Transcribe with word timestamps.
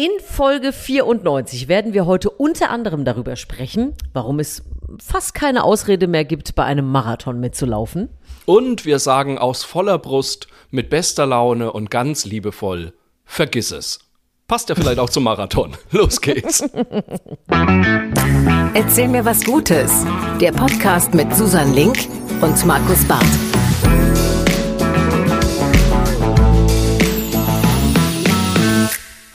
In 0.00 0.18
Folge 0.24 0.72
94 0.72 1.68
werden 1.68 1.92
wir 1.92 2.06
heute 2.06 2.30
unter 2.30 2.70
anderem 2.70 3.04
darüber 3.04 3.36
sprechen, 3.36 3.92
warum 4.14 4.40
es 4.40 4.62
fast 4.98 5.34
keine 5.34 5.62
Ausrede 5.62 6.06
mehr 6.06 6.24
gibt, 6.24 6.54
bei 6.54 6.64
einem 6.64 6.90
Marathon 6.90 7.38
mitzulaufen. 7.38 8.08
Und 8.46 8.86
wir 8.86 8.98
sagen 8.98 9.36
aus 9.36 9.62
voller 9.62 9.98
Brust, 9.98 10.48
mit 10.70 10.88
bester 10.88 11.26
Laune 11.26 11.70
und 11.70 11.90
ganz 11.90 12.24
liebevoll, 12.24 12.94
vergiss 13.26 13.72
es. 13.72 13.98
Passt 14.48 14.70
ja 14.70 14.74
vielleicht 14.74 15.00
auch 15.00 15.10
zum 15.10 15.24
Marathon. 15.24 15.76
Los 15.90 16.22
geht's. 16.22 16.64
Erzähl 18.72 19.08
mir 19.08 19.26
was 19.26 19.44
Gutes. 19.44 20.06
Der 20.40 20.52
Podcast 20.52 21.12
mit 21.12 21.36
Susan 21.36 21.74
Link 21.74 22.08
und 22.40 22.64
Markus 22.64 23.04
Barth. 23.04 23.49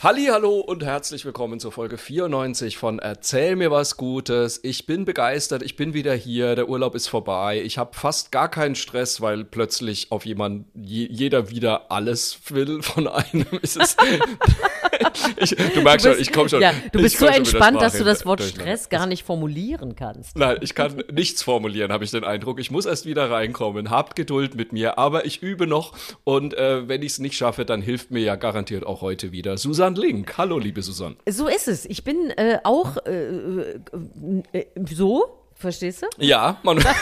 Hallo 0.06 0.60
und 0.60 0.84
herzlich 0.84 1.24
willkommen 1.24 1.58
zur 1.58 1.72
Folge 1.72 1.98
94 1.98 2.76
von 2.76 3.00
Erzähl 3.00 3.56
mir 3.56 3.72
was 3.72 3.96
Gutes. 3.96 4.60
Ich 4.62 4.86
bin 4.86 5.04
begeistert, 5.04 5.64
ich 5.64 5.74
bin 5.74 5.94
wieder 5.94 6.14
hier, 6.14 6.54
der 6.54 6.68
Urlaub 6.68 6.94
ist 6.94 7.08
vorbei. 7.08 7.60
Ich 7.60 7.76
habe 7.76 7.90
fast 7.92 8.30
gar 8.30 8.48
keinen 8.48 8.76
Stress, 8.76 9.20
weil 9.20 9.44
plötzlich 9.44 10.12
auf 10.12 10.24
jemand 10.24 10.66
jeder 10.76 11.50
wieder 11.50 11.90
alles 11.90 12.38
will 12.50 12.82
von 12.82 13.08
einem. 13.08 13.46
Ist 13.62 13.78
es 13.78 13.96
ich, 15.38 15.50
du 15.50 15.80
merkst 15.82 16.06
du 16.06 16.10
bist, 16.10 16.16
schon, 16.16 16.20
ich 16.20 16.32
komme 16.32 16.48
schon. 16.48 16.62
Ja, 16.62 16.72
du 16.92 17.00
bist 17.00 17.18
so 17.18 17.26
entspannt, 17.26 17.80
dass 17.80 17.98
du 17.98 18.04
das 18.04 18.24
Wort 18.26 18.42
Stress 18.42 18.88
gar 18.88 19.06
nicht 19.06 19.24
formulieren 19.24 19.96
kannst. 19.96 20.36
Nein, 20.36 20.58
ich 20.60 20.74
kann 20.74 21.02
nichts 21.12 21.42
formulieren, 21.42 21.92
habe 21.92 22.04
ich 22.04 22.10
den 22.10 22.24
Eindruck. 22.24 22.60
Ich 22.60 22.70
muss 22.70 22.86
erst 22.86 23.06
wieder 23.06 23.30
reinkommen. 23.30 23.90
Habt 23.90 24.16
Geduld 24.16 24.54
mit 24.54 24.72
mir, 24.72 24.98
aber 24.98 25.24
ich 25.24 25.42
übe 25.42 25.66
noch 25.66 25.92
und 26.24 26.54
äh, 26.54 26.88
wenn 26.88 27.02
ich 27.02 27.12
es 27.12 27.18
nicht 27.18 27.36
schaffe, 27.36 27.64
dann 27.64 27.82
hilft 27.82 28.10
mir 28.10 28.22
ja 28.22 28.36
garantiert 28.36 28.86
auch 28.86 29.00
heute 29.00 29.32
wieder 29.32 29.58
Susan 29.96 30.10
Link. 30.10 30.38
Hallo, 30.38 30.58
liebe 30.58 30.82
Susan. 30.82 31.16
So 31.28 31.48
ist 31.48 31.68
es. 31.68 31.86
Ich 31.86 32.04
bin 32.04 32.30
äh, 32.30 32.58
auch 32.64 32.96
äh, 33.06 33.10
äh, 33.12 33.80
äh 34.52 34.66
so, 34.90 35.42
verstehst 35.54 36.02
du? 36.02 36.06
Ja, 36.18 36.58
man. 36.62 36.84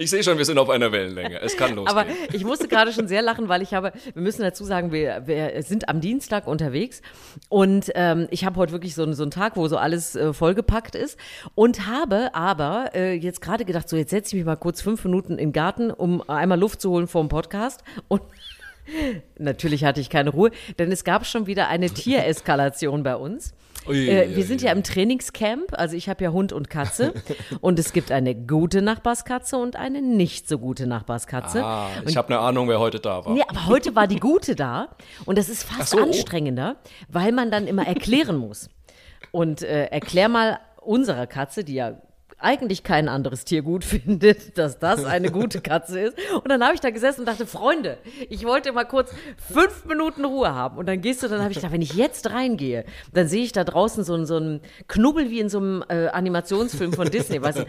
Ich 0.00 0.10
sehe 0.10 0.22
schon, 0.22 0.38
wir 0.38 0.44
sind 0.44 0.58
auf 0.58 0.70
einer 0.70 0.92
Wellenlänge. 0.92 1.40
Es 1.40 1.56
kann 1.56 1.74
losgehen. 1.74 1.98
Aber 1.98 2.08
ich 2.32 2.44
musste 2.44 2.68
gerade 2.68 2.92
schon 2.92 3.08
sehr 3.08 3.20
lachen, 3.20 3.48
weil 3.48 3.62
ich 3.62 3.74
habe, 3.74 3.92
wir 4.14 4.22
müssen 4.22 4.42
dazu 4.42 4.62
sagen, 4.64 4.92
wir, 4.92 5.24
wir 5.26 5.60
sind 5.64 5.88
am 5.88 6.00
Dienstag 6.00 6.46
unterwegs 6.46 7.02
und 7.48 7.90
ähm, 7.96 8.28
ich 8.30 8.44
habe 8.44 8.54
heute 8.60 8.70
wirklich 8.70 8.94
so, 8.94 9.12
so 9.12 9.24
einen 9.24 9.32
Tag, 9.32 9.56
wo 9.56 9.66
so 9.66 9.76
alles 9.76 10.14
äh, 10.14 10.32
vollgepackt 10.32 10.94
ist 10.94 11.18
und 11.56 11.88
habe 11.88 12.32
aber 12.32 12.92
äh, 12.94 13.14
jetzt 13.14 13.40
gerade 13.40 13.64
gedacht, 13.64 13.88
so 13.88 13.96
jetzt 13.96 14.10
setze 14.10 14.28
ich 14.28 14.40
mich 14.40 14.46
mal 14.46 14.54
kurz 14.54 14.80
fünf 14.82 15.04
Minuten 15.04 15.32
in 15.32 15.48
den 15.48 15.52
Garten, 15.52 15.90
um 15.90 16.22
einmal 16.30 16.60
Luft 16.60 16.80
zu 16.80 16.90
holen 16.90 17.08
vor 17.08 17.24
dem 17.24 17.28
Podcast 17.28 17.82
und 18.06 18.22
Natürlich 19.38 19.84
hatte 19.84 20.00
ich 20.00 20.10
keine 20.10 20.30
Ruhe, 20.30 20.50
denn 20.78 20.90
es 20.92 21.04
gab 21.04 21.26
schon 21.26 21.46
wieder 21.46 21.68
eine 21.68 21.90
Tiereskalation 21.90 23.02
bei 23.02 23.16
uns. 23.16 23.54
Ui, 23.86 24.08
äh, 24.08 24.36
wir 24.36 24.44
sind 24.44 24.60
ja 24.60 24.72
im 24.72 24.82
Trainingscamp, 24.82 25.72
also 25.72 25.96
ich 25.96 26.08
habe 26.08 26.22
ja 26.22 26.30
Hund 26.30 26.52
und 26.52 26.68
Katze 26.68 27.14
und 27.60 27.78
es 27.78 27.92
gibt 27.92 28.12
eine 28.12 28.34
gute 28.34 28.82
Nachbarskatze 28.82 29.56
und 29.56 29.76
eine 29.76 30.02
nicht 30.02 30.48
so 30.48 30.58
gute 30.58 30.86
Nachbarskatze. 30.86 31.64
Ah, 31.64 31.88
ich 32.06 32.16
habe 32.16 32.28
eine 32.28 32.40
Ahnung, 32.40 32.68
wer 32.68 32.80
heute 32.80 33.00
da 33.00 33.24
war. 33.24 33.32
Nee, 33.32 33.44
aber 33.46 33.66
heute 33.66 33.94
war 33.96 34.06
die 34.06 34.20
gute 34.20 34.54
da 34.54 34.88
und 35.24 35.38
das 35.38 35.48
ist 35.48 35.62
fast 35.62 35.90
so. 35.90 35.98
anstrengender, 35.98 36.76
weil 37.08 37.32
man 37.32 37.50
dann 37.50 37.66
immer 37.66 37.86
erklären 37.86 38.36
muss. 38.36 38.68
Und 39.30 39.62
äh, 39.62 39.86
erklär 39.86 40.28
mal 40.28 40.58
unserer 40.80 41.26
Katze, 41.26 41.64
die 41.64 41.74
ja 41.74 42.00
eigentlich 42.38 42.82
kein 42.82 43.08
anderes 43.08 43.44
Tier 43.44 43.62
gut 43.62 43.84
findet, 43.84 44.56
dass 44.58 44.78
das 44.78 45.04
eine 45.04 45.30
gute 45.30 45.60
Katze 45.60 46.00
ist. 46.00 46.16
Und 46.34 46.48
dann 46.48 46.62
habe 46.62 46.74
ich 46.74 46.80
da 46.80 46.90
gesessen 46.90 47.20
und 47.20 47.26
dachte, 47.26 47.46
Freunde, 47.46 47.98
ich 48.28 48.44
wollte 48.44 48.72
mal 48.72 48.84
kurz 48.84 49.12
fünf 49.36 49.84
Minuten 49.84 50.24
Ruhe 50.24 50.54
haben. 50.54 50.78
Und 50.78 50.86
dann 50.86 51.00
gehst 51.00 51.22
du, 51.22 51.28
dann 51.28 51.40
habe 51.40 51.50
ich 51.50 51.56
gedacht, 51.56 51.72
wenn 51.72 51.82
ich 51.82 51.94
jetzt 51.94 52.30
reingehe, 52.30 52.84
dann 53.12 53.28
sehe 53.28 53.42
ich 53.42 53.52
da 53.52 53.64
draußen 53.64 54.04
so, 54.04 54.24
so 54.24 54.36
einen 54.36 54.60
Knubbel 54.86 55.30
wie 55.30 55.40
in 55.40 55.48
so 55.48 55.58
einem 55.58 55.84
äh, 55.88 56.08
Animationsfilm 56.08 56.92
von 56.92 57.10
Disney, 57.10 57.42
weißt 57.42 57.58
du. 57.58 57.66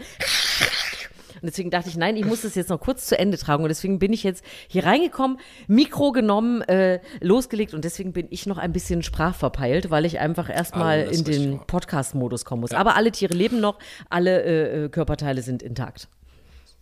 Und 1.42 1.46
deswegen 1.48 1.70
dachte 1.70 1.88
ich, 1.88 1.96
nein, 1.96 2.16
ich 2.16 2.24
muss 2.24 2.42
das 2.42 2.54
jetzt 2.54 2.70
noch 2.70 2.80
kurz 2.80 3.06
zu 3.06 3.18
Ende 3.18 3.38
tragen. 3.38 3.62
Und 3.62 3.68
deswegen 3.68 3.98
bin 3.98 4.12
ich 4.12 4.22
jetzt 4.22 4.44
hier 4.68 4.84
reingekommen, 4.84 5.38
Mikro 5.66 6.12
genommen, 6.12 6.62
äh, 6.62 7.00
losgelegt 7.20 7.74
und 7.74 7.84
deswegen 7.84 8.12
bin 8.12 8.26
ich 8.30 8.46
noch 8.46 8.58
ein 8.58 8.72
bisschen 8.72 9.02
sprachverpeilt, 9.02 9.90
weil 9.90 10.04
ich 10.04 10.18
einfach 10.18 10.50
erstmal 10.50 11.02
in 11.02 11.24
den 11.24 11.60
Podcast-Modus 11.66 12.44
kommen 12.44 12.60
muss. 12.60 12.70
Ja. 12.70 12.78
Aber 12.78 12.96
alle 12.96 13.12
Tiere 13.12 13.34
leben 13.34 13.60
noch, 13.60 13.78
alle 14.08 14.42
äh, 14.42 14.84
äh 14.84 14.88
Körperteile 14.88 15.42
sind 15.42 15.62
intakt. 15.62 16.08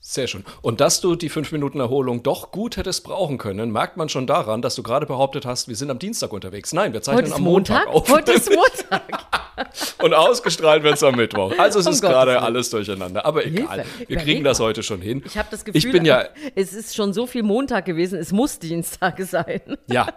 Sehr 0.01 0.27
schön. 0.27 0.45
Und 0.63 0.81
dass 0.81 1.01
du 1.01 1.17
die 1.17 1.29
fünf 1.29 1.51
Minuten 1.53 1.81
Erholung 1.81 2.23
doch 2.23 2.53
gut 2.53 2.77
hättest 2.77 3.05
brauchen 3.05 3.37
können, 3.37 3.73
merkt 3.73 3.97
man 3.97 4.09
schon 4.09 4.27
daran, 4.27 4.63
dass 4.63 4.75
du 4.75 4.83
gerade 4.83 5.07
behauptet 5.07 5.45
hast, 5.45 5.69
wir 5.69 5.77
sind 5.77 5.91
am 5.91 5.99
Dienstag 5.99 6.33
unterwegs. 6.33 6.73
Nein, 6.73 6.93
wir 6.93 7.03
zeichnen 7.03 7.33
am 7.33 7.43
Montag, 7.43 7.87
Montag 7.87 7.95
auf. 7.95 8.09
Heute 8.09 8.33
ist 8.33 8.51
Montag. 8.55 9.03
Und 10.03 10.15
ausgestrahlt 10.15 10.83
wird 10.83 10.95
es 10.95 11.03
am 11.03 11.17
Mittwoch. 11.17 11.53
Also 11.59 11.81
es 11.81 11.87
ist 11.87 12.03
gerade 12.03 12.41
alles 12.41 12.71
durcheinander. 12.71 13.25
Aber 13.25 13.45
egal, 13.45 13.83
Hilfe. 13.83 14.09
wir 14.09 14.17
kriegen 14.19 14.45
das 14.45 14.61
heute 14.61 14.83
schon 14.83 15.01
hin. 15.01 15.23
Ich 15.27 15.37
habe 15.37 15.49
das 15.51 15.65
Gefühl, 15.65 15.79
ich 15.79 15.91
bin 15.91 16.05
ja, 16.05 16.25
es 16.55 16.73
ist 16.73 16.95
schon 16.95 17.13
so 17.13 17.27
viel 17.27 17.43
Montag 17.43 17.85
gewesen, 17.85 18.19
es 18.19 18.33
muss 18.33 18.59
Dienstag 18.59 19.21
sein. 19.21 19.61
Ja, 19.89 20.09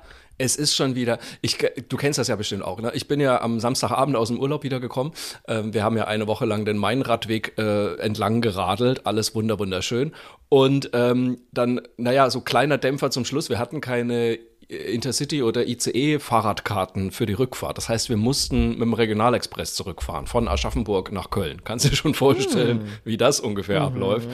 es 0.41 0.55
ist 0.55 0.75
schon 0.75 0.95
wieder, 0.95 1.19
ich, 1.41 1.57
du 1.87 1.97
kennst 1.97 2.19
das 2.19 2.27
ja 2.27 2.35
bestimmt 2.35 2.63
auch, 2.63 2.81
ne? 2.81 2.91
Ich 2.95 3.07
bin 3.07 3.19
ja 3.19 3.41
am 3.41 3.59
Samstagabend 3.59 4.15
aus 4.15 4.29
dem 4.29 4.39
Urlaub 4.39 4.63
wiedergekommen. 4.63 5.13
Ähm, 5.47 5.73
wir 5.73 5.83
haben 5.83 5.95
ja 5.97 6.05
eine 6.05 6.27
Woche 6.27 6.45
lang 6.45 6.65
den 6.65 6.77
Mainradweg 6.77 7.57
äh, 7.57 7.95
entlang 7.97 8.41
geradelt, 8.41 9.05
alles 9.05 9.35
wunder 9.35 9.59
wunderschön. 9.59 10.13
Und 10.49 10.89
ähm, 10.93 11.41
dann, 11.51 11.81
naja, 11.97 12.29
so 12.29 12.41
kleiner 12.41 12.77
Dämpfer 12.77 13.11
zum 13.11 13.23
Schluss. 13.23 13.49
Wir 13.49 13.59
hatten 13.59 13.81
keine 13.81 14.39
Intercity 14.71 15.43
oder 15.43 15.67
ICE 15.67 16.19
Fahrradkarten 16.19 17.11
für 17.11 17.25
die 17.25 17.33
Rückfahrt. 17.33 17.77
Das 17.77 17.89
heißt, 17.89 18.07
wir 18.09 18.15
mussten 18.15 18.69
mit 18.69 18.81
dem 18.81 18.93
Regionalexpress 18.93 19.75
zurückfahren 19.75 20.27
von 20.27 20.47
Aschaffenburg 20.47 21.11
nach 21.11 21.29
Köln. 21.29 21.61
Kannst 21.65 21.83
du 21.83 21.89
dir 21.89 21.97
schon 21.97 22.13
vorstellen, 22.13 22.77
mhm. 22.77 22.87
wie 23.03 23.17
das 23.17 23.41
ungefähr 23.41 23.81
mhm. 23.81 23.85
abläuft? 23.87 24.29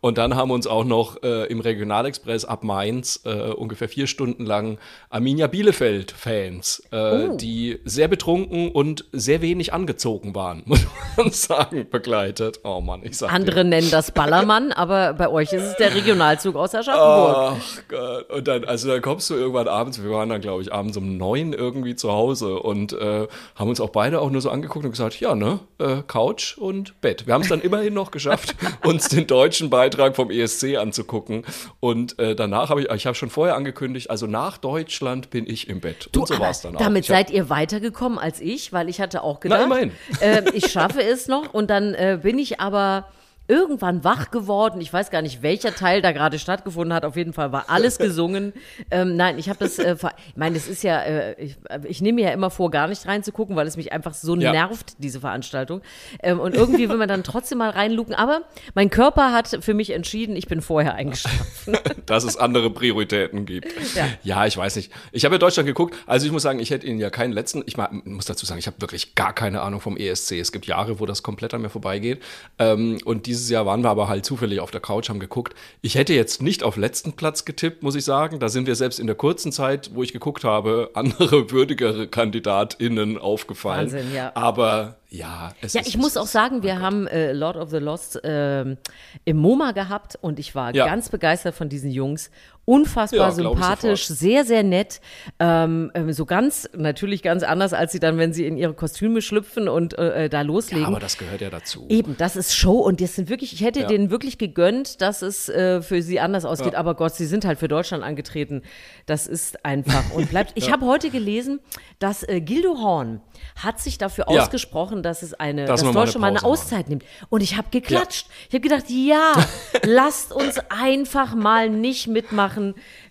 Und 0.00 0.16
dann 0.16 0.34
haben 0.34 0.50
uns 0.50 0.66
auch 0.66 0.84
noch 0.84 1.22
äh, 1.22 1.46
im 1.46 1.60
Regionalexpress 1.60 2.46
ab 2.46 2.64
Mainz 2.64 3.20
äh, 3.24 3.50
ungefähr 3.50 3.88
vier 3.88 4.06
Stunden 4.06 4.46
lang 4.46 4.78
Arminia 5.10 5.46
Bielefeld 5.46 6.10
Fans, 6.12 6.82
äh, 6.90 6.96
oh. 6.96 7.36
die 7.36 7.78
sehr 7.84 8.08
betrunken 8.08 8.70
und 8.72 9.04
sehr 9.12 9.42
wenig 9.42 9.74
angezogen 9.74 10.34
waren, 10.34 10.62
muss 10.66 10.86
man 11.16 11.30
sagen, 11.32 11.86
begleitet. 11.90 12.60
Oh 12.64 12.80
Mann, 12.80 13.02
ich 13.04 13.18
sag 13.18 13.30
Andere 13.30 13.62
dir. 13.62 13.70
nennen 13.70 13.90
das 13.90 14.10
Ballermann, 14.10 14.72
aber 14.72 15.12
bei 15.12 15.28
euch 15.28 15.52
ist 15.52 15.64
es 15.64 15.76
der 15.76 15.94
Regionalzug 15.94 16.56
aus 16.56 16.74
Aschaffenburg. 16.74 17.60
Ach 17.60 17.82
Gott. 17.88 18.30
Und 18.30 18.48
dann, 18.48 18.64
also 18.64 18.88
dann 18.88 19.02
kommst 19.02 19.28
du 19.28 19.34
irgendwann 19.34 19.68
abends 19.68 19.81
abends, 19.82 20.02
wir 20.02 20.10
waren 20.10 20.28
dann, 20.28 20.40
glaube 20.40 20.62
ich, 20.62 20.72
abends 20.72 20.96
um 20.96 21.16
neun 21.16 21.52
irgendwie 21.52 21.96
zu 21.96 22.12
Hause 22.12 22.60
und 22.60 22.92
äh, 22.92 23.26
haben 23.56 23.68
uns 23.68 23.80
auch 23.80 23.90
beide 23.90 24.20
auch 24.20 24.30
nur 24.30 24.40
so 24.40 24.48
angeguckt 24.48 24.84
und 24.84 24.92
gesagt, 24.92 25.18
ja, 25.18 25.34
ne, 25.34 25.58
äh, 25.78 26.02
Couch 26.06 26.56
und 26.56 27.00
Bett. 27.00 27.26
Wir 27.26 27.34
haben 27.34 27.42
es 27.42 27.48
dann 27.48 27.60
immerhin 27.62 27.94
noch 27.94 28.12
geschafft, 28.12 28.54
uns 28.84 29.08
den 29.08 29.26
deutschen 29.26 29.70
Beitrag 29.70 30.14
vom 30.14 30.30
ESC 30.30 30.76
anzugucken. 30.76 31.44
Und 31.80 32.18
äh, 32.20 32.36
danach 32.36 32.70
habe 32.70 32.82
ich, 32.82 32.90
ich 32.90 33.06
habe 33.06 33.16
schon 33.16 33.28
vorher 33.28 33.56
angekündigt, 33.56 34.08
also 34.08 34.26
nach 34.28 34.56
Deutschland 34.56 35.30
bin 35.30 35.48
ich 35.48 35.68
im 35.68 35.80
Bett. 35.80 36.08
Du, 36.12 36.20
und 36.20 36.28
so 36.28 36.38
war 36.38 36.50
es 36.50 36.60
dann 36.60 36.76
auch. 36.76 36.80
Damit 36.80 37.04
seid 37.04 37.30
ihr 37.30 37.50
weitergekommen 37.50 38.18
als 38.18 38.40
ich, 38.40 38.72
weil 38.72 38.88
ich 38.88 39.00
hatte 39.00 39.22
auch 39.22 39.40
gedacht, 39.40 39.66
Na, 39.68 40.26
äh, 40.26 40.44
ich 40.54 40.70
schaffe 40.70 41.02
es 41.02 41.26
noch 41.26 41.52
und 41.52 41.70
dann 41.70 41.94
äh, 41.94 42.20
bin 42.22 42.38
ich 42.38 42.60
aber 42.60 43.06
irgendwann 43.52 44.02
wach 44.02 44.30
geworden. 44.30 44.80
Ich 44.80 44.90
weiß 44.90 45.10
gar 45.10 45.20
nicht, 45.20 45.42
welcher 45.42 45.74
Teil 45.74 46.00
da 46.00 46.12
gerade 46.12 46.38
stattgefunden 46.38 46.94
hat. 46.94 47.04
Auf 47.04 47.16
jeden 47.16 47.34
Fall 47.34 47.52
war 47.52 47.66
alles 47.68 47.98
gesungen. 47.98 48.54
ähm, 48.90 49.14
nein, 49.14 49.38
ich 49.38 49.50
habe 49.50 49.58
das, 49.58 49.78
äh, 49.78 49.94
ich 50.28 50.36
meine, 50.36 50.56
es 50.56 50.66
ist 50.66 50.82
ja, 50.82 51.02
äh, 51.02 51.34
ich, 51.38 51.56
ich 51.84 52.00
nehme 52.00 52.16
mir 52.16 52.28
ja 52.28 52.32
immer 52.32 52.48
vor, 52.48 52.70
gar 52.70 52.88
nicht 52.88 53.06
reinzugucken, 53.06 53.54
weil 53.54 53.66
es 53.66 53.76
mich 53.76 53.92
einfach 53.92 54.14
so 54.14 54.34
ja. 54.36 54.52
nervt, 54.52 54.94
diese 54.98 55.20
Veranstaltung. 55.20 55.82
Ähm, 56.22 56.40
und 56.40 56.54
irgendwie 56.54 56.88
will 56.88 56.96
man 56.96 57.08
dann 57.08 57.24
trotzdem 57.24 57.58
mal 57.58 57.68
reinlucken. 57.68 58.14
Aber 58.14 58.40
mein 58.74 58.88
Körper 58.88 59.32
hat 59.32 59.58
für 59.60 59.74
mich 59.74 59.90
entschieden, 59.90 60.34
ich 60.34 60.46
bin 60.46 60.62
vorher 60.62 60.94
eingeschlafen. 60.94 61.76
Dass 62.06 62.24
es 62.24 62.38
andere 62.38 62.70
Prioritäten 62.70 63.44
gibt. 63.44 63.68
Ja, 63.94 64.08
ja 64.22 64.46
ich 64.46 64.56
weiß 64.56 64.76
nicht. 64.76 64.90
Ich 65.12 65.26
habe 65.26 65.34
ja 65.34 65.38
Deutschland 65.38 65.66
geguckt. 65.66 65.94
Also 66.06 66.24
ich 66.24 66.32
muss 66.32 66.42
sagen, 66.42 66.58
ich 66.58 66.70
hätte 66.70 66.86
Ihnen 66.86 67.00
ja 67.00 67.10
keinen 67.10 67.32
letzten, 67.32 67.62
ich 67.66 67.76
muss 67.76 68.24
dazu 68.24 68.46
sagen, 68.46 68.58
ich 68.58 68.66
habe 68.66 68.80
wirklich 68.80 69.14
gar 69.14 69.34
keine 69.34 69.60
Ahnung 69.60 69.80
vom 69.80 69.98
ESC. 69.98 70.32
Es 70.32 70.52
gibt 70.52 70.64
Jahre, 70.64 71.00
wo 71.00 71.06
das 71.06 71.22
komplett 71.22 71.52
an 71.52 71.60
mir 71.60 71.68
vorbeigeht. 71.68 72.22
Ähm, 72.58 72.98
und 73.04 73.26
dieses 73.42 73.50
Jahr 73.50 73.66
waren 73.66 73.82
wir 73.82 73.90
aber 73.90 74.08
halt 74.08 74.24
zufällig 74.24 74.60
auf 74.60 74.70
der 74.70 74.80
Couch, 74.80 75.08
haben 75.08 75.18
geguckt. 75.20 75.54
Ich 75.80 75.96
hätte 75.96 76.14
jetzt 76.14 76.40
nicht 76.42 76.62
auf 76.62 76.76
letzten 76.76 77.12
Platz 77.14 77.44
getippt, 77.44 77.82
muss 77.82 77.94
ich 77.96 78.04
sagen. 78.04 78.38
Da 78.38 78.48
sind 78.48 78.66
wir 78.66 78.74
selbst 78.76 79.00
in 79.00 79.06
der 79.06 79.16
kurzen 79.16 79.50
Zeit, 79.52 79.90
wo 79.94 80.02
ich 80.02 80.12
geguckt 80.12 80.44
habe, 80.44 80.90
andere 80.94 81.50
würdigere 81.50 82.06
KandidatInnen 82.06 83.18
aufgefallen. 83.18 83.92
Wahnsinn, 83.92 84.14
ja. 84.14 84.30
Aber 84.34 84.96
ja, 85.10 85.52
es 85.60 85.74
Ja, 85.74 85.80
ist, 85.82 85.88
ich 85.88 85.98
muss 85.98 86.16
auch 86.16 86.26
sagen, 86.26 86.62
wir 86.62 86.80
haben 86.80 87.06
äh, 87.06 87.32
Lord 87.32 87.56
of 87.56 87.70
the 87.70 87.76
Lost 87.78 88.20
ähm, 88.24 88.78
im 89.24 89.36
MoMA 89.36 89.72
gehabt 89.72 90.16
und 90.20 90.38
ich 90.38 90.54
war 90.54 90.74
Ja. 90.74 90.86
ganz 90.86 91.08
begeistert 91.10 91.54
von 91.54 91.68
diesen 91.68 91.90
Jungs. 91.90 92.30
Unfassbar 92.64 93.18
Ja, 93.18 93.30
sympathisch, 93.32 94.06
sehr, 94.06 94.44
sehr 94.44 94.62
nett. 94.62 95.00
Ähm, 95.40 95.90
ähm, 95.94 96.12
so 96.12 96.24
ganz, 96.26 96.68
natürlich 96.76 97.20
ganz 97.22 97.42
anders, 97.42 97.72
als 97.72 97.90
sie 97.90 97.98
dann, 97.98 98.18
wenn 98.18 98.32
sie 98.32 98.46
in 98.46 98.56
ihre 98.56 98.72
Kostüme 98.72 99.20
schlüpfen 99.20 99.68
und 99.68 99.98
äh, 99.98 100.26
äh, 100.26 100.28
da 100.28 100.42
loslegen. 100.42 100.82
Ja, 100.82 100.88
aber 100.88 101.00
das 101.00 101.18
gehört 101.18 101.40
ja 101.40 101.50
dazu. 101.50 101.86
Eben, 101.88 102.16
das 102.16 102.36
ist 102.36 102.54
Show 102.54 102.78
und 102.78 103.00
das 103.00 103.16
sind 103.16 103.28
wirklich, 103.28 103.52
ich 103.52 103.64
hätte 103.64 103.80
Ja. 103.80 103.86
denen 103.88 104.10
wirklich 104.10 104.38
gegönnt, 104.38 105.00
dass 105.00 105.22
es 105.22 105.48
äh, 105.48 105.82
für 105.82 106.02
sie 106.02 106.20
anders 106.20 106.44
ausgeht. 106.44 106.76
Aber 106.76 106.94
Gott, 106.94 107.16
sie 107.16 107.26
sind 107.26 107.44
halt 107.44 107.58
für 107.58 107.66
Deutschland 107.66 108.04
angetreten. 108.04 108.62
Das 109.06 109.26
ist 109.26 109.64
einfach 109.64 110.12
und 110.14 110.28
bleibt. 110.28 110.52
Ich 110.54 110.70
habe 110.72 110.86
heute 110.86 111.10
gelesen, 111.10 111.58
dass 111.98 112.22
äh, 112.22 112.40
Gildo 112.40 112.78
Horn 112.78 113.20
hat 113.56 113.80
sich 113.80 113.98
dafür 113.98 114.26
Ja. 114.30 114.40
ausgesprochen, 114.40 115.02
dass 115.02 115.22
es 115.22 115.34
eine, 115.34 115.64
Dass 115.64 115.80
dass 115.80 115.88
wir 115.88 115.92
mal 115.92 115.98
eine 116.02 116.06
Deutschland 116.06 116.20
mal 116.20 116.28
eine 116.28 116.34
machen. 116.36 116.46
Auszeit 116.46 116.88
nimmt. 116.88 117.04
Und 117.28 117.40
ich 117.40 117.56
habe 117.56 117.66
geklatscht. 117.72 118.28
Ich 118.48 118.54
habe 118.54 118.60
gedacht, 118.60 118.84
ja, 118.88 119.32
lasst 119.84 120.32
uns 120.32 120.60
einfach 120.68 121.34
mal 121.34 121.68
nicht 121.68 122.06
mitmachen. 122.06 122.51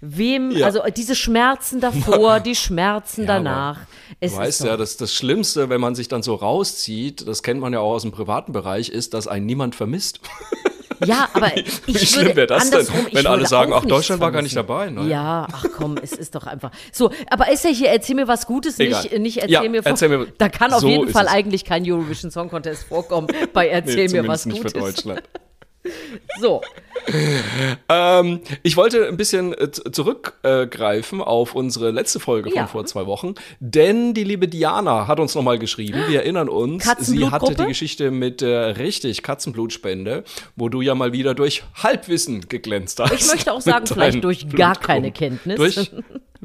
Wem, 0.01 0.51
Ja. 0.51 0.65
also 0.65 0.81
diese 0.95 1.15
Schmerzen 1.15 1.79
davor, 1.81 2.39
die 2.39 2.55
Schmerzen 2.55 3.21
Ja, 3.21 3.27
danach. 3.27 3.79
Es 4.19 4.31
Du 4.33 4.37
weißt 4.37 4.63
ja, 4.65 4.77
das, 4.77 4.97
das 4.97 5.13
Schlimmste, 5.13 5.69
wenn 5.69 5.81
man 5.81 5.95
sich 5.95 6.07
dann 6.07 6.23
so 6.23 6.35
rauszieht, 6.35 7.27
das 7.27 7.43
kennt 7.43 7.59
man 7.59 7.73
ja 7.73 7.79
auch 7.79 7.91
aus 7.93 8.01
dem 8.03 8.11
privaten 8.11 8.51
Bereich, 8.51 8.89
ist, 8.89 9.13
dass 9.13 9.27
einen 9.27 9.45
niemand 9.45 9.75
vermisst. 9.75 10.19
Ja, 11.03 11.27
aber 11.33 11.57
ich 11.57 11.65
Wie 11.87 11.97
schlimm 11.97 12.35
wäre 12.35 12.45
das 12.45 12.69
denn, 12.69 12.85
wenn 13.11 13.25
alle 13.25 13.47
sagen, 13.47 13.73
auch 13.73 13.81
ach, 13.81 13.87
Deutschland 13.87 14.21
war 14.21 14.31
gar 14.31 14.43
nicht 14.43 14.55
dabei, 14.55 14.91
ne? 14.91 15.07
Ja, 15.09 15.47
ach 15.51 15.65
komm, 15.75 15.97
es 15.97 16.11
ist 16.11 16.35
doch 16.35 16.45
einfach. 16.45 16.69
So, 16.91 17.09
aber 17.27 17.51
ist 17.51 17.63
ja 17.63 17.71
hier, 17.71 17.87
erzähl 17.89 18.13
mir 18.15 18.27
was 18.27 18.45
Gutes, 18.45 18.77
Egal. 18.77 19.01
nicht, 19.01 19.17
nicht 19.17 19.37
erzähl, 19.37 19.51
Ja, 19.51 19.61
mir, 19.67 19.81
von, 19.81 19.93
erzähl 19.93 20.09
mir- 20.09 20.27
Da 20.37 20.47
kann 20.47 20.71
auf 20.71 20.81
so 20.81 20.87
jeden 20.87 21.09
Fall 21.09 21.25
es. 21.25 21.31
eigentlich 21.31 21.65
kein 21.65 21.91
Eurovision 21.91 22.29
Song 22.29 22.51
Contest 22.51 22.83
vorkommen 22.83 23.25
bei 23.51 23.67
Erzähl 23.69 24.09
Nee, 24.09 24.21
mir 24.21 24.27
was 24.27 24.43
zumindest 24.43 24.45
nicht 24.45 24.61
Gutes. 24.61 24.73
für 24.73 24.79
Deutschland. 25.09 25.23
So, 26.39 26.61
Ähm, 27.89 28.41
ich 28.63 28.77
wollte 28.77 29.07
ein 29.07 29.17
bisschen 29.17 29.53
äh, 29.53 29.71
zurückgreifen 29.71 31.21
auf 31.21 31.55
unsere 31.55 31.91
letzte 31.91 32.19
Folge 32.19 32.49
von 32.51 32.57
Ja. 32.57 32.67
vor 32.67 32.85
zwei 32.85 33.05
Wochen, 33.05 33.33
denn 33.59 34.13
die 34.13 34.23
liebe 34.23 34.47
Diana 34.47 35.07
hat 35.07 35.19
uns 35.19 35.33
nochmal 35.35 35.57
geschrieben, 35.59 36.03
wir 36.07 36.19
erinnern 36.21 36.49
uns, 36.49 36.85
sie 36.99 37.27
hatte 37.29 37.55
die 37.55 37.65
Geschichte 37.65 38.11
mit 38.11 38.41
der 38.41 38.77
richtig 38.77 39.23
Katzenblutspende, 39.23 40.23
wo 40.55 40.69
du 40.69 40.81
ja 40.81 40.95
mal 40.95 41.13
wieder 41.13 41.33
durch 41.33 41.63
Halbwissen 41.75 42.47
geglänzt 42.47 42.99
hast. 42.99 43.13
Ich 43.13 43.27
möchte 43.27 43.51
auch 43.51 43.61
sagen, 43.61 43.87
vielleicht 43.87 44.23
durch 44.23 44.47
gar 44.49 44.75
keine 44.75 45.11
Kenntnis. 45.11 45.57
Durch 45.57 45.91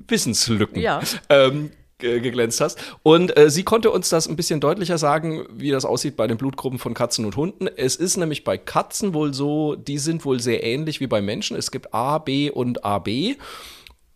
Wissenslücken. 0.08 0.80
Ja. 0.80 1.00
Ähm, 1.28 1.70
geglänzt 1.98 2.60
hast. 2.60 2.78
Und 3.02 3.36
äh, 3.36 3.50
sie 3.50 3.62
konnte 3.62 3.90
uns 3.90 4.08
das 4.08 4.28
ein 4.28 4.36
bisschen 4.36 4.60
deutlicher 4.60 4.98
sagen, 4.98 5.46
wie 5.52 5.70
das 5.70 5.84
aussieht 5.84 6.16
bei 6.16 6.26
den 6.26 6.36
Blutgruppen 6.36 6.78
von 6.78 6.94
Katzen 6.94 7.24
und 7.24 7.36
Hunden. 7.36 7.68
Es 7.68 7.96
ist 7.96 8.16
nämlich 8.16 8.44
bei 8.44 8.58
Katzen 8.58 9.14
wohl 9.14 9.32
so, 9.32 9.76
die 9.76 9.98
sind 9.98 10.24
wohl 10.24 10.40
sehr 10.40 10.62
ähnlich 10.62 11.00
wie 11.00 11.06
bei 11.06 11.22
Menschen. 11.22 11.56
Es 11.56 11.70
gibt 11.70 11.94
A, 11.94 12.18
B 12.18 12.50
und 12.50 12.84
AB. 12.84 13.36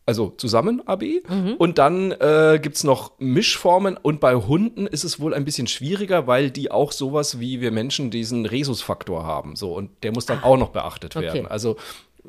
Also 0.04 0.30
zusammen 0.36 0.86
AB. 0.86 1.04
Und 1.58 1.78
dann 1.78 2.10
äh, 2.12 2.58
gibt 2.60 2.76
es 2.76 2.84
noch 2.84 3.12
Mischformen. 3.18 3.96
Und 3.96 4.20
bei 4.20 4.34
Hunden 4.34 4.86
ist 4.86 5.04
es 5.04 5.20
wohl 5.20 5.32
ein 5.32 5.44
bisschen 5.44 5.66
schwieriger, 5.66 6.26
weil 6.26 6.50
die 6.50 6.70
auch 6.70 6.92
sowas 6.92 7.38
wie 7.38 7.60
wir 7.60 7.70
Menschen 7.70 8.10
diesen 8.10 8.44
Rhesusfaktor 8.44 9.24
haben. 9.24 9.56
So, 9.56 9.72
und 9.72 9.90
der 10.02 10.12
muss 10.12 10.26
dann 10.26 10.42
auch 10.42 10.56
noch 10.56 10.70
beachtet 10.70 11.16
okay. 11.16 11.26
werden. 11.26 11.46
Also 11.46 11.76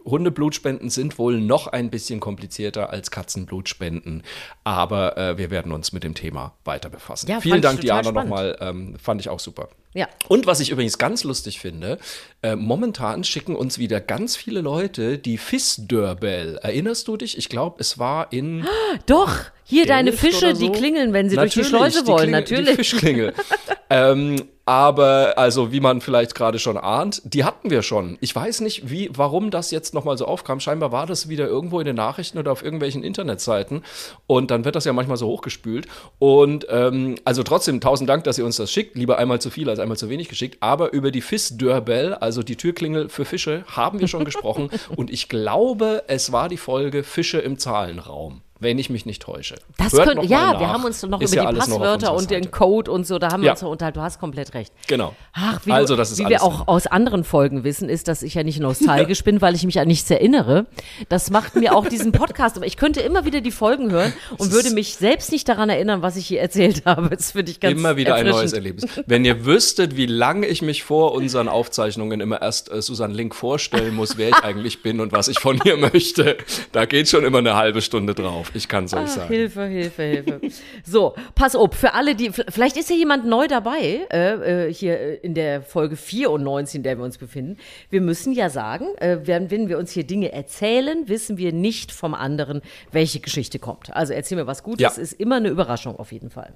Hundeblutspenden 0.06 0.90
sind 0.90 1.18
wohl 1.18 1.40
noch 1.40 1.68
ein 1.68 1.90
bisschen 1.90 2.20
komplizierter 2.20 2.90
als 2.90 3.12
Katzenblutspenden, 3.12 4.24
aber 4.64 5.18
äh, 5.18 5.38
wir 5.38 5.52
werden 5.52 5.72
uns 5.72 5.92
mit 5.92 6.04
dem 6.04 6.16
Thema 6.16 6.54
weiter 6.64 6.90
befassen. 6.90 7.30
Ja, 7.30 7.42
Vielen 7.42 7.62
Dank, 7.62 7.82
Diana, 7.82 8.12
nochmal. 8.12 8.58
Ähm, 8.60 8.96
fand 9.00 9.22
ich 9.22 9.30
auch 9.30 9.40
super. 9.40 9.70
Ja. 9.94 10.08
Und 10.30 10.46
was 10.46 10.62
ich 10.62 10.70
übrigens 10.70 10.98
ganz 10.98 11.24
lustig 11.24 11.60
finde, 11.60 11.98
äh, 12.42 12.56
momentan 12.56 13.24
schicken 13.24 13.56
uns 13.56 13.78
wieder 13.78 14.00
ganz 14.00 14.38
viele 14.38 14.62
Leute 14.62 15.18
die 15.18 15.38
Fiss-Doorbell. 15.38 16.60
Erinnerst 16.62 17.08
du 17.08 17.18
dich? 17.18 17.38
Ich 17.38 17.50
glaube, 17.50 17.78
es 17.80 18.00
war 18.00 18.32
in 18.32 18.66
doch, 19.06 19.36
hier 19.64 19.86
deine 19.86 20.14
Fische, 20.14 20.46
oder 20.46 20.54
die 20.54 20.68
so. 20.68 20.72
klingeln, 20.72 21.14
wenn 21.14 21.30
sie 21.30 21.36
durch 21.36 21.54
die 21.54 21.60
Natürlich, 21.60 21.94
Schleuse 21.94 22.08
wollen, 22.08 22.28
Die 22.28 22.32
natürlich. 22.32 22.76
Fischklingel. 22.76 23.34
ähm, 23.90 24.48
aber, 24.66 25.34
also, 25.38 25.72
wie 25.72 25.80
man 25.80 26.02
vielleicht 26.02 26.34
gerade 26.34 26.58
schon 26.58 26.78
ahnt, 26.78 27.22
die 27.26 27.44
hatten 27.44 27.70
wir 27.70 27.82
schon. 27.82 28.18
Ich 28.22 28.34
weiß 28.34 28.62
nicht, 28.62 28.90
wie, 28.90 29.10
warum 29.12 29.52
das 29.52 29.72
jetzt 29.72 29.94
nochmal 29.94 30.18
so 30.18 30.26
aufkam. 30.26 30.60
Scheinbar 30.60 30.92
war 30.92 31.08
das 31.08 31.28
wieder 31.28 31.48
irgendwo 31.48 31.80
in 31.80 31.86
den 31.86 31.98
Nachrichten 31.98 32.38
oder 32.38 32.52
auf 32.52 32.64
irgendwelchen 32.64 33.04
Internetseiten. 33.04 33.84
Und 34.28 34.52
dann 34.52 34.64
wird 34.64 34.76
das 34.76 34.86
ja 34.86 34.94
manchmal 34.94 35.18
so 35.18 35.28
hochgespült. 35.28 35.88
Und, 36.20 36.68
ähm, 36.70 37.16
also 37.26 37.44
trotzdem, 37.44 37.82
tausend 37.82 38.10
Dank, 38.10 38.24
dass 38.24 38.38
ihr 38.38 38.46
uns 38.46 38.56
das 38.56 38.72
schickt. 38.72 38.96
Lieber 38.96 39.18
einmal 39.18 39.42
zu 39.42 39.50
viel 39.50 39.70
als 39.70 39.80
einmal 39.82 39.98
zu 39.98 40.10
wenig 40.10 40.30
geschickt. 40.30 40.58
Aber 40.62 40.94
über 40.94 41.12
die 41.12 41.22
Fiss-Doorbell, 41.22 42.14
also 42.14 42.44
die 42.44 42.56
Türklingel 42.56 43.10
für 43.10 43.26
Fische, 43.26 43.64
haben 43.68 44.00
wir 44.00 44.08
schon 44.08 44.26
gesprochen. 44.26 44.70
Und 44.96 45.12
ich 45.12 45.30
glaube, 45.30 46.04
es 46.08 46.32
war 46.32 46.50
die 46.50 46.58
Folge 46.58 47.04
Fische 47.04 47.40
im 47.40 47.58
Zahlenraum. 47.58 48.42
Wenn 48.62 48.78
ich 48.80 48.90
mich 48.90 49.06
nicht 49.06 49.22
täusche. 49.24 49.56
Das 49.78 49.92
Hört 49.92 50.16
mal 50.16 50.24
ja, 50.26 50.54
nach. 50.54 50.60
wir 50.60 50.70
haben 50.70 50.86
uns 50.86 51.02
noch 51.04 51.20
Ist 51.20 51.34
über 51.34 51.44
ja 51.44 51.52
die 51.52 51.58
Passwörter 51.58 52.14
und 52.14 52.30
den. 52.32 52.52
Code 52.52 52.92
und 52.92 53.06
so, 53.08 53.18
da 53.20 53.32
haben 53.32 53.42
wir 53.42 53.48
Ja. 53.48 53.52
uns 53.54 53.62
noch 53.64 53.72
unterhalten. 53.72 53.98
Du 53.98 54.04
hast 54.04 54.20
komplett 54.20 54.54
recht. 54.54 54.72
Genau. 54.88 55.16
Ach, 55.34 55.60
wie, 55.66 55.72
also, 55.72 55.96
das 55.96 56.12
ist 56.12 56.20
wie 56.20 56.30
wir 56.30 56.44
auch 56.44 56.58
drin. 56.58 56.68
aus 56.68 56.86
anderen 56.88 57.24
Folgen 57.24 57.64
wissen, 57.64 57.90
ist, 57.90 58.08
dass 58.08 58.22
ich 58.22 58.36
ja 58.36 58.44
nicht 58.44 58.60
nostalgisch 58.60 59.24
bin, 59.26 59.42
weil 59.42 59.56
ich 59.56 59.64
mich 59.66 59.80
an 59.80 59.88
nichts 59.88 60.10
erinnere. 60.12 60.68
Das 61.10 61.32
macht 61.32 61.56
mir 61.56 61.76
auch 61.76 61.88
diesen 61.88 62.12
Podcast. 62.12 62.56
Aber 62.56 62.66
ich 62.68 62.78
könnte 62.78 63.02
immer 63.02 63.26
wieder 63.26 63.42
die 63.42 63.50
Folgen 63.52 63.90
hören 63.92 64.14
und 64.38 64.52
würde 64.52 64.70
mich 64.72 64.96
selbst 64.96 65.32
nicht 65.32 65.50
daran 65.50 65.70
erinnern, 65.72 66.04
was 66.04 66.16
ich 66.16 66.28
hier 66.28 66.40
erzählt 66.40 66.84
habe. 66.86 67.10
Das 67.10 67.32
finde 67.32 67.52
ich 67.52 67.60
ganz 67.60 67.78
Immer 67.80 67.98
wieder 67.98 68.14
ein 68.16 68.28
neues. 68.28 68.54
Erlebnis. 68.54 68.86
Wenn 69.08 69.26
ihr 69.26 69.44
wüsstet, 69.46 69.98
wie 69.98 70.06
lange 70.06 70.46
ich 70.46 70.62
mich 70.62 70.84
vor 70.84 71.14
unseren 71.14 71.48
Aufzeichnungen 71.48 72.22
immer 72.22 72.42
erst 72.42 72.72
äh, 72.72 72.80
Susanne 72.82 73.16
Link 73.16 73.34
vorstellen 73.34 73.96
muss, 73.96 74.18
wer 74.18 74.30
ich 74.30 74.36
eigentlich 74.44 74.84
bin 74.84 75.00
und 75.00 75.14
was 75.14 75.30
ich 75.30 75.40
von 75.40 75.60
ihr 75.66 75.78
möchte, 75.78 76.38
da 76.74 76.86
geht 76.86 77.10
schon 77.10 77.24
immer 77.24 77.40
eine 77.40 77.56
halbe 77.56 77.82
Stunde 77.82 78.14
drauf. 78.14 78.51
Ich 78.54 78.68
kann 78.68 78.86
es 78.86 78.94
euch 78.94 79.02
Ach, 79.04 79.08
sagen. 79.08 79.28
Hilfe, 79.34 79.66
Hilfe, 79.66 80.04
Hilfe. 80.04 80.42
So, 80.86 81.16
pass 81.36 81.56
auf, 81.56 81.74
für 81.74 81.94
alle, 81.94 82.16
die, 82.16 82.32
vielleicht 82.32 82.78
ist 82.78 82.90
ja 82.90 82.96
jemand 82.96 83.26
neu 83.26 83.48
dabei, 83.48 84.08
äh, 84.12 84.68
äh, 84.68 84.74
hier 84.74 85.00
äh, 85.00 85.16
in 85.18 85.34
der 85.34 85.62
Folge 85.62 85.96
94, 85.96 86.76
in 86.76 86.84
der 86.84 86.98
wir 86.98 87.06
uns 87.06 87.18
befinden. 87.18 87.58
Wir 87.90 88.02
müssen 88.02 88.34
ja 88.34 88.50
sagen, 88.50 88.86
äh, 88.98 89.20
wenn, 89.24 89.52
wenn 89.52 89.70
wir 89.70 89.78
uns 89.78 89.92
hier 89.92 90.04
Dinge 90.04 90.32
erzählen, 90.32 91.08
wissen 91.08 91.38
wir 91.38 91.54
nicht 91.54 91.92
vom 91.92 92.14
anderen, 92.14 92.62
welche 92.92 93.20
Geschichte 93.20 93.60
kommt. 93.60 93.96
Also 93.96 94.14
erzähl 94.14 94.38
mir 94.38 94.48
was 94.48 94.64
Gutes, 94.64 94.82
Ja. 94.82 95.02
ist 95.02 95.14
immer 95.14 95.38
eine 95.38 95.50
Überraschung 95.50 95.96
auf 95.98 96.12
jeden 96.12 96.30
Fall. 96.30 96.54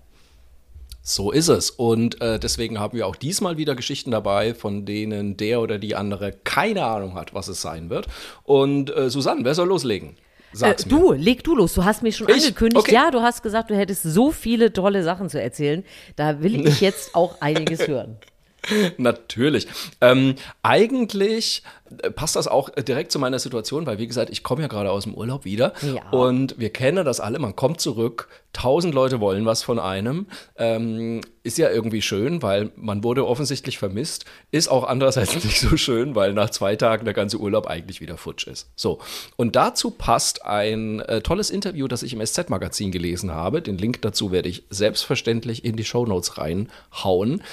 So 1.07 1.31
ist 1.31 1.49
es. 1.49 1.69
Und 1.69 2.19
äh, 2.19 2.39
deswegen 2.39 2.79
haben 2.79 2.97
wir 2.97 3.05
auch 3.05 3.15
diesmal 3.15 3.57
wieder 3.57 3.75
Geschichten 3.75 4.09
dabei, 4.09 4.55
von 4.55 4.85
denen 4.87 5.37
der 5.37 5.61
oder 5.61 5.77
die 5.77 5.95
andere 5.95 6.31
keine 6.31 6.83
Ahnung 6.83 7.13
hat, 7.13 7.35
was 7.35 7.47
es 7.47 7.61
sein 7.61 7.91
wird. 7.91 8.07
Und 8.43 8.89
äh, 8.95 9.11
Susanne, 9.11 9.41
wer 9.43 9.53
soll 9.53 9.67
loslegen? 9.67 10.17
Äh, 10.55 10.59
Sag's 10.59 10.85
mir. 10.85 10.89
du, 10.91 11.11
leg 11.13 11.43
du 11.43 11.55
los. 11.55 11.73
Du 11.73 11.83
hast 11.85 12.03
mir 12.03 12.11
schon 12.11 12.27
Ich? 12.29 12.35
angekündigt. 12.45 12.77
Okay. 12.79 12.93
Ja, 12.95 13.11
du 13.11 13.21
hast 13.21 13.43
gesagt, 13.43 13.69
du 13.69 13.75
hättest 13.75 14.03
so 14.03 14.31
viele 14.31 14.73
tolle 14.73 15.03
Sachen 15.03 15.29
zu 15.29 15.41
erzählen. 15.41 15.83
Da 16.15 16.41
will 16.41 16.65
ich 16.67 16.81
jetzt 16.81 17.15
auch 17.15 17.41
einiges 17.41 17.87
hören. 17.87 18.17
Natürlich. 18.97 19.67
Ähm, 20.01 20.35
eigentlich 20.63 21.63
äh, 22.01 22.11
passt 22.11 22.35
das 22.35 22.47
auch 22.47 22.69
direkt 22.69 23.11
zu 23.11 23.19
meiner 23.19 23.39
Situation, 23.39 23.85
weil 23.85 23.97
wie 23.97 24.07
gesagt, 24.07 24.29
ich 24.29 24.43
komme 24.43 24.61
ja 24.63 24.67
gerade 24.67 24.91
aus 24.91 25.03
dem 25.03 25.13
Urlaub 25.13 25.45
wieder 25.45 25.73
Ja. 25.81 26.09
und 26.11 26.57
wir 26.57 26.69
kennen 26.71 27.05
das 27.05 27.19
alle, 27.19 27.39
man 27.39 27.55
kommt 27.55 27.79
zurück, 27.81 28.27
tausend 28.53 28.93
Leute 28.95 29.19
wollen 29.19 29.45
was 29.45 29.63
von 29.63 29.79
einem, 29.79 30.27
ähm, 30.57 31.21
ist 31.43 31.57
ja 31.57 31.69
irgendwie 31.69 32.01
schön, 32.01 32.41
weil 32.41 32.71
man 32.75 33.03
wurde 33.03 33.27
offensichtlich 33.27 33.77
vermisst, 33.77 34.25
ist 34.51 34.67
auch 34.67 34.83
andererseits 34.85 35.35
nicht 35.43 35.59
so 35.59 35.77
schön, 35.77 36.15
weil 36.15 36.33
nach 36.33 36.49
zwei 36.49 36.75
Tagen 36.75 37.05
der 37.05 37.13
ganze 37.13 37.37
Urlaub 37.37 37.67
eigentlich 37.67 38.01
wieder 38.01 38.17
futsch 38.17 38.47
ist. 38.47 38.69
So, 38.75 38.99
und 39.35 39.55
dazu 39.55 39.91
passt 39.91 40.45
ein 40.45 41.01
äh, 41.01 41.21
tolles 41.21 41.49
Interview, 41.49 41.87
das 41.87 42.01
ich 42.01 42.13
im 42.13 42.25
SZ-Magazin 42.25 42.91
gelesen 42.91 43.31
habe, 43.31 43.61
den 43.61 43.77
Link 43.77 44.01
dazu 44.01 44.31
werde 44.31 44.49
ich 44.49 44.63
selbstverständlich 44.69 45.63
in 45.65 45.75
die 45.75 45.85
Shownotes 45.85 46.37
reinhauen. 46.37 47.43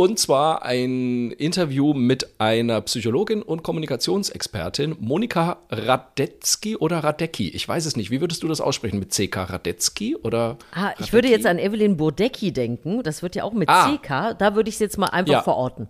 Und 0.00 0.18
zwar 0.18 0.62
ein 0.64 1.30
Interview 1.32 1.92
mit 1.92 2.26
einer 2.38 2.80
Psychologin 2.80 3.42
und 3.42 3.62
Kommunikationsexpertin, 3.62 4.96
Monika 4.98 5.58
Radetzky 5.68 6.74
oder 6.74 7.00
Radecki. 7.04 7.50
Ich 7.50 7.68
weiß 7.68 7.84
es 7.84 7.96
nicht. 7.96 8.10
Wie 8.10 8.22
würdest 8.22 8.42
du 8.42 8.48
das 8.48 8.62
aussprechen? 8.62 8.98
Mit 8.98 9.10
CK 9.10 9.36
Radetzky 9.50 10.16
oder? 10.16 10.56
Ah, 10.72 10.92
ich 11.00 11.12
würde 11.12 11.28
jetzt 11.28 11.44
an 11.44 11.58
Evelyn 11.58 11.98
Burdecki 11.98 12.50
denken. 12.50 13.02
Das 13.02 13.22
wird 13.22 13.34
ja 13.36 13.44
auch 13.44 13.52
mit 13.52 13.68
Ah. 13.68 13.94
CK. 13.94 14.32
Da 14.38 14.54
würde 14.54 14.70
ich 14.70 14.76
es 14.76 14.80
jetzt 14.80 14.96
mal 14.96 15.08
einfach 15.08 15.32
Ja. 15.34 15.42
verorten. 15.42 15.88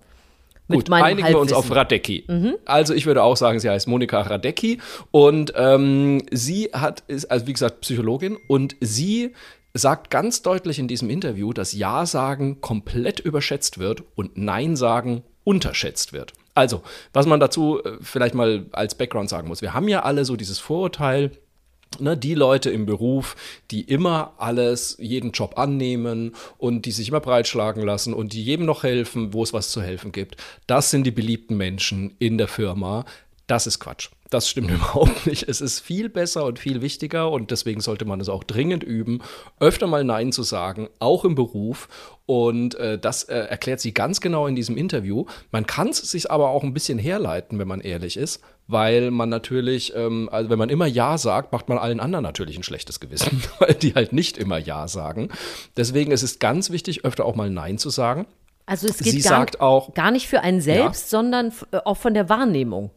Mit 0.66 0.86
Gut, 0.88 0.92
einigen 0.92 1.28
wir 1.28 1.38
uns 1.38 1.52
auf 1.52 1.70
Halbwissen. 1.70 1.76
Radecki. 1.78 2.24
Also 2.64 2.94
ich 2.94 3.06
würde 3.06 3.22
auch 3.22 3.36
sagen, 3.36 3.60
sie 3.60 3.70
heißt 3.70 3.86
Monika 3.86 4.20
Radecki 4.22 4.78
und 5.12 5.52
ähm, 5.54 6.22
sie 6.32 6.70
hat 6.72 7.04
ist 7.06 7.30
also 7.30 7.46
wie 7.46 7.52
gesagt 7.52 7.80
Psychologin 7.82 8.36
und 8.48 8.74
sie 8.80 9.34
sagt 9.74 10.10
ganz 10.10 10.42
deutlich 10.42 10.78
in 10.78 10.88
diesem 10.88 11.10
Interview, 11.10 11.52
dass 11.52 11.72
Ja 11.72 12.06
sagen 12.06 12.60
komplett 12.60 13.20
überschätzt 13.20 13.78
wird 13.78 14.02
und 14.14 14.36
Nein 14.36 14.76
sagen 14.76 15.22
unterschätzt 15.44 16.12
wird. 16.12 16.32
Also, 16.54 16.82
was 17.12 17.26
man 17.26 17.40
dazu 17.40 17.82
äh, 17.82 17.98
vielleicht 18.00 18.34
mal 18.34 18.66
als 18.72 18.94
Background 18.94 19.28
sagen 19.28 19.48
muss. 19.48 19.62
Wir 19.62 19.72
haben 19.72 19.88
ja 19.88 20.02
alle 20.02 20.24
so 20.24 20.36
dieses 20.36 20.58
Vorurteil, 20.58 21.32
Ne, 21.98 22.16
die 22.16 22.34
Leute 22.34 22.70
im 22.70 22.86
Beruf, 22.86 23.34
die 23.72 23.80
immer 23.80 24.34
alles, 24.38 24.96
jeden 25.00 25.32
Job 25.32 25.58
annehmen 25.58 26.36
und 26.56 26.86
die 26.86 26.92
sich 26.92 27.08
immer 27.08 27.18
breitschlagen 27.18 27.82
lassen 27.82 28.14
und 28.14 28.32
die 28.32 28.44
jedem 28.44 28.64
noch 28.64 28.84
helfen, 28.84 29.34
wo 29.34 29.42
es 29.42 29.52
was 29.52 29.70
zu 29.70 29.82
helfen 29.82 30.12
gibt, 30.12 30.36
das 30.68 30.90
sind 30.90 31.02
die 31.02 31.10
beliebten 31.10 31.56
Menschen 31.56 32.14
in 32.20 32.38
der 32.38 32.46
Firma. 32.46 33.04
Das 33.50 33.66
ist 33.66 33.80
Quatsch. 33.80 34.10
Das 34.30 34.48
stimmt 34.48 34.70
überhaupt 34.70 35.26
nicht. 35.26 35.48
Es 35.48 35.60
ist 35.60 35.80
viel 35.80 36.08
besser 36.08 36.44
und 36.44 36.60
viel 36.60 36.82
wichtiger 36.82 37.32
und 37.32 37.50
deswegen 37.50 37.80
sollte 37.80 38.04
man 38.04 38.20
es 38.20 38.28
auch 38.28 38.44
dringend 38.44 38.84
üben, 38.84 39.22
öfter 39.58 39.88
mal 39.88 40.04
Nein 40.04 40.30
zu 40.30 40.44
sagen, 40.44 40.88
auch 41.00 41.24
im 41.24 41.34
Beruf. 41.34 41.88
Und 42.26 42.76
äh, 42.76 42.96
das 42.96 43.24
äh, 43.24 43.34
erklärt 43.34 43.80
sie 43.80 43.92
ganz 43.92 44.20
genau 44.20 44.46
in 44.46 44.54
diesem 44.54 44.76
Interview. 44.76 45.24
Man 45.50 45.66
kann 45.66 45.88
es 45.88 45.98
sich 45.98 46.30
aber 46.30 46.50
auch 46.50 46.62
ein 46.62 46.72
bisschen 46.72 46.96
herleiten, 46.96 47.58
wenn 47.58 47.66
man 47.66 47.80
ehrlich 47.80 48.16
ist, 48.16 48.40
weil 48.68 49.10
man 49.10 49.28
natürlich, 49.30 49.96
ähm, 49.96 50.28
also 50.30 50.48
wenn 50.48 50.58
man 50.58 50.68
immer 50.68 50.86
Ja 50.86 51.18
sagt, 51.18 51.50
macht 51.50 51.68
man 51.68 51.76
allen 51.76 51.98
anderen 51.98 52.22
natürlich 52.22 52.56
ein 52.56 52.62
schlechtes 52.62 53.00
Gewissen, 53.00 53.42
weil 53.58 53.74
die 53.74 53.94
halt 53.94 54.12
nicht 54.12 54.38
immer 54.38 54.58
Ja 54.58 54.86
sagen. 54.86 55.28
Deswegen 55.76 56.12
ist 56.12 56.22
es 56.22 56.38
ganz 56.38 56.70
wichtig, 56.70 57.04
öfter 57.04 57.24
auch 57.24 57.34
mal 57.34 57.50
Nein 57.50 57.78
zu 57.78 57.90
sagen. 57.90 58.26
Also 58.64 58.86
es 58.86 58.98
geht 58.98 59.24
gar, 59.24 59.48
auch, 59.58 59.92
gar, 59.94 60.12
nicht 60.12 60.28
für 60.28 60.42
einen 60.42 60.60
selbst, 60.60 61.10
ja. 61.10 61.18
sondern 61.18 61.52
äh, 61.72 61.78
auch 61.84 61.96
von 61.96 62.14
der 62.14 62.28
Wahrnehmung. 62.28 62.92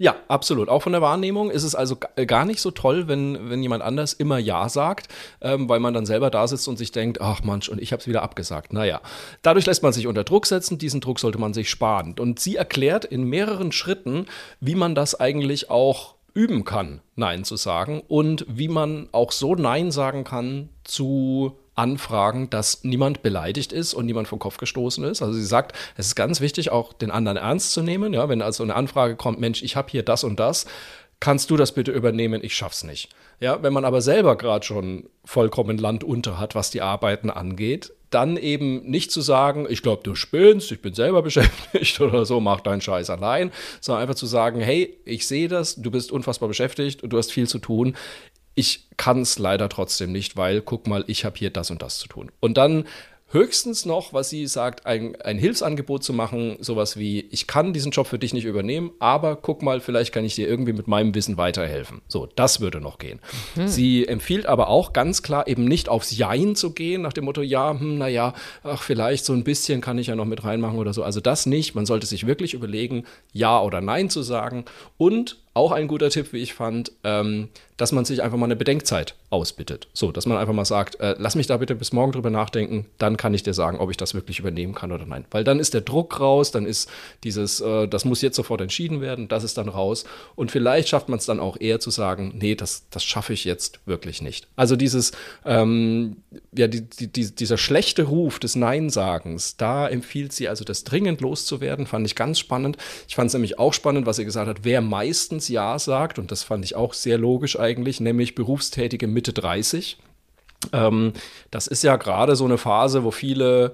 Ja, 0.00 0.16
absolut. 0.28 0.70
Auch 0.70 0.80
von 0.80 0.92
der 0.92 1.02
Wahrnehmung 1.02 1.50
ist 1.50 1.62
es 1.62 1.74
also 1.74 1.94
gar 2.26 2.46
nicht 2.46 2.62
so 2.62 2.70
toll, 2.70 3.06
wenn, 3.06 3.50
wenn 3.50 3.62
jemand 3.62 3.82
anders 3.82 4.14
immer 4.14 4.38
Ja 4.38 4.70
sagt, 4.70 5.08
ähm, 5.42 5.68
weil 5.68 5.78
man 5.78 5.92
dann 5.92 6.06
selber 6.06 6.30
da 6.30 6.48
sitzt 6.48 6.68
und 6.68 6.78
sich 6.78 6.90
denkt, 6.90 7.20
ach 7.20 7.42
Mensch, 7.42 7.68
und 7.68 7.82
ich 7.82 7.92
habe 7.92 8.00
es 8.00 8.08
wieder 8.08 8.22
abgesagt. 8.22 8.72
Naja, 8.72 9.02
dadurch 9.42 9.66
lässt 9.66 9.82
man 9.82 9.92
sich 9.92 10.06
unter 10.06 10.24
Druck 10.24 10.46
setzen. 10.46 10.78
Diesen 10.78 11.02
Druck 11.02 11.20
sollte 11.20 11.36
man 11.36 11.52
sich 11.52 11.68
sparen. 11.68 12.14
Und 12.18 12.40
sie 12.40 12.56
erklärt 12.56 13.04
in 13.04 13.24
mehreren 13.24 13.72
Schritten, 13.72 14.24
wie 14.58 14.74
man 14.74 14.94
das 14.94 15.20
eigentlich 15.20 15.68
auch 15.68 16.14
üben 16.32 16.64
kann, 16.64 17.02
Nein 17.16 17.44
zu 17.44 17.56
sagen 17.56 18.02
und 18.08 18.46
wie 18.48 18.68
man 18.68 19.06
auch 19.12 19.32
so 19.32 19.54
Nein 19.54 19.90
sagen 19.90 20.24
kann 20.24 20.70
zu 20.82 21.58
Anfragen, 21.80 22.50
dass 22.50 22.84
niemand 22.84 23.22
beleidigt 23.22 23.72
ist 23.72 23.94
und 23.94 24.04
niemand 24.04 24.28
vom 24.28 24.38
Kopf 24.38 24.58
gestoßen 24.58 25.02
ist. 25.04 25.22
Also 25.22 25.34
sie 25.34 25.44
sagt, 25.44 25.74
es 25.96 26.08
ist 26.08 26.14
ganz 26.14 26.40
wichtig, 26.40 26.70
auch 26.70 26.92
den 26.92 27.10
anderen 27.10 27.38
ernst 27.38 27.72
zu 27.72 27.82
nehmen. 27.82 28.12
Ja, 28.12 28.28
wenn 28.28 28.42
also 28.42 28.62
eine 28.62 28.76
Anfrage 28.76 29.16
kommt, 29.16 29.40
Mensch, 29.40 29.62
ich 29.62 29.76
habe 29.76 29.90
hier 29.90 30.02
das 30.02 30.22
und 30.22 30.38
das, 30.38 30.66
kannst 31.20 31.50
du 31.50 31.56
das 31.56 31.72
bitte 31.72 31.90
übernehmen? 31.90 32.44
Ich 32.44 32.54
schaff's 32.54 32.84
nicht. 32.84 33.08
Ja, 33.40 33.62
wenn 33.62 33.72
man 33.72 33.86
aber 33.86 34.02
selber 34.02 34.36
gerade 34.36 34.64
schon 34.64 35.08
vollkommen 35.24 35.78
Land 35.78 36.04
unter 36.04 36.38
hat, 36.38 36.54
was 36.54 36.70
die 36.70 36.82
Arbeiten 36.82 37.30
angeht, 37.30 37.92
dann 38.10 38.36
eben 38.36 38.90
nicht 38.90 39.10
zu 39.10 39.20
sagen, 39.22 39.66
ich 39.70 39.82
glaube, 39.82 40.02
du 40.02 40.14
spinnst, 40.14 40.70
ich 40.72 40.82
bin 40.82 40.92
selber 40.92 41.22
beschäftigt 41.30 41.98
oder 42.00 42.26
so, 42.26 42.40
mach 42.40 42.60
deinen 42.60 42.82
Scheiß 42.82 43.08
allein, 43.08 43.52
sondern 43.80 44.02
einfach 44.02 44.16
zu 44.16 44.26
sagen, 44.26 44.60
hey, 44.60 44.98
ich 45.06 45.26
sehe 45.26 45.48
das, 45.48 45.76
du 45.76 45.90
bist 45.90 46.12
unfassbar 46.12 46.48
beschäftigt 46.48 47.02
und 47.02 47.10
du 47.10 47.16
hast 47.16 47.32
viel 47.32 47.48
zu 47.48 47.58
tun 47.58 47.96
ich 48.54 48.88
kann 48.96 49.22
es 49.22 49.38
leider 49.38 49.68
trotzdem 49.68 50.12
nicht, 50.12 50.36
weil 50.36 50.60
guck 50.60 50.86
mal, 50.86 51.04
ich 51.06 51.24
habe 51.24 51.36
hier 51.38 51.50
das 51.50 51.70
und 51.70 51.82
das 51.82 51.98
zu 51.98 52.08
tun. 52.08 52.30
Und 52.40 52.58
dann 52.58 52.84
höchstens 53.32 53.86
noch, 53.86 54.12
was 54.12 54.28
sie 54.28 54.46
sagt, 54.46 54.86
ein, 54.86 55.16
ein 55.20 55.38
Hilfsangebot 55.38 56.02
zu 56.02 56.12
machen, 56.12 56.56
sowas 56.60 56.96
wie, 56.96 57.20
ich 57.30 57.46
kann 57.46 57.72
diesen 57.72 57.92
Job 57.92 58.06
für 58.06 58.18
dich 58.18 58.34
nicht 58.34 58.44
übernehmen, 58.44 58.90
aber 58.98 59.36
guck 59.36 59.62
mal, 59.62 59.80
vielleicht 59.80 60.12
kann 60.12 60.24
ich 60.24 60.34
dir 60.34 60.48
irgendwie 60.48 60.72
mit 60.72 60.88
meinem 60.88 61.14
Wissen 61.14 61.36
weiterhelfen. 61.36 62.02
So, 62.08 62.26
das 62.34 62.60
würde 62.60 62.80
noch 62.80 62.98
gehen. 62.98 63.20
Mhm. 63.54 63.68
Sie 63.68 64.06
empfiehlt 64.06 64.46
aber 64.46 64.68
auch 64.68 64.92
ganz 64.92 65.22
klar 65.22 65.46
eben 65.46 65.64
nicht 65.64 65.88
aufs 65.88 66.16
Jein 66.16 66.56
zu 66.56 66.72
gehen, 66.72 67.02
nach 67.02 67.12
dem 67.12 67.24
Motto, 67.24 67.42
ja, 67.42 67.70
hm, 67.70 67.98
naja, 67.98 68.34
ach, 68.64 68.82
vielleicht 68.82 69.24
so 69.24 69.32
ein 69.32 69.44
bisschen 69.44 69.80
kann 69.80 69.98
ich 69.98 70.08
ja 70.08 70.16
noch 70.16 70.24
mit 70.24 70.44
reinmachen 70.44 70.78
oder 70.78 70.92
so. 70.92 71.04
Also 71.04 71.20
das 71.20 71.46
nicht. 71.46 71.74
Man 71.74 71.86
sollte 71.86 72.06
sich 72.06 72.26
wirklich 72.26 72.54
überlegen, 72.54 73.04
Ja 73.32 73.60
oder 73.62 73.80
Nein 73.80 74.10
zu 74.10 74.22
sagen 74.22 74.64
und 74.98 75.38
auch 75.52 75.72
ein 75.72 75.88
guter 75.88 76.10
Tipp, 76.10 76.32
wie 76.32 76.38
ich 76.38 76.54
fand, 76.54 76.92
ähm, 77.02 77.48
dass 77.76 77.92
man 77.92 78.04
sich 78.04 78.22
einfach 78.22 78.36
mal 78.36 78.44
eine 78.44 78.56
Bedenkzeit 78.56 79.14
ausbittet. 79.30 79.88
So, 79.94 80.12
dass 80.12 80.26
man 80.26 80.38
einfach 80.38 80.52
mal 80.52 80.64
sagt, 80.64 81.00
äh, 81.00 81.16
lass 81.18 81.34
mich 81.34 81.46
da 81.46 81.56
bitte 81.56 81.74
bis 81.74 81.92
morgen 81.92 82.12
drüber 82.12 82.30
nachdenken, 82.30 82.86
dann 82.98 83.16
kann 83.16 83.32
ich 83.32 83.42
dir 83.42 83.54
sagen, 83.54 83.78
ob 83.78 83.90
ich 83.90 83.96
das 83.96 84.14
wirklich 84.14 84.38
übernehmen 84.38 84.74
kann 84.74 84.92
oder 84.92 85.06
nein. 85.06 85.24
Weil 85.30 85.44
dann 85.44 85.58
ist 85.58 85.72
der 85.72 85.80
Druck 85.80 86.20
raus, 86.20 86.50
dann 86.50 86.66
ist 86.66 86.90
dieses, 87.24 87.60
äh, 87.60 87.88
das 87.88 88.04
muss 88.04 88.22
jetzt 88.22 88.36
sofort 88.36 88.60
entschieden 88.60 89.00
werden, 89.00 89.28
das 89.28 89.42
ist 89.42 89.56
dann 89.56 89.68
raus. 89.68 90.04
Und 90.36 90.50
vielleicht 90.50 90.88
schafft 90.88 91.08
man 91.08 91.18
es 91.18 91.26
dann 91.26 91.40
auch 91.40 91.58
eher 91.58 91.80
zu 91.80 91.90
sagen, 91.90 92.34
nee, 92.36 92.54
das, 92.54 92.84
das 92.90 93.02
schaffe 93.02 93.32
ich 93.32 93.44
jetzt 93.44 93.80
wirklich 93.86 94.20
nicht. 94.20 94.46
Also 94.56 94.76
dieses, 94.76 95.12
ähm, 95.46 96.18
ja, 96.52 96.68
die, 96.68 96.82
die, 96.82 97.08
die, 97.08 97.34
dieser 97.34 97.56
schlechte 97.56 98.02
Ruf 98.02 98.38
des 98.38 98.56
Nein-Sagens, 98.56 99.56
da 99.56 99.88
empfiehlt 99.88 100.32
sie 100.32 100.48
also, 100.48 100.64
das 100.64 100.84
dringend 100.84 101.22
loszuwerden, 101.22 101.86
fand 101.86 102.06
ich 102.06 102.14
ganz 102.14 102.38
spannend. 102.38 102.76
Ich 103.08 103.14
fand 103.14 103.28
es 103.28 103.32
nämlich 103.32 103.58
auch 103.58 103.72
spannend, 103.72 104.06
was 104.06 104.16
sie 104.16 104.24
gesagt 104.24 104.48
hat, 104.48 104.64
wer 104.64 104.82
meistens 104.82 105.39
meistens 105.40 105.48
Ja 105.48 105.78
sagt, 105.78 106.18
und 106.18 106.30
das 106.30 106.42
fand 106.42 106.64
ich 106.64 106.76
auch 106.76 106.94
sehr 106.94 107.18
logisch 107.18 107.58
eigentlich, 107.58 108.00
nämlich 108.00 108.34
Berufstätige 108.34 109.06
Mitte 109.06 109.32
30. 109.32 109.96
Ähm, 110.72 111.12
das 111.50 111.66
ist 111.66 111.82
ja 111.82 111.96
gerade 111.96 112.36
so 112.36 112.44
eine 112.44 112.58
Phase, 112.58 113.04
wo 113.04 113.10
viele 113.10 113.72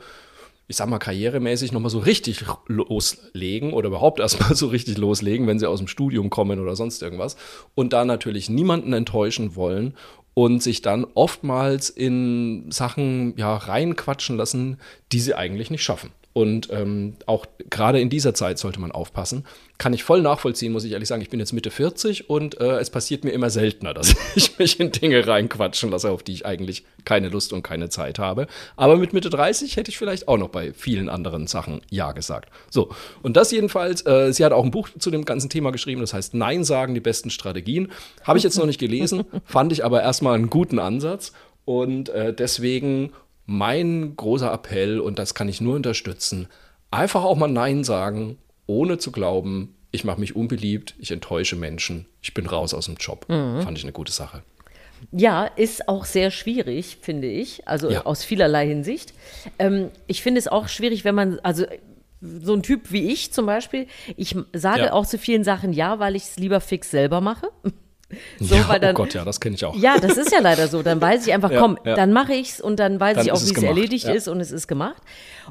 ich 0.69 0.75
sag 0.75 0.89
mal, 0.89 0.99
karrieremäßig 0.99 1.71
nochmal 1.71 1.91
so 1.91 2.01
richtig 2.01 2.45
loslegen 2.67 3.73
oder 3.73 3.87
überhaupt 3.87 4.19
erstmal 4.19 4.57
so 4.57 4.67
richtig 4.67 4.99
loslegen, 4.99 5.47
wenn 5.47 5.61
sie 5.61 5.69
aus 5.69 5.79
dem 5.79 5.87
Studium 5.87 6.29
kommen 6.29 6.59
oder 6.59 6.75
sonst 6.75 7.03
irgendwas. 7.03 7.37
Und 7.77 7.93
da 7.93 8.05
natürlich 8.05 8.51
niemanden 8.51 8.93
enttäuschen 8.93 9.55
wollen 9.55 9.95
und 10.35 10.65
sich 10.65 10.83
dann 10.83 11.07
oftmals 11.15 11.89
in 11.89 12.69
Sachen 12.73 13.37
ja 13.37 13.57
reinquatschen 13.57 14.37
lassen, 14.37 14.79
die 15.13 15.21
sie 15.21 15.35
eigentlich 15.35 15.71
nicht 15.71 15.85
schaffen. 15.85 16.11
Und 16.37 16.69
ähm, 16.71 17.15
auch 17.25 17.47
gerade 17.71 17.99
in 17.99 18.11
dieser 18.11 18.35
Zeit 18.35 18.59
sollte 18.59 18.79
man 18.79 18.93
aufpassen. 18.93 19.47
Kann 19.79 19.95
ich 19.95 20.05
voll 20.05 20.21
nachvollziehen, 20.21 20.71
muss 20.71 20.85
ich 20.85 20.93
ehrlich 20.93 21.09
sagen. 21.09 21.23
Ich 21.23 21.31
bin 21.31 21.41
jetzt 21.41 21.55
Mitte 21.55 21.71
40 21.71 22.29
und 22.29 22.61
äh, 22.61 22.79
es 22.79 22.91
passiert 22.91 23.25
mir 23.25 23.31
immer 23.31 23.49
seltener, 23.49 23.95
dass 23.95 24.15
ich 24.35 24.59
mich 24.59 24.79
in 24.79 24.93
Dinge 24.93 25.27
reinquatschen 25.27 25.91
lasse, 25.91 26.11
auf 26.11 26.23
die 26.23 26.35
ich 26.35 26.45
eigentlich 26.45 26.85
keine 27.07 27.31
Lust 27.31 27.55
und 27.55 27.63
keine 27.63 27.89
Zeit 27.89 28.19
habe. 28.19 28.49
Aber 28.77 28.99
mit 28.99 29.15
Mitte 29.15 29.31
30 29.31 29.79
hätte 29.79 29.91
ich 29.91 29.97
vielleicht 29.97 30.29
auch 30.29 30.37
noch 30.37 30.51
bei 30.51 30.75
vielen 30.75 31.09
anderen 31.09 31.47
Sachen 31.47 31.81
Ja 31.89 32.13
gesagt. 32.13 32.51
So, 32.69 32.91
und 33.23 33.39
das 33.39 33.51
jedenfalls, 33.51 34.05
äh, 34.05 34.31
sie 34.31 34.45
hat 34.45 34.53
auch 34.53 34.65
ein 34.65 34.71
Buch 34.71 34.91
zu 34.99 35.11
dem 35.11 35.25
ganzen 35.25 35.49
Thema 35.49 35.73
geschrieben, 35.73 36.03
das 36.03 36.13
heißt 36.13 36.35
Nein 36.35 36.65
sagen, 36.65 36.93
die 36.93 37.01
besten 37.01 37.31
Strategien. 37.31 37.91
Habe 38.25 38.37
ich 38.37 38.45
jetzt 38.45 38.59
noch 38.59 38.67
nicht 38.67 38.79
gelesen, 38.79 39.25
fand 39.47 39.73
ich 39.73 39.87
aber 39.87 40.03
erstmal 40.03 40.35
einen 40.35 40.51
guten 40.51 40.81
Ansatz. 40.81 41.33
Und 41.65 42.11
äh, 42.11 42.35
deswegen 42.35 43.13
mein 43.47 44.17
großer 44.17 44.53
Appell, 44.53 45.01
und 45.01 45.19
das 45.19 45.35
kann 45.35 45.49
ich 45.49 45.61
nur 45.61 45.77
unterstützen, 45.77 46.49
einfach 46.91 47.25
auch 47.25 47.37
mal 47.37 47.49
Nein 47.49 47.85
sagen, 47.85 48.39
ohne 48.67 48.99
zu 48.99 49.13
glauben, 49.13 49.75
ich 49.93 50.05
mache 50.05 50.21
mich 50.21 50.37
unbeliebt, 50.37 50.95
ich 50.99 51.11
enttäusche 51.11 51.57
Menschen, 51.57 52.07
ich 52.21 52.35
bin 52.35 52.47
raus 52.47 52.75
aus 52.75 52.87
dem 52.87 52.97
Job. 52.97 53.27
Mhm. 53.29 53.63
Fand 53.63 53.79
ich 53.79 53.85
eine 53.85 53.93
gute 53.93 54.13
Sache. 54.13 54.43
Ja, 55.13 55.45
ist 55.45 55.89
auch 55.89 56.05
sehr 56.05 56.31
schwierig, 56.31 56.99
finde 57.01 57.29
ich, 57.29 57.67
also 57.69 57.91
ja. 57.91 58.05
aus 58.05 58.25
vielerlei 58.25 58.67
Hinsicht. 58.67 59.15
Ähm, 59.59 59.91
ich 60.07 60.23
finde 60.23 60.39
es 60.39 60.49
auch 60.49 60.69
schwierig, 60.69 61.05
wenn 61.05 61.15
man, 61.15 61.39
also 61.41 61.67
so 62.21 62.55
ein 62.55 62.63
Typ 62.63 62.91
wie 62.93 63.13
ich 63.13 63.33
zum 63.33 63.47
Beispiel, 63.47 63.87
ich 64.17 64.35
sage 64.53 64.81
ja. 64.81 64.93
auch 64.93 65.07
zu 65.07 65.19
vielen 65.19 65.45
Sachen 65.45 65.73
ja, 65.73 65.99
weil 65.99 66.17
ich 66.17 66.25
es 66.25 66.37
lieber 66.37 66.61
fix 66.61 66.91
selber 66.91 67.21
mache. 67.21 67.49
So, 68.39 68.55
ja, 68.55 68.67
oh 68.71 68.79
dann, 68.79 68.95
oh 68.95 68.99
Gott, 68.99 69.15
ja, 69.15 69.25
das 69.25 69.41
kenne 69.41 69.57
ich 69.57 69.65
auch. 69.65 69.75
Ja, 69.75 69.99
das 69.99 70.17
ist 70.17 70.31
ja 70.31 70.39
leider 70.41 70.69
so. 70.69 70.83
Dann 70.83 71.01
weiß 71.01 71.27
ich 71.27 71.35
einfach, 71.35 71.51
ja, 71.53 71.61
komm, 71.61 71.79
ja. 71.85 71.95
dann 71.97 72.13
mache 72.13 72.35
ich 72.35 72.51
es 72.51 72.61
und 72.61 72.79
dann 72.79 73.01
weiß 73.01 73.17
dann 73.17 73.27
ich 73.27 73.33
auch, 73.33 73.41
wie 73.41 73.51
es 73.51 73.63
erledigt 73.63 74.09
ist 74.09 74.29
und 74.29 74.41
es 74.41 74.53
ist 74.53 74.69
gemacht. 74.69 75.03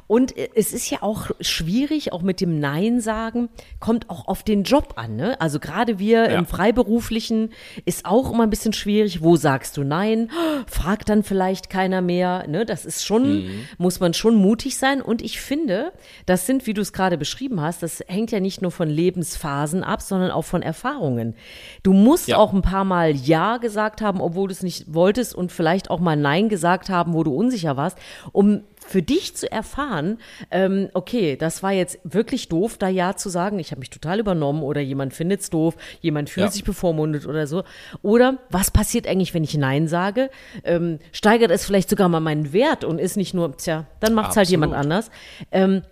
Und 0.06 0.36
äh, 0.36 0.48
es 0.54 0.72
ist 0.72 0.90
ja 0.90 1.02
auch 1.02 1.30
schwierig, 1.40 2.12
auch 2.12 2.22
mit 2.22 2.40
dem 2.40 2.60
Nein 2.60 3.00
sagen, 3.00 3.48
kommt 3.80 4.08
auch 4.08 4.28
auf 4.28 4.42
den 4.42 4.62
Job 4.62 4.94
an. 4.96 5.16
Ne? 5.16 5.40
Also 5.40 5.58
gerade 5.58 5.98
wir 5.98 6.28
im 6.28 6.46
Freiberuflichen 6.46 7.50
ist 7.84 8.06
auch 8.06 8.32
immer 8.32 8.44
ein 8.44 8.50
bisschen 8.50 8.72
schwierig. 8.72 9.22
Wo 9.22 9.36
sagst 9.36 9.76
du 9.76 9.84
Nein? 9.84 10.30
Fragt 10.66 11.08
dann 11.08 11.22
vielleicht 11.22 11.70
keiner 11.70 12.00
mehr. 12.00 12.46
Ne? 12.48 12.64
Das 12.64 12.84
ist 12.86 13.04
schon, 13.04 13.44
mhm. 13.44 13.68
muss 13.78 14.00
man 14.00 14.14
schon 14.14 14.36
mutig 14.36 14.76
sein. 14.76 15.02
Und 15.02 15.22
ich 15.22 15.40
finde, 15.40 15.92
das 16.24 16.46
sind, 16.46 16.66
wie 16.66 16.74
du 16.74 16.82
es 16.82 16.92
gerade 16.92 17.18
beschrieben 17.18 17.60
hast, 17.60 17.82
das 17.82 18.02
hängt 18.06 18.30
ja 18.32 18.40
nicht 18.40 18.62
nur 18.62 18.70
von 18.70 18.88
Lebensphasen 18.88 19.82
ab, 19.82 20.02
sondern 20.02 20.30
auch 20.30 20.44
von 20.44 20.62
Erfahrungen. 20.62 21.34
Du 21.82 21.92
musst 21.92 22.32
auch 22.32 22.55
ein 22.56 22.62
paar 22.62 22.84
Mal 22.84 23.14
Ja 23.14 23.58
gesagt 23.58 24.00
haben, 24.00 24.20
obwohl 24.20 24.48
du 24.48 24.52
es 24.52 24.62
nicht 24.62 24.92
wolltest 24.92 25.34
und 25.34 25.52
vielleicht 25.52 25.90
auch 25.90 26.00
mal 26.00 26.16
Nein 26.16 26.48
gesagt 26.48 26.88
haben, 26.88 27.14
wo 27.14 27.22
du 27.22 27.34
unsicher 27.34 27.76
warst, 27.76 27.98
um 28.32 28.62
für 28.86 29.02
dich 29.02 29.36
zu 29.36 29.50
erfahren, 29.50 30.18
ähm, 30.50 30.88
okay, 30.94 31.36
das 31.36 31.62
war 31.62 31.72
jetzt 31.72 31.98
wirklich 32.04 32.48
doof, 32.48 32.78
da 32.78 32.88
Ja 32.88 33.16
zu 33.16 33.28
sagen, 33.28 33.58
ich 33.58 33.72
habe 33.72 33.80
mich 33.80 33.90
total 33.90 34.20
übernommen 34.20 34.62
oder 34.62 34.80
jemand 34.80 35.12
findet 35.12 35.40
es 35.40 35.50
doof, 35.50 35.76
jemand 36.00 36.30
fühlt 36.30 36.46
ja. 36.46 36.52
sich 36.52 36.64
bevormundet 36.64 37.26
oder 37.26 37.46
so. 37.46 37.64
Oder 38.02 38.38
was 38.50 38.70
passiert 38.70 39.06
eigentlich, 39.06 39.34
wenn 39.34 39.44
ich 39.44 39.56
Nein 39.56 39.88
sage? 39.88 40.30
Ähm, 40.64 41.00
steigert 41.12 41.50
es 41.50 41.64
vielleicht 41.64 41.90
sogar 41.90 42.08
mal 42.08 42.20
meinen 42.20 42.52
Wert 42.52 42.84
und 42.84 42.98
ist 42.98 43.16
nicht 43.16 43.34
nur, 43.34 43.56
tja, 43.56 43.86
dann 44.00 44.14
macht 44.14 44.30
es 44.30 44.36
halt 44.36 44.48
jemand 44.48 44.74
anders. 44.74 45.10
Ähm, 45.50 45.82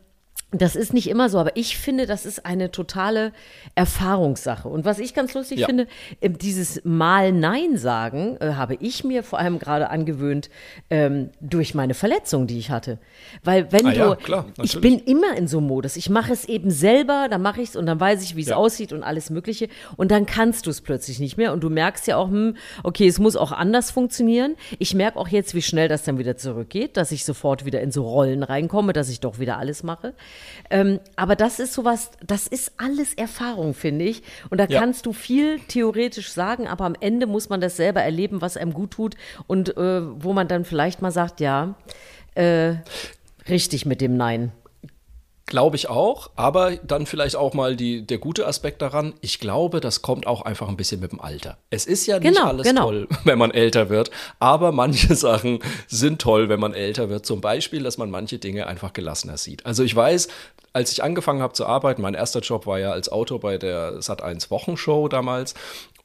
Das 0.57 0.77
ist 0.77 0.93
nicht 0.95 1.09
immer 1.09 1.29
so, 1.29 1.39
aber 1.39 1.57
ich 1.57 1.77
finde, 1.79 2.07
das 2.07 2.25
ist 2.27 2.47
eine 2.47 2.71
totale 2.71 3.33
Erfahrungssache. 3.75 4.69
Und 4.69 4.85
was 4.85 4.99
ich 4.99 5.15
ganz 5.15 5.35
lustig 5.35 5.61
Ja. 5.61 5.67
finde, 5.67 5.87
ähm, 6.21 6.39
dieses 6.39 6.81
Mal 6.85 7.33
Nein 7.33 7.77
sagen, 7.77 8.37
äh, 8.41 8.55
habe 8.55 8.77
ich 8.81 9.05
mir 9.05 9.23
vor 9.23 9.39
allem 9.39 9.59
gerade 9.59 9.91
angewöhnt 9.91 10.49
ähm, 10.91 11.31
durch 11.41 11.75
meine 11.75 11.95
Verletzung, 11.95 12.47
die 12.47 12.59
ich 12.59 12.71
hatte. 12.71 12.99
Weil 13.43 13.71
wenn 13.73 13.87
Ah 13.87 13.93
du, 13.93 13.99
ja, 13.99 14.15
klar, 14.17 14.47
ich 14.63 14.81
bin 14.81 14.99
immer 15.01 15.37
in 15.37 15.49
so 15.49 15.59
einem 15.59 15.67
Modus. 15.67 15.97
Ich 15.97 16.09
mache 16.09 16.33
es 16.33 16.45
eben 16.45 16.71
selber, 16.71 17.27
dann 17.29 17.43
mache 17.43 17.61
ich 17.61 17.71
es 17.71 17.77
und 17.77 17.87
dann 17.87 17.99
weiß 18.01 18.23
ich, 18.23 18.37
wie 18.37 18.43
es 18.43 18.49
Ja. 18.49 18.57
aussieht 18.57 18.93
und 18.93 19.03
alles 19.03 19.31
Mögliche. 19.31 19.69
Und 19.97 20.11
dann 20.11 20.25
kannst 20.27 20.67
du 20.67 20.71
es 20.71 20.81
plötzlich 20.81 21.19
nicht 21.19 21.37
mehr. 21.37 21.53
Und 21.53 21.61
du 21.65 21.71
merkst 21.71 22.07
ja 22.07 22.17
auch, 22.17 22.29
hm, 22.29 22.57
okay, 22.83 23.07
es 23.09 23.19
muss 23.19 23.37
auch 23.37 23.53
anders 23.53 23.91
funktionieren. 23.91 24.55
Ich 24.79 24.95
merke 24.95 25.19
auch 25.19 25.29
jetzt, 25.29 25.55
wie 25.55 25.63
schnell 25.63 25.89
das 25.89 26.05
dann 26.05 26.19
wieder 26.19 26.37
zurückgeht, 26.37 26.97
dass 26.97 27.11
ich 27.13 27.25
sofort 27.25 27.65
wieder 27.65 27.81
in 27.81 27.91
so 27.91 28.07
Rollen 28.07 28.43
reinkomme, 28.43 28.93
dass 28.93 29.09
ich 29.09 29.21
doch 29.21 29.39
wieder 29.39 29.59
alles 29.59 29.83
mache. 29.83 30.15
Ähm, 30.71 31.01
aber 31.17 31.37
das 31.37 31.59
ist 31.61 31.75
sowas, 31.75 32.11
das 32.27 32.47
ist 32.47 32.73
alles 32.79 33.15
Erfahrung, 33.15 33.75
finde 33.75 34.05
ich. 34.05 34.23
Und 34.51 34.59
da 34.59 34.67
Ja. 34.67 34.81
kannst 34.81 35.07
du 35.07 35.13
viel 35.13 35.61
theoretisch 35.61 36.31
sagen, 36.33 36.67
aber 36.67 36.85
am 36.85 36.95
Ende 37.01 37.27
muss 37.27 37.49
man 37.49 37.61
das 37.61 37.77
selber 37.77 38.03
erleben, 38.03 38.41
was 38.41 38.57
einem 38.57 38.73
gut 38.73 38.93
tut 38.93 39.17
und 39.47 39.77
äh, 39.77 40.01
wo 40.23 40.33
man 40.33 40.49
dann 40.49 40.65
vielleicht 40.65 41.03
mal 41.03 41.11
sagt, 41.11 41.41
ja, 41.41 41.75
äh, 42.35 42.75
richtig 43.49 43.87
mit 43.87 44.01
dem 44.01 44.17
Nein. 44.17 44.53
Glaube 45.47 45.77
ich 45.77 45.91
auch, 45.91 46.31
aber 46.37 46.77
dann 46.77 47.05
vielleicht 47.05 47.37
auch 47.37 47.53
mal 47.53 47.77
die, 47.77 48.07
der 48.07 48.17
gute 48.17 48.47
Aspekt 48.47 48.81
daran. 48.81 49.13
Ich 49.21 49.41
glaube, 49.41 49.81
das 49.81 50.01
kommt 50.01 50.27
auch 50.27 50.41
einfach 50.43 50.69
ein 50.69 50.77
bisschen 50.77 51.01
mit 51.01 51.13
dem 51.13 51.21
Alter. 51.21 51.59
Es 51.69 51.85
ist 51.85 52.07
ja 52.07 52.19
nicht 52.19 52.35
Genau, 52.35 52.49
alles 52.49 52.67
genau. 52.67 52.85
toll, 52.87 53.09
wenn 53.25 53.39
man 53.39 53.51
älter 53.51 53.91
wird, 53.91 54.11
aber 54.39 54.73
manche 54.73 55.15
Sachen 55.17 55.59
sind 55.87 56.21
toll, 56.23 56.49
wenn 56.49 56.61
man 56.61 56.73
älter 56.73 57.11
wird. 57.11 57.27
Zum 57.27 57.43
Beispiel, 57.43 57.83
dass 57.83 57.99
man 57.99 58.11
manche 58.11 58.39
Dinge 58.39 58.67
einfach 58.67 58.95
gelassener 58.95 59.37
sieht. 59.37 59.67
Also 59.67 59.83
ich 59.83 59.95
weiß, 59.95 60.29
als 60.73 60.91
ich 60.93 61.03
angefangen 61.05 61.43
habe 61.43 61.53
zu 61.53 61.67
arbeiten, 61.67 62.01
mein 62.03 62.15
erster 62.15 62.41
Job 62.41 62.67
war 62.67 62.79
ja 62.79 62.93
als 62.93 63.11
Autor 63.11 63.39
bei 63.41 63.59
der 63.59 64.01
Sat1 64.01 64.51
Wochenshow 64.51 65.09
damals. 65.09 65.55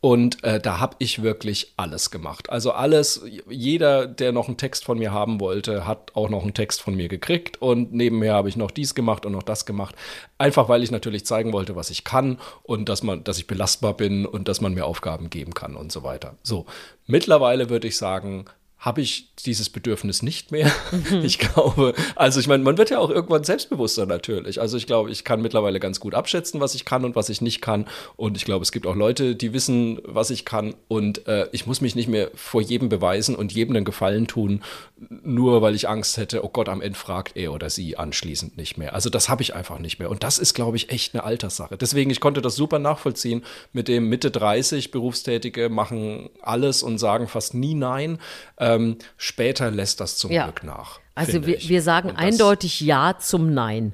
Und 0.02 0.46
äh, 0.46 0.62
da 0.62 0.80
habe 0.80 0.96
ich 1.00 1.24
wirklich 1.24 1.74
alles 1.76 2.10
gemacht. 2.10 2.50
Also 2.50 2.72
alles, 2.72 3.22
jeder, 3.50 4.08
der 4.08 4.32
noch 4.32 4.48
einen 4.48 4.56
Text 4.56 4.86
von 4.86 4.98
mir 4.98 5.12
haben 5.12 5.42
wollte, 5.42 5.86
hat 5.86 6.16
auch 6.16 6.30
noch 6.30 6.44
einen 6.44 6.54
Text 6.54 6.82
von 6.82 6.96
mir 6.96 7.10
gekriegt. 7.10 7.62
Und 7.62 7.92
nebenher 7.92 8.34
habe 8.34 8.48
ich 8.48 8.56
noch 8.56 8.72
dies 8.72 8.96
gemacht 8.96 9.26
und 9.26 9.34
noch 9.34 9.44
das 9.44 9.66
gemacht. 9.66 9.96
Einfach 10.38 10.70
weil 10.70 10.84
ich 10.84 10.92
natürlich 10.92 11.26
zeigen 11.26 11.52
wollte, 11.52 11.76
was 11.76 11.90
ich 11.90 12.06
kann 12.06 12.40
und 12.64 12.88
dass 12.88 13.04
man, 13.04 13.26
dass 13.26 13.40
ich 13.40 13.48
belastbar 13.48 13.94
bin 13.94 14.26
und 14.26 14.48
dass 14.48 14.62
man 14.62 14.74
mir 14.74 14.86
Aufgaben 14.86 15.30
geben 15.30 15.54
kann 15.54 15.76
und 15.76 15.92
so 15.92 16.02
weiter. 16.04 16.36
So, 16.44 16.66
mittlerweile 17.06 17.70
würde 17.70 17.90
ich 17.90 17.98
sagen, 17.98 18.46
habe 18.80 19.02
ich 19.02 19.36
dieses 19.46 19.70
Bedürfnis 19.70 20.24
nicht 20.24 20.52
mehr. 20.52 20.72
Ich 21.22 21.38
glaube, 21.38 21.94
also 22.16 22.40
ich 22.40 22.48
meine, 22.48 22.64
man 22.64 22.78
wird 22.78 22.92
ja 22.92 23.00
auch 23.00 23.10
irgendwann 23.10 23.44
selbstbewusster 23.44 24.06
natürlich. 24.06 24.62
Also 24.62 24.78
ich 24.78 24.88
glaube, 24.88 25.12
ich 25.12 25.24
kann 25.24 25.42
mittlerweile 25.42 25.80
ganz 25.80 26.00
gut 26.00 26.14
abschätzen, 26.14 26.60
was 26.60 26.76
ich 26.76 26.86
kann 26.86 27.04
und 27.04 27.16
was 27.16 27.30
ich 27.30 27.42
nicht 27.42 27.62
kann. 27.62 27.88
Und 28.16 28.38
ich 28.38 28.46
glaube, 28.46 28.64
es 28.64 28.72
gibt 28.72 28.88
auch 28.88 28.96
Leute, 28.96 29.36
die 29.36 29.54
wissen, 29.54 30.00
was 30.04 30.30
ich 30.30 30.46
kann. 30.46 30.76
Und 30.88 31.28
äh, 31.28 31.48
ich 31.52 31.66
muss 31.66 31.82
mich 31.82 31.96
nicht 31.96 32.08
mehr 32.08 32.32
vor 32.36 32.62
jedem 32.62 32.90
beweisen 32.90 33.36
und 33.36 33.52
jedem 33.52 33.76
einen 33.76 33.86
Gefallen 33.86 34.28
tun, 34.28 34.64
nur 35.24 35.62
weil 35.62 35.76
ich 35.76 35.90
Angst 35.90 36.18
hätte, 36.18 36.44
oh 36.44 36.50
Gott, 36.50 36.70
am 36.70 36.82
Ende 36.82 36.98
fragt 36.98 37.36
er 37.36 37.54
oder 37.54 37.70
sie 37.70 37.98
anschließend 37.98 38.58
nicht 38.58 38.78
mehr. 38.78 38.94
Also 38.94 39.10
das 39.10 39.30
habe 39.30 39.42
ich 39.42 39.56
einfach 39.56 39.80
nicht 39.80 40.00
mehr. 40.00 40.10
Und 40.10 40.24
das 40.24 40.38
ist, 40.38 40.54
glaube 40.54 40.78
ich, 40.78 40.90
echt 40.90 41.14
eine 41.14 41.24
Alterssache. 41.24 41.78
Deswegen, 41.78 42.12
ich 42.12 42.20
konnte 42.20 42.42
das 42.42 42.56
super 42.56 42.80
nachvollziehen 42.80 43.44
mit 43.74 43.88
dem 43.88 44.10
Mitte 44.10 44.32
30 44.32 44.92
Berufstätige 44.92 45.70
machen 45.70 46.30
alles 46.42 46.84
und 46.84 46.98
sagen 46.98 47.28
fast 47.28 47.54
nie 47.54 47.76
Nein. 47.76 48.20
Ähm, 48.70 48.98
später 49.18 49.72
lässt 49.72 50.00
das 50.00 50.18
zum 50.18 50.32
Ja. 50.32 50.46
Glück 50.46 50.64
nach. 50.64 51.00
Also 51.16 51.46
wir, 51.46 51.60
wir 51.62 51.82
sagen 51.82 52.12
eindeutig 52.16 52.82
Ja 52.82 53.18
zum 53.20 53.54
Nein. 53.54 53.94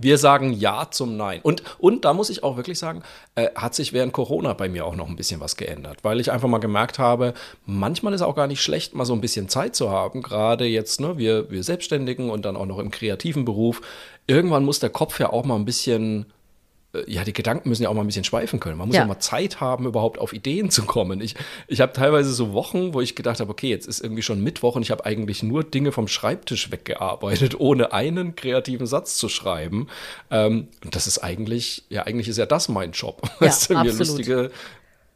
Wir 0.00 0.16
sagen 0.16 0.52
Ja 0.52 0.88
zum 0.90 1.16
Nein. 1.16 1.40
Und, 1.42 1.62
und 1.78 2.04
da 2.04 2.12
muss 2.12 2.30
ich 2.30 2.44
auch 2.44 2.56
wirklich 2.56 2.78
sagen, 2.78 3.02
äh, 3.34 3.48
hat 3.56 3.74
sich 3.74 3.92
während 3.92 4.12
Corona 4.12 4.52
bei 4.52 4.68
mir 4.68 4.86
auch 4.86 4.94
noch 4.94 5.08
ein 5.08 5.16
bisschen 5.16 5.40
was 5.40 5.56
geändert, 5.56 6.04
weil 6.04 6.20
ich 6.20 6.30
einfach 6.30 6.48
mal 6.48 6.58
gemerkt 6.58 7.00
habe, 7.00 7.34
manchmal 7.66 8.14
ist 8.14 8.22
auch 8.22 8.36
gar 8.36 8.46
nicht 8.46 8.62
schlecht, 8.62 8.94
mal 8.94 9.04
so 9.04 9.12
ein 9.12 9.20
bisschen 9.20 9.48
Zeit 9.48 9.74
zu 9.74 9.90
haben, 9.90 10.22
gerade 10.22 10.66
jetzt, 10.66 11.00
ne, 11.00 11.18
wir, 11.18 11.50
wir 11.50 11.64
Selbstständigen 11.64 12.30
und 12.30 12.44
dann 12.44 12.56
auch 12.56 12.66
noch 12.66 12.78
im 12.78 12.92
kreativen 12.92 13.44
Beruf. 13.44 13.80
Irgendwann 14.28 14.64
muss 14.64 14.78
der 14.78 14.90
Kopf 14.90 15.18
ja 15.18 15.32
auch 15.32 15.44
mal 15.44 15.56
ein 15.56 15.64
bisschen 15.64 16.26
ja, 17.06 17.24
die 17.24 17.32
Gedanken 17.32 17.68
müssen 17.68 17.82
ja 17.82 17.88
auch 17.88 17.94
mal 17.94 18.00
ein 18.02 18.06
bisschen 18.06 18.24
schweifen 18.24 18.60
können. 18.60 18.78
Man 18.78 18.88
muss 18.88 18.94
Ja. 18.96 19.02
ja, 19.02 19.06
mal 19.06 19.18
Zeit 19.20 19.60
haben, 19.60 19.86
überhaupt 19.86 20.18
auf 20.18 20.32
Ideen 20.32 20.70
zu 20.70 20.84
kommen. 20.84 21.20
Ich, 21.20 21.34
ich 21.66 21.80
habe 21.80 21.92
teilweise 21.92 22.32
so 22.32 22.52
Wochen, 22.52 22.94
wo 22.94 23.00
ich 23.00 23.14
gedacht 23.14 23.40
habe, 23.40 23.50
okay, 23.50 23.68
jetzt 23.68 23.86
ist 23.86 24.00
irgendwie 24.00 24.22
schon 24.22 24.42
Mittwoch 24.42 24.76
und 24.76 24.82
ich 24.82 24.90
habe 24.90 25.04
eigentlich 25.04 25.42
nur 25.42 25.64
Dinge 25.64 25.92
vom 25.92 26.08
Schreibtisch 26.08 26.70
weggearbeitet, 26.70 27.54
ohne 27.60 27.92
einen 27.92 28.34
kreativen 28.36 28.86
Satz 28.86 29.16
zu 29.16 29.28
schreiben. 29.28 29.88
Ähm, 30.30 30.68
und 30.84 30.94
das 30.94 31.06
ist 31.06 31.18
eigentlich, 31.18 31.84
ja, 31.88 32.02
eigentlich 32.04 32.28
ist 32.28 32.38
ja 32.38 32.46
das 32.46 32.68
mein 32.68 32.92
Job, 32.92 33.22
Ja, 33.40 33.46
weißt 33.46 33.70
du, 33.70 33.74
mir 33.74 33.80
absolut. 33.80 33.98
lustige 33.98 34.50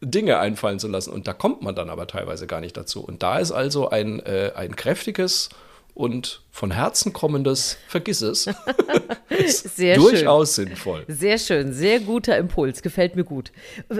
Dinge 0.00 0.38
einfallen 0.38 0.78
zu 0.78 0.88
lassen. 0.88 1.12
Und 1.12 1.28
da 1.28 1.32
kommt 1.32 1.62
man 1.62 1.74
dann 1.74 1.88
aber 1.88 2.06
teilweise 2.06 2.46
gar 2.46 2.60
nicht 2.60 2.76
dazu. 2.76 3.02
Und 3.04 3.22
da 3.22 3.38
ist 3.38 3.52
also 3.52 3.88
ein, 3.90 4.20
äh, 4.20 4.52
ein 4.56 4.74
kräftiges 4.76 5.48
und 5.94 6.42
von 6.54 6.70
Herzen 6.70 7.12
kommendes 7.14 7.78
Vergiss 7.88 8.20
es. 8.20 8.44
Sehr 9.74 9.96
durchaus 9.96 10.54
sinnvoll. 10.54 11.04
Sehr 11.08 11.38
schön, 11.38 11.72
sehr 11.72 11.98
guter 12.00 12.36
Impuls, 12.36 12.82
gefällt 12.82 13.16
mir 13.16 13.24
gut. 13.24 13.50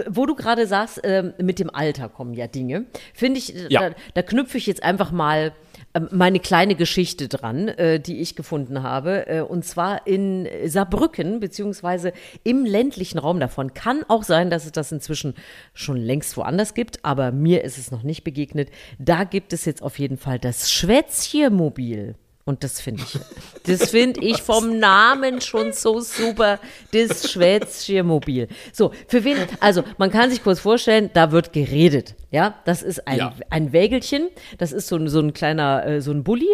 Wo 0.07 0.27
du 0.27 0.35
gerade 0.35 0.67
sagst, 0.67 1.01
ähm, 1.03 1.33
mit 1.41 1.57
dem 1.57 1.71
Alter 1.73 2.07
kommen 2.09 2.35
ja 2.35 2.45
Dinge, 2.47 2.85
finde 3.15 3.39
ich, 3.39 3.55
Ja. 3.69 3.89
da, 3.89 3.95
da 4.13 4.21
knüpfe 4.21 4.57
ich 4.59 4.67
jetzt 4.67 4.83
einfach 4.83 5.11
mal 5.11 5.51
ähm, 5.95 6.07
meine 6.11 6.39
kleine 6.39 6.75
Geschichte 6.75 7.27
dran, 7.27 7.67
äh, 7.69 7.99
die 7.99 8.21
ich 8.21 8.35
gefunden 8.35 8.83
habe. 8.83 9.27
Äh, 9.27 9.41
und 9.41 9.65
zwar 9.65 10.05
in 10.05 10.47
Saarbrücken, 10.65 11.39
beziehungsweise 11.39 12.13
im 12.43 12.65
ländlichen 12.65 13.17
Raum 13.17 13.39
davon. 13.39 13.73
Kann 13.73 14.05
auch 14.07 14.23
sein, 14.23 14.51
dass 14.51 14.65
es 14.65 14.71
das 14.71 14.91
inzwischen 14.91 15.33
schon 15.73 15.97
längst 15.97 16.37
woanders 16.37 16.75
gibt, 16.75 17.03
aber 17.03 17.31
mir 17.31 17.63
ist 17.63 17.79
es 17.79 17.89
noch 17.89 18.03
nicht 18.03 18.23
begegnet. 18.23 18.69
Da 18.99 19.23
gibt 19.23 19.53
es 19.53 19.65
jetzt 19.65 19.81
auf 19.81 19.97
jeden 19.97 20.17
Fall 20.17 20.37
das 20.37 20.71
Schwätzchenmobil. 20.71 22.15
Und 22.45 22.63
das 22.65 22.81
finde 22.81 23.03
ich, 23.03 23.19
das 23.65 23.91
finde 23.91 24.19
ich 24.21 24.41
vom 24.41 24.77
Namen 24.77 25.39
schon 25.39 25.71
so 25.71 26.01
super, 26.01 26.59
das 26.91 27.31
Schwätzchenmobil. 27.31 28.49
So, 28.73 28.91
für 29.07 29.23
wen, 29.23 29.37
also 29.61 29.83
man 29.97 30.11
kann 30.11 30.29
sich 30.29 30.43
kurz 30.43 30.59
vorstellen, 30.59 31.09
da 31.13 31.31
wird 31.31 31.53
geredet, 31.53 32.15
ja, 32.31 32.55
das 32.65 32.81
ist 32.83 33.07
ein, 33.07 33.17
Ja. 33.17 33.33
ein 33.49 33.71
Wägelchen, 33.71 34.27
das 34.57 34.73
ist 34.73 34.87
so 34.87 34.97
ein, 34.97 35.07
so 35.07 35.19
ein 35.19 35.33
kleiner, 35.33 35.85
äh, 35.85 36.01
so 36.01 36.11
ein 36.11 36.25
Bulli. 36.25 36.49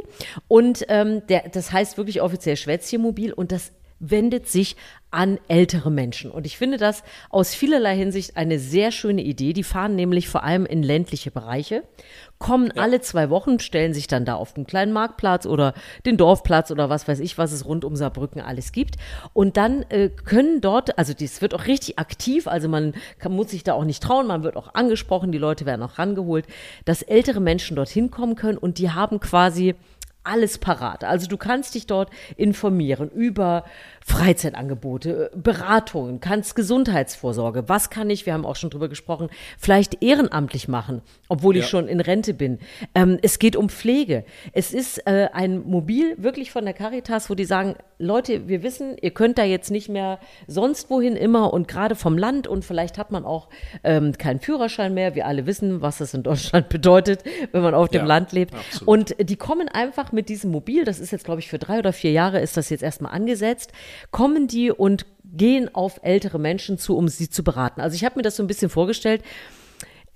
Und 0.48 0.86
ähm, 0.90 1.26
der, 1.28 1.50
das 1.50 1.72
heißt 1.72 1.98
wirklich 1.98 2.22
offiziell 2.22 2.56
Schwätzchenmobil 2.56 3.34
und 3.34 3.52
das 3.52 3.72
wendet 4.00 4.48
sich 4.48 4.76
an 5.12 5.40
ältere 5.48 5.90
Menschen. 5.90 6.30
Und 6.30 6.46
ich 6.46 6.58
finde 6.58 6.78
das 6.78 7.04
aus 7.32 7.56
vielerlei 7.56 7.96
Hinsicht 7.96 8.38
eine 8.38 8.60
sehr 8.60 8.92
schöne 8.92 9.24
Idee. 9.24 9.54
Die 9.54 9.64
fahren 9.64 9.96
nämlich 9.96 10.30
vor 10.30 10.44
allem 10.44 10.68
in 10.68 10.84
ländliche 10.84 11.32
Bereiche, 11.32 11.84
kommen 12.38 12.72
alle 12.72 13.02
zwei 13.02 13.32
Wochen, 13.32 13.60
stellen 13.60 13.94
sich 13.94 14.06
dann 14.06 14.24
da 14.24 14.36
auf 14.36 14.54
den 14.54 14.68
kleinen 14.68 14.94
Marktplatz 14.94 15.48
oder 15.48 15.74
den 16.06 16.16
Dorfplatz 16.16 16.70
oder 16.70 16.90
was 16.90 17.08
weiß 17.08 17.20
ich, 17.22 17.40
was 17.40 17.52
es 17.52 17.66
rund 17.66 17.86
um 17.86 17.96
Saarbrücken 17.96 18.40
alles 18.40 18.72
gibt. 18.72 18.98
Und 19.34 19.58
dann 19.58 19.82
äh, 19.90 20.10
können 20.10 20.62
dort, 20.62 20.98
also 21.00 21.14
das 21.14 21.42
wird 21.42 21.56
auch 21.56 21.66
richtig 21.66 21.98
aktiv, 21.98 22.48
also 22.48 22.70
man 22.70 22.94
kann, 23.18 23.32
muss 23.32 23.50
sich 23.50 23.64
da 23.64 23.74
auch 23.74 23.86
nicht 23.86 24.04
trauen, 24.04 24.28
man 24.28 24.44
wird 24.44 24.58
auch 24.58 24.76
angesprochen, 24.76 25.32
die 25.32 25.40
Leute 25.40 25.66
werden 25.66 25.82
auch 25.82 25.98
rangeholt, 25.98 26.46
dass 26.86 27.02
ältere 27.02 27.40
Menschen 27.40 27.76
dorthin 27.76 28.12
kommen 28.12 28.36
können 28.36 28.60
und 28.60 28.78
die 28.78 28.92
haben 28.92 29.20
quasi 29.20 29.76
alles 30.24 30.58
parat. 30.58 31.04
Also 31.04 31.28
du 31.28 31.38
kannst 31.38 31.76
dich 31.76 31.88
dort 31.88 32.10
informieren 32.38 33.10
über 33.10 33.64
Freizeitangebote, 34.34 35.32
Beratungen, 35.36 36.20
kannst 36.20 36.56
Gesundheitsvorsorge, 36.56 37.68
was 37.68 37.90
kann 37.90 38.10
ich, 38.10 38.26
wir 38.26 38.34
haben 38.34 38.46
auch 38.46 38.56
schon 38.56 38.70
drüber 38.70 38.88
gesprochen, 38.90 39.30
vielleicht 39.58 40.04
ehrenamtlich 40.04 40.68
machen, 40.68 41.02
obwohl 41.30 41.56
ich 41.58 41.64
Ja. 41.64 41.70
schon 41.70 41.88
in 41.88 42.00
Rente 42.00 42.34
bin. 42.34 42.60
Ähm, 42.96 43.18
es 43.22 43.40
geht 43.40 43.56
um 43.56 43.70
Pflege. 43.70 44.24
Es 44.54 44.74
ist 44.74 45.00
äh, 45.08 45.30
ein 45.34 45.64
Mobil 45.68 46.16
wirklich 46.18 46.52
von 46.52 46.64
der 46.66 46.74
Caritas, 46.74 47.30
wo 47.30 47.36
die 47.36 47.46
sagen, 47.46 47.76
Leute, 47.98 48.48
wir 48.48 48.64
wissen, 48.64 48.96
ihr 49.02 49.12
könnt 49.12 49.38
da 49.38 49.44
jetzt 49.44 49.72
nicht 49.72 49.90
mehr 49.90 50.20
sonst 50.48 50.90
wohin 50.90 51.16
immer 51.16 51.52
und 51.54 51.68
gerade 51.68 51.96
vom 51.96 52.18
Land 52.18 52.48
und 52.48 52.64
vielleicht 52.64 52.98
hat 52.98 53.12
man 53.12 53.26
auch 53.26 53.50
ähm, 53.84 54.14
keinen 54.18 54.40
Führerschein 54.40 54.94
mehr. 54.94 55.16
Wir 55.16 55.26
alle 55.28 55.46
wissen, 55.46 55.82
was 55.82 55.98
das 55.98 56.14
in 56.14 56.24
Deutschland 56.24 56.70
bedeutet, 56.70 57.24
wenn 57.52 57.62
man 57.62 57.74
auf 57.74 57.90
dem 57.90 58.02
Ja, 58.02 58.06
Land 58.06 58.32
lebt. 58.32 58.54
absolut. 58.56 58.88
Und 58.88 59.16
die 59.30 59.36
kommen 59.36 59.68
einfach 59.68 60.09
mit 60.12 60.30
diesem 60.30 60.52
Mobil, 60.52 60.86
das 60.86 61.00
ist 61.00 61.12
jetzt, 61.12 61.26
glaube 61.26 61.42
ich, 61.42 61.50
für 61.50 61.60
drei 61.60 61.80
oder 61.80 61.94
vier 61.94 62.12
Jahre 62.12 62.40
ist 62.40 62.58
das 62.58 62.70
jetzt 62.70 62.84
erstmal 62.84 63.14
angesetzt, 63.14 63.72
kommen 64.12 64.48
die 64.48 64.72
und 64.72 65.06
gehen 65.24 65.74
auf 65.74 66.00
ältere 66.04 66.40
Menschen 66.40 66.78
zu, 66.78 66.98
um 66.98 67.08
sie 67.08 67.30
zu 67.30 67.44
beraten. 67.44 67.82
Also 67.82 67.96
ich 67.96 68.06
habe 68.06 68.18
mir 68.18 68.24
das 68.24 68.36
so 68.36 68.44
ein 68.44 68.48
bisschen 68.48 68.70
vorgestellt. 68.70 69.24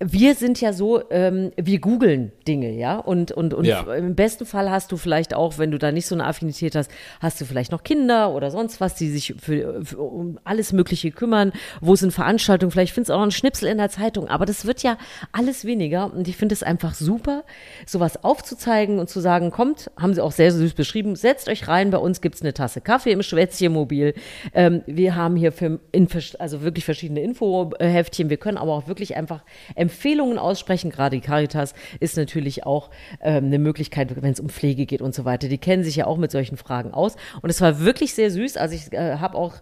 Wir 0.00 0.34
sind 0.34 0.60
ja 0.60 0.72
so, 0.72 1.02
ähm, 1.10 1.52
wir 1.56 1.78
googeln 1.78 2.32
Dinge, 2.48 2.70
ja. 2.72 2.98
Und, 2.98 3.30
und, 3.32 3.54
und 3.54 3.64
Ja. 3.64 3.82
im 3.94 4.14
besten 4.14 4.44
Fall 4.44 4.70
hast 4.70 4.90
du 4.92 4.96
vielleicht 4.96 5.34
auch, 5.34 5.56
wenn 5.58 5.70
du 5.70 5.78
da 5.78 5.92
nicht 5.92 6.06
so 6.06 6.14
eine 6.14 6.24
Affinität 6.26 6.74
hast, 6.74 6.90
hast 7.20 7.40
du 7.40 7.44
vielleicht 7.44 7.70
noch 7.72 7.84
Kinder 7.84 8.34
oder 8.34 8.50
sonst 8.50 8.80
was, 8.80 8.96
die 8.96 9.08
sich 9.08 9.34
für, 9.38 9.84
für 9.84 9.98
um 9.98 10.38
alles 10.44 10.72
Mögliche 10.72 11.10
kümmern. 11.10 11.52
Wo 11.80 11.94
sind 11.94 12.12
Veranstaltungen? 12.12 12.72
Vielleicht 12.72 12.92
findest 12.92 13.10
du 13.10 13.14
auch 13.14 13.18
noch 13.18 13.24
einen 13.24 13.30
Schnipsel 13.30 13.68
in 13.68 13.78
der 13.78 13.88
Zeitung. 13.88 14.28
Aber 14.28 14.46
das 14.46 14.66
wird 14.66 14.82
ja 14.82 14.98
alles 15.32 15.64
weniger. 15.64 16.12
Und 16.12 16.26
ich 16.28 16.36
finde 16.36 16.54
es 16.54 16.62
einfach 16.62 16.94
super, 16.94 17.44
sowas 17.86 18.24
aufzuzeigen 18.24 18.98
und 18.98 19.08
zu 19.08 19.20
sagen, 19.20 19.50
kommt, 19.52 19.90
haben 19.96 20.12
sie 20.12 20.20
auch 20.20 20.32
sehr 20.32 20.50
süß 20.50 20.74
beschrieben, 20.74 21.14
setzt 21.16 21.48
euch 21.48 21.68
rein, 21.68 21.90
bei 21.90 21.98
uns 21.98 22.20
gibt's 22.20 22.42
eine 22.42 22.52
Tasse 22.52 22.80
Kaffee 22.80 23.12
im 23.12 23.22
Schwätzchenmobil. 23.22 24.14
Ähm, 24.54 24.82
wir 24.86 25.14
haben 25.14 25.36
hier 25.36 25.52
für, 25.52 25.78
in, 25.92 26.08
also 26.40 26.62
wirklich 26.62 26.84
verschiedene 26.84 27.20
Infoheftchen. 27.20 28.28
Wir 28.28 28.36
können 28.38 28.58
aber 28.58 28.72
auch 28.72 28.88
wirklich 28.88 29.16
einfach 29.16 29.42
Empfehlungen 29.84 30.38
aussprechen. 30.38 30.90
Gerade 30.90 31.16
die 31.16 31.20
Caritas 31.20 31.74
ist 32.00 32.16
natürlich 32.16 32.64
auch 32.64 32.90
ähm, 33.20 33.44
eine 33.44 33.58
Möglichkeit, 33.58 34.20
wenn 34.22 34.32
es 34.32 34.40
um 34.40 34.48
Pflege 34.48 34.86
geht 34.86 35.02
und 35.02 35.14
so 35.14 35.26
weiter. 35.26 35.48
Die 35.48 35.58
kennen 35.58 35.84
sich 35.84 35.96
ja 35.96 36.06
auch 36.06 36.16
mit 36.16 36.30
solchen 36.30 36.56
Fragen 36.56 36.94
aus. 36.94 37.16
Und 37.42 37.50
es 37.50 37.60
war 37.60 37.80
wirklich 37.80 38.14
sehr 38.14 38.30
süß. 38.30 38.56
Also 38.56 38.74
ich 38.74 38.92
äh, 38.92 39.18
habe 39.18 39.36
auch 39.36 39.56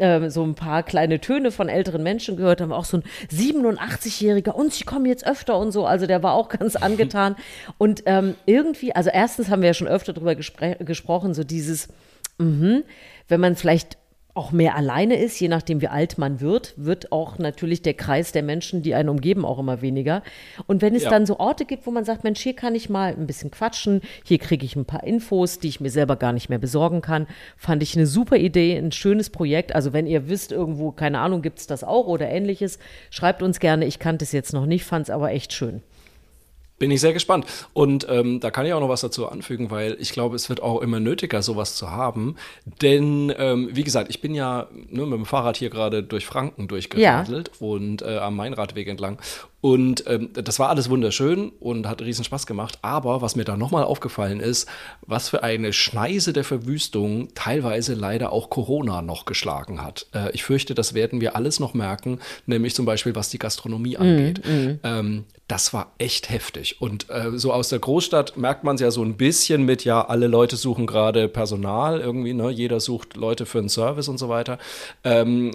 ähm, 0.00 0.30
so 0.30 0.44
ein 0.44 0.54
paar 0.54 0.82
kleine 0.82 1.20
Töne 1.20 1.52
von 1.52 1.68
älteren 1.68 2.02
Menschen 2.02 2.36
gehört. 2.36 2.60
War 2.68 2.76
auch 2.76 2.84
so 2.84 2.98
ein 2.98 3.04
87-Jähriger 3.30 4.50
und 4.50 4.72
sie 4.72 4.84
kommen 4.84 5.06
jetzt 5.06 5.26
öfter 5.26 5.58
und 5.58 5.70
so. 5.70 5.86
Also 5.86 6.06
der 6.06 6.22
war 6.22 6.34
auch 6.34 6.48
ganz 6.58 6.74
angetan. 6.76 7.36
Und 7.78 8.02
ähm, 8.06 8.34
irgendwie, 8.46 8.94
also 8.94 9.10
erstens 9.10 9.48
haben 9.48 9.62
wir 9.62 9.68
ja 9.68 9.74
schon 9.74 9.88
öfter 9.88 10.12
darüber 10.12 10.34
gespre 10.34 10.76
gesprochen, 10.80 11.34
so 11.34 11.44
dieses, 11.44 11.88
mhm, 12.38 12.82
wenn 13.28 13.40
man 13.40 13.54
vielleicht 13.54 13.96
auch 14.38 14.52
mehr 14.52 14.76
alleine 14.76 15.16
ist, 15.20 15.38
je 15.40 15.48
nachdem 15.48 15.80
wie 15.80 15.88
alt 15.88 16.16
man 16.16 16.40
wird, 16.40 16.72
wird 16.76 17.10
auch 17.10 17.38
natürlich 17.38 17.82
der 17.82 17.94
Kreis 17.94 18.30
der 18.30 18.44
Menschen, 18.44 18.82
die 18.82 18.94
einen 18.94 19.08
umgeben, 19.08 19.44
auch 19.44 19.58
immer 19.58 19.82
weniger. 19.82 20.22
Und 20.68 20.80
wenn 20.80 20.94
es 20.94 21.02
Ja. 21.02 21.10
dann 21.10 21.26
so 21.26 21.40
Orte 21.40 21.64
gibt, 21.64 21.86
wo 21.86 21.90
man 21.90 22.04
sagt, 22.04 22.22
Mensch, 22.22 22.40
hier 22.40 22.54
kann 22.54 22.76
ich 22.76 22.88
mal 22.88 23.12
ein 23.12 23.26
bisschen 23.26 23.50
quatschen, 23.50 24.00
hier 24.24 24.38
kriege 24.38 24.64
ich 24.64 24.76
ein 24.76 24.84
paar 24.84 25.02
Infos, 25.02 25.58
die 25.58 25.66
ich 25.68 25.80
mir 25.80 25.90
selber 25.90 26.14
gar 26.14 26.32
nicht 26.32 26.48
mehr 26.48 26.58
besorgen 26.58 27.02
kann, 27.02 27.26
fand 27.56 27.82
ich 27.82 27.96
eine 27.96 28.06
super 28.06 28.36
Idee, 28.36 28.76
ein 28.78 28.92
schönes 28.92 29.28
Projekt. 29.28 29.74
Also 29.74 29.92
wenn 29.92 30.06
ihr 30.06 30.28
wisst, 30.28 30.52
irgendwo, 30.52 30.92
keine 30.92 31.18
Ahnung, 31.18 31.42
gibt 31.42 31.58
es 31.58 31.66
das 31.66 31.82
auch 31.82 32.06
oder 32.06 32.28
ähnliches, 32.28 32.78
schreibt 33.10 33.42
uns 33.42 33.58
gerne. 33.58 33.86
Ich 33.86 33.98
kannte 33.98 34.24
es 34.24 34.30
jetzt 34.30 34.52
noch 34.52 34.66
nicht, 34.66 34.84
fand 34.84 35.06
es 35.06 35.10
aber 35.10 35.32
echt 35.32 35.52
schön. 35.52 35.82
Bin 36.78 36.90
ich 36.90 37.00
sehr 37.00 37.12
gespannt. 37.12 37.46
Und 37.72 38.06
ähm, 38.08 38.40
da 38.40 38.50
kann 38.50 38.66
ich 38.66 38.72
auch 38.72 38.80
noch 38.80 38.88
was 38.88 39.00
dazu 39.00 39.28
anfügen, 39.28 39.70
weil 39.70 39.96
ich 40.00 40.12
glaube, 40.12 40.36
es 40.36 40.48
wird 40.48 40.62
auch 40.62 40.80
immer 40.80 41.00
nötiger, 41.00 41.42
sowas 41.42 41.74
zu 41.74 41.90
haben. 41.90 42.36
Denn, 42.82 43.32
ähm, 43.36 43.70
wie 43.72 43.84
gesagt, 43.84 44.10
ich 44.10 44.20
bin 44.20 44.34
ja 44.34 44.68
ne, 44.72 45.02
mit 45.04 45.18
dem 45.18 45.26
Fahrrad 45.26 45.56
hier 45.56 45.70
gerade 45.70 46.02
durch 46.02 46.26
Franken 46.26 46.68
durchgeradelt 46.68 47.50
und 47.60 48.02
äh, 48.02 48.18
am 48.18 48.36
Mainradweg 48.36 48.88
entlang. 48.88 49.18
Und 49.60 50.04
ähm, 50.06 50.30
das 50.34 50.60
war 50.60 50.68
alles 50.68 50.88
wunderschön 50.88 51.50
und 51.58 51.88
hat 51.88 52.00
riesen 52.00 52.24
Spaß 52.24 52.46
gemacht. 52.46 52.78
Aber 52.82 53.22
was 53.22 53.34
mir 53.34 53.44
da 53.44 53.56
nochmal 53.56 53.82
aufgefallen 53.82 54.38
ist, 54.38 54.68
was 55.06 55.28
für 55.28 55.42
eine 55.42 55.72
Schneise 55.72 56.32
der 56.32 56.44
Verwüstung 56.44 57.28
teilweise 57.34 57.94
leider 57.94 58.32
auch 58.32 58.50
Corona 58.50 59.02
noch 59.02 59.24
geschlagen 59.24 59.82
hat. 59.82 60.06
Äh, 60.14 60.30
ich 60.32 60.44
fürchte, 60.44 60.74
das 60.74 60.94
werden 60.94 61.20
wir 61.20 61.34
alles 61.34 61.58
noch 61.58 61.74
merken, 61.74 62.20
nämlich 62.46 62.74
zum 62.74 62.86
Beispiel 62.86 63.16
was 63.16 63.30
die 63.30 63.38
Gastronomie 63.38 63.96
angeht. 63.96 64.42
Ähm, 64.84 65.24
das 65.48 65.72
war 65.72 65.92
echt 65.98 66.30
heftig. 66.30 66.80
Und 66.80 67.10
äh, 67.10 67.36
so 67.36 67.52
aus 67.52 67.68
der 67.68 67.80
Großstadt 67.80 68.36
merkt 68.36 68.62
man 68.62 68.76
es 68.76 68.80
ja 68.80 68.90
so 68.92 69.02
ein 69.02 69.16
bisschen 69.16 69.64
mit, 69.64 69.84
ja, 69.84 70.06
alle 70.06 70.28
Leute 70.28 70.56
suchen 70.56 70.86
gerade 70.86 71.26
Personal 71.26 72.00
irgendwie, 72.00 72.34
ne? 72.34 72.50
Jeder 72.50 72.80
sucht 72.80 73.16
Leute 73.16 73.46
für 73.46 73.58
einen 73.58 73.68
Service 73.68 74.08
und 74.08 74.18
so 74.18 74.28
weiter. 74.28 74.58
Ähm, 75.04 75.52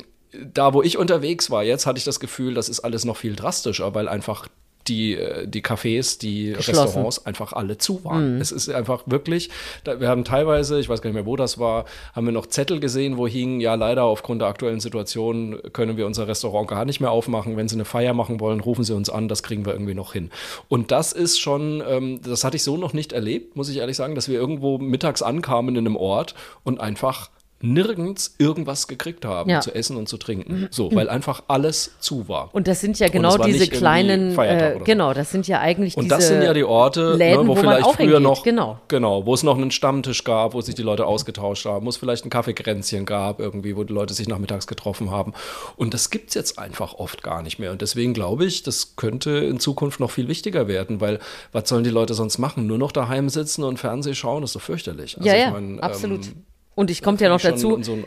da, 0.53 0.73
wo 0.73 0.81
ich 0.81 0.97
unterwegs 0.97 1.51
war, 1.51 1.63
jetzt 1.63 1.85
hatte 1.85 1.97
ich 1.97 2.03
das 2.03 2.19
Gefühl, 2.19 2.53
das 2.53 2.69
ist 2.69 2.79
alles 2.81 3.05
noch 3.05 3.17
viel 3.17 3.35
drastischer, 3.35 3.93
weil 3.93 4.07
einfach 4.07 4.47
die, 4.87 5.15
äh, 5.15 5.47
die 5.47 5.61
Cafés, 5.61 6.19
die. 6.19 6.51
Restaurants 6.51 7.25
einfach 7.25 7.53
alle 7.53 7.77
zu 7.77 8.03
waren. 8.03 8.41
Es 8.41 8.51
ist 8.51 8.69
einfach 8.69 9.03
wirklich, 9.05 9.49
wir 9.85 10.07
haben 10.07 10.23
teilweise, 10.25 10.79
ich 10.79 10.89
weiß 10.89 11.01
gar 11.01 11.09
nicht 11.09 11.15
mehr, 11.15 11.25
wo 11.25 11.35
das 11.35 11.57
war, 11.57 11.85
haben 12.13 12.25
wir 12.25 12.33
noch 12.33 12.47
Zettel 12.47 12.79
gesehen, 12.79 13.17
wo 13.17 13.27
hingen, 13.27 13.61
ja, 13.61 13.75
leider 13.75 14.03
aufgrund 14.03 14.41
der 14.41 14.49
aktuellen 14.49 14.79
Situation 14.79 15.59
können 15.71 15.97
wir 15.97 16.05
unser 16.05 16.27
Restaurant 16.27 16.67
gar 16.67 16.85
nicht 16.85 16.99
mehr 16.99 17.11
aufmachen. 17.11 17.57
Wenn 17.57 17.67
Sie 17.67 17.75
eine 17.75 17.85
Feier 17.85 18.13
machen 18.13 18.39
wollen, 18.39 18.59
rufen 18.59 18.83
Sie 18.83 18.93
uns 18.93 19.09
an, 19.09 19.27
das 19.27 19.43
kriegen 19.43 19.65
wir 19.65 19.73
irgendwie 19.73 19.93
noch 19.93 20.13
hin. 20.13 20.31
Und 20.67 20.91
das 20.91 21.13
ist 21.13 21.39
schon, 21.39 21.81
ähm, 21.87 22.21
das 22.21 22.43
hatte 22.43 22.57
ich 22.57 22.63
so 22.63 22.77
noch 22.77 22.93
nicht 22.93 23.13
erlebt, 23.13 23.55
muss 23.55 23.69
ich 23.69 23.77
ehrlich 23.77 23.95
sagen, 23.95 24.15
dass 24.15 24.27
wir 24.27 24.39
irgendwo 24.39 24.77
mittags 24.77 25.21
ankamen 25.21 25.75
in 25.75 25.87
einem 25.87 25.95
Ort 25.95 26.35
und 26.63 26.79
einfach 26.79 27.29
nirgends 27.63 28.35
irgendwas 28.39 28.87
gekriegt 28.87 29.23
haben 29.23 29.49
Ja. 29.49 29.61
zu 29.61 29.73
essen 29.73 29.95
und 29.95 30.09
zu 30.09 30.17
trinken. 30.17 30.67
So, 30.69 30.93
weil 30.93 31.09
einfach 31.09 31.43
alles 31.47 31.91
zu 31.99 32.27
war. 32.27 32.49
Und 32.51 32.67
das 32.67 32.81
sind 32.81 32.99
ja 32.99 33.07
genau 33.07 33.37
es 33.37 33.45
diese 33.45 33.67
kleinen, 33.67 34.37
äh, 34.37 34.77
so. 34.77 34.83
genau, 34.83 35.13
das 35.13 35.31
sind 35.31 35.47
ja 35.47 35.61
eigentlich 35.61 35.95
Und 35.95 36.03
diese 36.05 36.15
das 36.15 36.27
sind 36.27 36.43
ja 36.43 36.53
die 36.53 36.65
Orte, 36.65 37.13
Läden, 37.13 37.43
ne, 37.43 37.47
wo, 37.47 37.55
wo 37.55 37.55
vielleicht 37.55 37.85
auch 37.85 37.95
früher 37.95 38.05
hingeht, 38.05 38.21
noch, 38.21 38.43
genau. 38.43 38.79
genau, 38.89 39.25
wo 39.25 39.33
es 39.33 39.43
noch 39.43 39.55
einen 39.57 39.71
Stammtisch 39.71 40.25
gab, 40.25 40.53
wo 40.53 40.59
sich 40.61 40.75
die 40.75 40.81
Leute 40.81 41.05
ausgetauscht 41.05 41.65
haben, 41.65 41.85
wo 41.85 41.89
es 41.89 41.95
vielleicht 41.95 42.25
ein 42.25 42.29
Kaffeekränzchen 42.29 43.05
gab, 43.05 43.39
irgendwie, 43.39 43.77
wo 43.77 43.85
die 43.85 43.93
Leute 43.93 44.13
sich 44.13 44.27
nachmittags 44.27 44.67
getroffen 44.67 45.09
haben. 45.09 45.33
Und 45.77 45.93
das 45.93 46.09
gibt's 46.09 46.33
jetzt 46.33 46.59
einfach 46.59 46.95
oft 46.95 47.23
gar 47.23 47.41
nicht 47.43 47.59
mehr. 47.59 47.71
Und 47.71 47.81
deswegen 47.81 48.13
glaube 48.13 48.43
ich, 48.43 48.63
das 48.63 48.97
könnte 48.97 49.31
in 49.31 49.61
Zukunft 49.61 50.01
noch 50.01 50.11
viel 50.11 50.27
wichtiger 50.27 50.67
werden, 50.67 50.99
weil 50.99 51.19
was 51.53 51.69
sollen 51.69 51.85
die 51.85 51.89
Leute 51.89 52.13
sonst 52.13 52.39
machen? 52.39 52.67
Nur 52.67 52.77
noch 52.77 52.91
daheim 52.91 53.29
sitzen 53.29 53.63
und 53.63 53.79
Fernseh 53.79 54.15
schauen, 54.15 54.41
das 54.41 54.49
ist 54.49 54.55
doch 54.57 54.61
fürchterlich. 54.61 55.17
Also 55.17 55.29
ja, 55.29 55.35
ich 55.35 55.41
ja, 55.41 55.51
mein, 55.51 55.79
absolut. 55.79 56.25
ähm, 56.25 56.43
und 56.75 56.89
ich 56.89 57.01
kommt 57.01 57.21
ja 57.21 57.29
noch 57.29 57.39
dazu, 57.41 57.77
So 57.83 57.97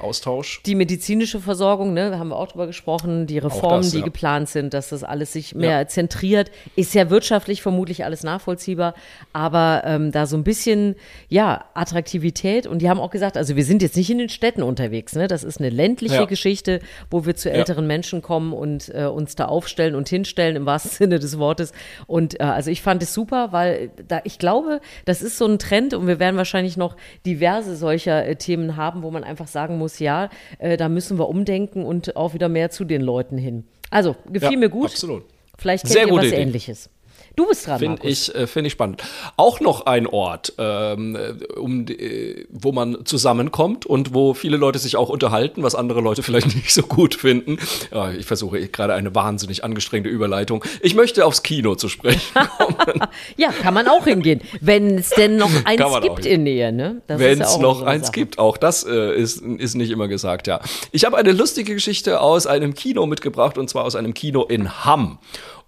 die 0.66 0.74
medizinische 0.74 1.40
Versorgung, 1.40 1.94
ne, 1.94 2.10
da 2.10 2.18
haben 2.18 2.28
wir 2.30 2.36
auch 2.36 2.48
drüber 2.48 2.66
gesprochen, 2.66 3.26
die 3.26 3.38
Reformen, 3.38 3.82
das, 3.82 3.90
die 3.92 3.98
ja. 3.98 4.04
geplant 4.04 4.48
sind, 4.48 4.74
dass 4.74 4.88
das 4.88 5.04
alles 5.04 5.32
sich 5.32 5.54
mehr 5.54 5.80
Ja. 5.80 5.86
zentriert, 5.86 6.50
ist 6.74 6.94
ja 6.94 7.08
wirtschaftlich 7.10 7.62
vermutlich 7.62 8.04
alles 8.04 8.22
nachvollziehbar, 8.24 8.94
aber 9.32 9.82
ähm, 9.84 10.10
da 10.12 10.26
so 10.26 10.36
ein 10.36 10.44
bisschen, 10.44 10.96
ja, 11.28 11.64
Attraktivität 11.74 12.66
und 12.66 12.80
die 12.82 12.88
haben 12.90 13.00
auch 13.00 13.10
gesagt, 13.10 13.36
also 13.36 13.56
wir 13.56 13.64
sind 13.64 13.82
jetzt 13.82 13.96
nicht 13.96 14.10
in 14.10 14.18
den 14.18 14.28
Städten 14.28 14.62
unterwegs, 14.62 15.14
ne, 15.14 15.28
das 15.28 15.44
ist 15.44 15.58
eine 15.60 15.70
ländliche 15.70 16.14
Ja. 16.16 16.24
Geschichte, 16.24 16.80
wo 17.10 17.24
wir 17.26 17.36
zu 17.36 17.50
älteren 17.50 17.86
Menschen 17.86 18.22
kommen 18.22 18.52
und 18.52 18.92
äh, 18.94 19.04
uns 19.06 19.36
da 19.36 19.46
aufstellen 19.46 19.94
und 19.94 20.08
hinstellen, 20.08 20.56
im 20.56 20.66
wahrsten 20.66 20.90
Sinne 20.98 21.18
des 21.18 21.38
Wortes 21.38 21.72
und 22.06 22.40
äh, 22.40 22.42
also 22.44 22.70
ich 22.70 22.82
fand 22.82 23.02
es 23.02 23.14
super, 23.14 23.52
weil 23.52 23.90
da, 24.08 24.20
ich 24.24 24.38
glaube, 24.38 24.80
das 25.04 25.22
ist 25.22 25.38
so 25.38 25.46
ein 25.46 25.58
Trend 25.58 25.94
und 25.94 26.06
wir 26.06 26.18
werden 26.18 26.36
wahrscheinlich 26.36 26.76
noch 26.76 26.96
diverse 27.24 27.76
solcher 27.76 28.26
äh, 28.26 28.36
Themen 28.36 28.55
haben, 28.76 29.02
wo 29.02 29.10
man 29.10 29.22
einfach 29.24 29.46
sagen 29.46 29.78
muss, 29.78 29.98
ja, 29.98 30.28
äh, 30.58 30.76
da 30.76 30.88
müssen 30.88 31.18
wir 31.18 31.28
umdenken 31.28 31.84
und 31.84 32.16
auch 32.16 32.34
wieder 32.34 32.48
mehr 32.48 32.70
zu 32.70 32.84
den 32.84 33.02
Leuten 33.02 33.38
hin. 33.38 33.64
Also, 33.90 34.16
gefiel 34.32 34.52
Ja, 34.52 34.58
mir 34.58 34.68
gut. 34.68 34.90
absolut. 34.90 35.24
Vielleicht 35.58 35.84
kennt 35.84 35.92
Sehr 35.94 36.06
ihr 36.08 36.14
was 36.14 36.26
Idee. 36.26 36.36
ähnliches. 36.36 36.90
Du 37.36 37.46
bist 37.46 37.66
dran, 37.66 37.78
Finde 37.78 38.08
ich, 38.08 38.34
äh, 38.34 38.46
find 38.46 38.66
ich 38.66 38.72
spannend. 38.72 39.02
Auch 39.36 39.60
noch 39.60 39.84
ein 39.84 40.06
Ort, 40.06 40.54
ähm, 40.56 41.14
äh, 41.16 41.34
um, 41.58 41.86
äh, 41.86 42.46
wo 42.48 42.72
man 42.72 43.04
zusammenkommt 43.04 43.84
und 43.84 44.14
wo 44.14 44.32
viele 44.32 44.56
Leute 44.56 44.78
sich 44.78 44.96
auch 44.96 45.10
unterhalten, 45.10 45.62
was 45.62 45.74
andere 45.74 46.00
Leute 46.00 46.22
vielleicht 46.24 46.54
nicht 46.54 46.72
so 46.72 46.82
gut 46.82 47.14
finden. 47.14 47.58
Ja, 47.92 48.10
ich 48.10 48.24
versuche 48.24 48.66
gerade 48.68 48.94
eine 48.94 49.14
wahnsinnig 49.14 49.64
angestrengte 49.64 50.08
Überleitung. 50.08 50.64
Ich 50.80 50.94
möchte 50.94 51.26
aufs 51.26 51.42
Kino 51.42 51.74
zu 51.74 51.90
sprechen 51.90 52.22
kommen. 52.58 53.00
Ja, 53.36 53.50
kann 53.50 53.74
man 53.74 53.86
auch 53.86 54.04
hingehen, 54.04 54.40
wenn 54.62 54.96
es 54.96 55.10
denn 55.10 55.36
noch 55.36 55.50
eins 55.66 55.82
gibt 56.00 56.24
in 56.24 56.44
Nähe, 56.44 56.72
ne? 56.72 57.02
Wenn 57.06 57.38
ja 57.38 57.44
es 57.44 57.52
auch 57.52 57.60
noch 57.60 57.80
so 57.80 57.84
eins 57.84 58.06
Sache. 58.06 58.18
gibt. 58.18 58.38
Auch 58.38 58.56
das 58.56 58.82
äh, 58.84 59.14
ist, 59.14 59.42
ist 59.42 59.74
nicht 59.74 59.90
immer 59.90 60.08
gesagt, 60.08 60.46
ja. 60.46 60.60
Ich 60.90 61.04
habe 61.04 61.18
eine 61.18 61.32
lustige 61.32 61.74
Geschichte 61.74 62.18
aus 62.22 62.46
einem 62.46 62.72
Kino 62.74 63.04
mitgebracht 63.04 63.58
und 63.58 63.68
zwar 63.68 63.84
aus 63.84 63.94
einem 63.94 64.14
Kino 64.14 64.44
in 64.44 64.86
Hamm. 64.86 65.18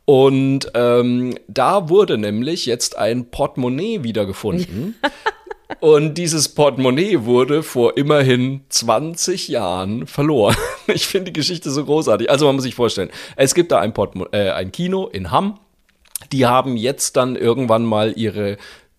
Und 0.09 0.71
ähm, 0.73 1.35
da 1.49 1.91
wurde 1.91 2.17
nämlich 2.17 2.65
jetzt 2.65 2.97
ein 2.97 3.27
Portemonnaie 3.31 4.05
wiedergefunden. 4.05 4.95
Und 5.81 6.15
dieses 6.17 6.49
Portemonnaie 6.49 7.27
wurde 7.27 7.63
vor 7.63 7.99
immerhin 7.99 8.63
20 8.71 9.49
Jahren 9.49 10.07
verloren. 10.07 10.57
Ich 10.87 11.07
finde 11.07 11.31
die 11.31 11.35
Geschichte 11.39 11.71
so 11.71 11.85
großartig. 11.85 12.31
Also 12.31 12.47
man 12.47 12.55
muss 12.55 12.65
sich 12.65 12.75
vorstellen, 12.75 13.11
es 13.37 13.55
gibt 13.55 13.71
da 13.71 13.81
ein, 13.81 13.93
äh, 14.33 14.49
ein 14.49 14.73
Kino 14.73 15.09
in 15.09 15.31
Hamm. 15.31 15.61
Die 16.33 16.47
haben 16.47 16.79
jetzt 16.79 17.19
dann 17.19 17.37
irgendwann 17.37 17.85
mal 17.85 18.15
ihre 18.17 18.57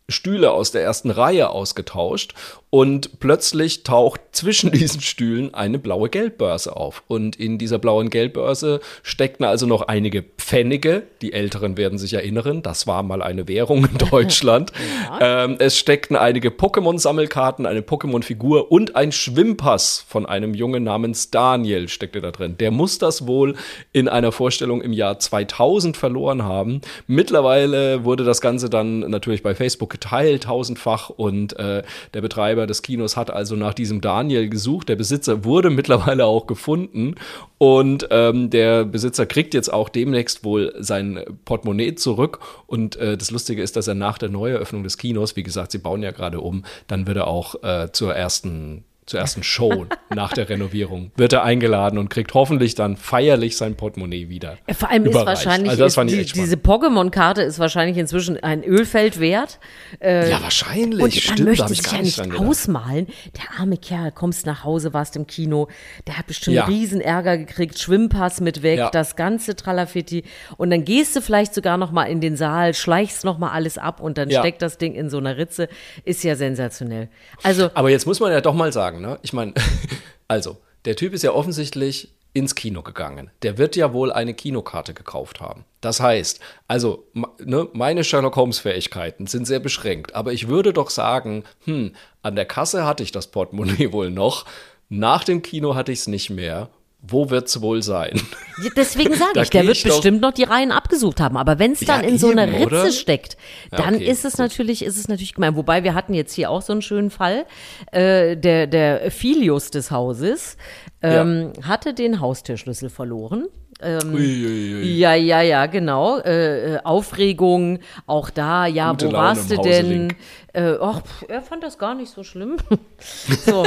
Stühle 0.10 0.52
aus 0.52 0.72
der 0.72 0.84
ersten 0.84 1.10
Reihe 1.10 1.50
ausgetauscht 1.50 2.36
und 2.70 3.20
plötzlich 3.20 3.84
taucht 3.84 4.22
zwischen 4.32 4.72
diesen 4.80 5.02
Stühlen 5.02 5.54
eine 5.54 5.80
blaue 5.80 6.10
Geldbörse 6.10 6.76
auf. 6.76 7.04
Und 7.08 7.36
in 7.36 7.58
dieser 7.58 7.80
blauen 7.80 8.10
Geldbörse 8.10 8.80
steckten 9.04 9.46
also 9.46 9.66
noch 9.66 9.84
einige 9.84 10.24
Pfennige. 10.24 11.04
Die 11.22 11.34
Älteren 11.34 11.78
werden 11.78 11.98
sich 11.98 12.14
erinnern, 12.14 12.62
das 12.62 12.88
war 12.88 13.04
mal 13.04 13.22
eine 13.22 13.48
Währung 13.48 13.86
in 13.86 13.98
Deutschland. 14.12 14.72
ähm, 15.20 15.56
es 15.60 15.78
steckten 15.78 16.16
einige 16.16 16.50
Pokémon-Sammelkarten, 16.50 17.66
eine 17.66 17.82
Pokémon-Figur 17.82 18.72
und 18.72 18.96
ein 18.96 19.12
Schwimmpass 19.12 20.06
von 20.08 20.26
einem 20.26 20.54
Jungen 20.54 20.84
namens 20.84 21.32
Daniel 21.32 21.88
steckte 21.90 22.22
da 22.22 22.32
drin. 22.32 22.56
Der 22.60 22.72
muss 22.72 23.00
das 23.00 23.28
wohl 23.28 23.56
in 23.94 24.08
einer 24.08 24.32
Vorstellung 24.32 24.82
im 24.82 24.94
Jahr 24.94 25.20
2000 25.20 25.98
verloren 25.98 26.44
haben. 26.44 26.82
Mittlerweile 27.08 28.04
wurde 28.04 28.24
das 28.24 28.42
Ganze 28.42 28.70
dann 28.70 29.00
natürlich 29.00 29.44
bei 29.44 29.56
Facebook 29.56 29.90
geteilt, 29.90 30.44
tausendfach, 30.44 31.10
und 31.10 31.58
äh, 31.58 31.84
der 32.14 32.22
Betreiber 32.22 32.59
Betreiber 32.60 32.68
des 32.68 32.82
Kinos 32.82 33.16
hat 33.16 33.32
also 33.32 33.56
nach 33.56 33.74
diesem 33.74 34.02
Daniel 34.02 34.50
gesucht. 34.50 34.90
Der 34.90 34.96
Besitzer 34.96 35.46
wurde 35.46 35.70
mittlerweile 35.80 36.26
auch 36.26 36.48
gefunden 36.48 37.16
und 37.58 38.08
ähm, 38.12 38.50
der 38.50 38.86
Besitzer 38.86 39.26
kriegt 39.26 39.54
jetzt 39.54 39.72
auch 39.72 39.90
demnächst 39.90 40.44
wohl 40.44 40.74
sein 40.80 41.24
Portemonnaie 41.46 41.96
zurück. 41.96 42.40
Und 42.68 42.96
äh, 42.98 43.18
das 43.18 43.32
Lustige 43.32 43.62
ist, 43.62 43.76
dass 43.76 43.88
er 43.88 43.96
nach 43.96 44.18
der 44.18 44.30
Neueröffnung 44.30 44.84
des 44.84 44.98
Kinos, 44.98 45.36
wie 45.36 45.44
gesagt, 45.44 45.72
sie 45.72 45.80
bauen 45.80 46.04
ja 46.04 46.12
gerade 46.12 46.42
um, 46.42 46.64
dann 46.88 47.08
wird 47.08 47.18
er 47.18 47.28
auch 47.28 47.64
äh, 47.64 47.92
zur 47.92 48.14
ersten 48.16 48.84
zur 49.10 49.20
ersten 49.20 49.42
Show 49.44 49.88
nach 50.14 50.34
der 50.34 50.50
Renovierung, 50.50 51.12
wird 51.18 51.34
er 51.34 51.44
eingeladen 51.44 51.98
und 51.98 52.10
kriegt 52.10 52.34
hoffentlich 52.34 52.76
dann 52.76 52.96
feierlich 52.96 53.58
sein 53.58 53.76
Portemonnaie 53.76 54.30
wieder. 54.30 54.58
Vor 54.72 54.90
allem 54.92 55.06
überreicht. 55.06 55.40
ist 55.42 55.46
wahrscheinlich, 55.46 55.70
also 55.82 56.04
die, 56.04 56.24
diese 56.26 56.56
Pokémon-Karte 56.56 57.42
ist 57.42 57.58
wahrscheinlich 57.60 57.98
inzwischen 57.98 58.42
ein 58.44 58.64
Ölfeld 58.64 59.20
wert. 59.20 59.60
Äh, 60.00 60.30
ja, 60.30 60.42
wahrscheinlich. 60.42 60.94
und 60.94 61.00
man 61.02 61.12
Stimmt, 61.12 61.40
da 61.40 61.44
möchte 61.44 61.68
sich 61.70 61.92
ja 61.92 61.98
nicht 62.02 62.24
nicht 62.24 62.40
ausmalen. 62.40 63.08
Der 63.36 63.60
arme 63.60 63.78
Kerl, 63.78 64.12
kommst 64.12 64.46
nach 64.46 64.64
Hause, 64.64 64.94
warst 64.94 65.16
im 65.16 65.26
Kino, 65.28 65.68
der 66.08 66.18
hat 66.18 66.28
bestimmt 66.28 66.56
Ja. 66.56 66.66
riesen 66.66 67.02
Ärger 67.02 67.38
gekriegt, 67.38 67.80
Schwimmpass 67.80 68.42
mit 68.42 68.62
weg, 68.62 68.78
Ja. 68.78 68.90
das 68.92 69.16
ganze 69.16 69.56
Tralafitti. 69.56 70.24
Und 70.58 70.70
dann 70.70 70.86
gehst 70.86 71.16
du 71.16 71.22
vielleicht 71.22 71.54
sogar 71.56 71.78
noch 71.78 71.92
mal 71.92 72.06
in 72.06 72.22
den 72.22 72.36
Saal, 72.36 72.74
schleichst 72.76 73.26
noch 73.26 73.38
mal 73.40 73.50
alles 73.52 73.78
ab 73.80 74.02
und 74.02 74.18
dann 74.20 74.30
Ja. 74.30 74.42
steckt 74.42 74.62
das 74.62 74.78
Ding 74.78 74.94
in 74.94 75.10
so 75.10 75.18
einer 75.18 75.38
Ritze. 75.38 75.68
Ist 76.06 76.24
ja 76.24 76.36
sensationell. 76.36 77.10
Also 77.42 77.72
Aber 77.74 77.90
jetzt 77.90 78.06
muss 78.06 78.20
man 78.20 78.32
ja 78.32 78.42
doch 78.42 78.54
mal 78.54 78.72
sagen, 78.72 78.99
ne? 79.00 79.20
Ich 79.22 79.34
meine, 79.34 79.54
also, 80.28 80.58
der 80.86 80.96
Typ 80.96 81.14
ist 81.14 81.24
ja 81.24 81.32
offensichtlich 81.32 82.14
ins 82.34 82.56
Kino 82.56 82.84
gegangen. 82.84 83.32
Der 83.42 83.58
wird 83.58 83.76
ja 83.76 83.92
wohl 83.92 84.12
eine 84.12 84.34
Kinokarte 84.34 84.94
gekauft 84.94 85.42
haben. 85.42 85.66
Das 85.82 86.00
heißt, 86.00 86.40
also, 86.68 87.06
ne, 87.40 87.68
meine 87.74 88.04
Sherlock 88.04 88.36
Holmes-Fähigkeiten 88.36 89.28
sind 89.28 89.46
sehr 89.46 89.60
beschränkt. 89.60 90.14
Aber 90.14 90.32
ich 90.32 90.48
würde 90.48 90.72
doch 90.74 90.90
sagen, 90.90 91.44
hm, 91.66 91.94
an 92.22 92.36
der 92.36 92.46
Kasse 92.46 92.86
hatte 92.86 93.04
ich 93.04 93.12
das 93.12 93.28
Portemonnaie 93.28 93.92
wohl 93.92 94.12
noch. 94.12 94.46
Nach 94.90 95.24
dem 95.24 95.42
Kino 95.42 95.76
hatte 95.76 95.92
ich 95.92 96.00
es 96.00 96.08
nicht 96.08 96.30
mehr. 96.30 96.70
Wo 97.02 97.30
wird's 97.30 97.62
wohl 97.62 97.82
sein? 97.82 98.22
Ja, 98.62 98.70
Deswegen 98.76 99.14
sage 99.16 99.42
ich, 99.42 99.50
der 99.50 99.66
wird 99.66 99.78
ich 99.78 99.84
bestimmt 99.84 100.20
noch 100.22 100.34
die 100.34 100.44
Reihen 100.44 100.72
abgesucht 100.72 101.22
haben. 101.22 101.38
Aber 101.38 101.58
wenn 101.58 101.72
es 101.72 101.80
dann 101.80 102.04
Ja, 102.04 102.10
in 102.10 102.18
so 102.18 102.30
einer 102.30 102.48
Ritze 102.48 102.66
oder? 102.66 102.92
steckt, 102.92 103.38
Ja, 103.72 103.78
dann 103.80 103.96
okay, 103.96 104.06
ist 104.06 104.26
es 104.26 104.34
gut. 104.34 104.40
natürlich, 104.40 104.84
ist 104.84 104.98
es 104.98 105.08
natürlich 105.08 105.34
gemein. 105.34 105.56
Wobei 105.56 105.84
wir 105.86 105.94
hatten 105.94 106.14
jetzt 106.14 106.34
hier 106.34 106.50
auch 106.50 106.62
so 106.62 106.74
einen 106.74 106.82
schönen 106.82 107.10
Fall. 107.10 107.46
Äh, 107.92 108.36
der, 108.36 108.68
der 108.68 109.12
Filius 109.12 109.72
des 109.72 109.92
Hauses 109.92 110.58
ähm, 111.02 111.54
hatte 111.66 111.94
den 111.94 112.20
Haustürschlüssel 112.20 112.90
verloren. 112.90 113.46
Ähm, 113.82 114.14
Uiuiui. 114.14 114.98
Ja, 114.98 115.14
ja, 115.14 115.42
ja, 115.42 115.66
genau. 115.68 116.20
Äh, 116.20 116.76
äh, 116.76 116.80
Aufregung, 116.84 117.80
auch 118.08 118.30
da, 118.30 118.66
ja, 118.66 118.92
Gute 118.92 119.06
wo 119.08 119.12
Laune 119.12 119.24
warst 119.26 119.52
du 119.52 119.56
denn? 119.62 120.14
Äh, 120.52 120.74
pf, 120.74 121.24
er 121.30 121.42
fand 121.42 121.64
das 121.64 121.78
gar 121.78 121.96
nicht 121.96 122.12
so 122.12 122.24
schlimm. 122.24 122.58
so. 123.46 123.66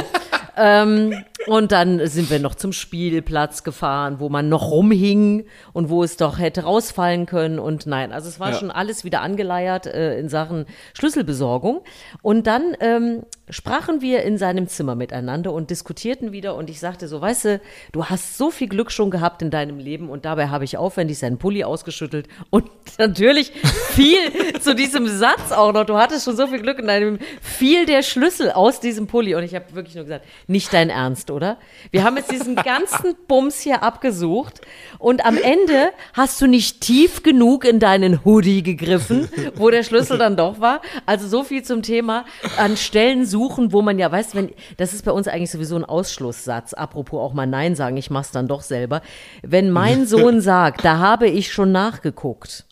ähm, 0.55 1.23
und 1.47 1.71
dann 1.71 2.05
sind 2.07 2.29
wir 2.29 2.39
noch 2.39 2.55
zum 2.55 2.71
Spielplatz 2.71 3.63
gefahren, 3.63 4.19
wo 4.19 4.29
man 4.29 4.49
noch 4.49 4.71
rumhing 4.71 5.45
und 5.73 5.89
wo 5.89 6.03
es 6.03 6.17
doch 6.17 6.39
hätte 6.39 6.63
rausfallen 6.63 7.25
können. 7.25 7.59
Und 7.59 7.85
nein, 7.85 8.11
also 8.11 8.29
es 8.29 8.39
war 8.39 8.51
Ja. 8.51 8.57
schon 8.57 8.71
alles 8.71 9.03
wieder 9.03 9.21
angeleiert 9.21 9.85
äh, 9.85 10.17
in 10.19 10.29
Sachen 10.29 10.65
Schlüsselbesorgung. 10.93 11.81
Und 12.21 12.47
dann 12.47 12.75
ähm, 12.79 13.23
sprachen 13.49 14.01
wir 14.01 14.23
in 14.23 14.37
seinem 14.37 14.67
Zimmer 14.67 14.95
miteinander 14.95 15.51
und 15.51 15.69
diskutierten 15.69 16.31
wieder. 16.31 16.55
Und 16.55 16.69
ich 16.69 16.79
sagte 16.79 17.07
so, 17.07 17.19
weißt 17.19 17.45
du, 17.45 17.61
du 17.91 18.05
hast 18.05 18.37
so 18.37 18.49
viel 18.49 18.69
Glück 18.69 18.91
schon 18.91 19.11
gehabt 19.11 19.41
in 19.41 19.51
deinem 19.51 19.79
Leben 19.79 20.09
und 20.09 20.25
dabei 20.25 20.47
habe 20.47 20.63
ich 20.63 20.77
aufwendig 20.77 21.19
seinen 21.19 21.37
Pulli 21.37 21.63
ausgeschüttelt. 21.63 22.27
Und 22.49 22.65
natürlich 22.97 23.51
fiel 23.91 24.17
zu 24.61 24.73
diesem 24.75 25.07
Satz 25.07 25.51
auch 25.51 25.73
noch, 25.73 25.85
du 25.85 25.97
hattest 25.97 26.25
schon 26.25 26.37
so 26.37 26.47
viel 26.47 26.61
Glück 26.61 26.79
in 26.79 26.87
deinem, 26.87 27.19
fiel 27.41 27.85
der 27.85 28.01
Schlüssel 28.01 28.51
aus 28.51 28.79
diesem 28.79 29.07
Pulli. 29.07 29.35
Und 29.35 29.43
ich 29.43 29.55
habe 29.55 29.65
wirklich 29.73 29.95
nur 29.95 30.05
gesagt, 30.05 30.25
nicht 30.47 30.71
dein 30.73 30.89
Ernst, 30.89 31.29
oder? 31.33 31.57
Wir 31.91 32.03
haben 32.03 32.15
jetzt 32.15 32.31
diesen 32.31 32.55
ganzen 32.55 33.15
Bums 33.27 33.59
hier 33.59 33.83
abgesucht 33.83 34.61
und 34.99 35.25
am 35.25 35.37
Ende 35.37 35.91
hast 36.13 36.39
du 36.39 36.47
nicht 36.47 36.81
tief 36.81 37.23
genug 37.23 37.65
in 37.65 37.79
deinen 37.79 38.23
Hoodie 38.23 38.63
gegriffen, 38.63 39.27
wo 39.55 39.69
der 39.69 39.83
Schlüssel 39.83 40.17
dann 40.17 40.37
doch 40.37 40.59
war. 40.61 40.81
Also 41.05 41.27
so 41.27 41.43
viel 41.43 41.63
zum 41.63 41.81
Thema 41.81 42.25
an 42.57 42.77
Stellen 42.77 43.25
suchen, 43.25 43.73
wo 43.73 43.81
man 43.81 43.99
ja 43.99 44.11
weiß, 44.11 44.35
wenn 44.35 44.51
das 44.77 44.93
ist 44.93 45.03
bei 45.03 45.11
uns 45.11 45.27
eigentlich 45.27 45.51
sowieso 45.51 45.75
ein 45.75 45.85
Ausschlusssatz. 45.85 46.73
Apropos 46.73 47.19
auch 47.19 47.33
mal 47.33 47.47
Nein 47.47 47.75
sagen, 47.75 47.97
ich 47.97 48.09
mach's 48.09 48.31
dann 48.31 48.47
doch 48.47 48.61
selber. 48.61 49.01
Wenn 49.41 49.71
mein 49.71 50.05
Sohn 50.13 50.39
sagt, 50.41 50.85
da 50.85 50.99
habe 50.99 51.27
ich 51.27 51.51
schon 51.51 51.71
nachgeguckt, 51.71 52.65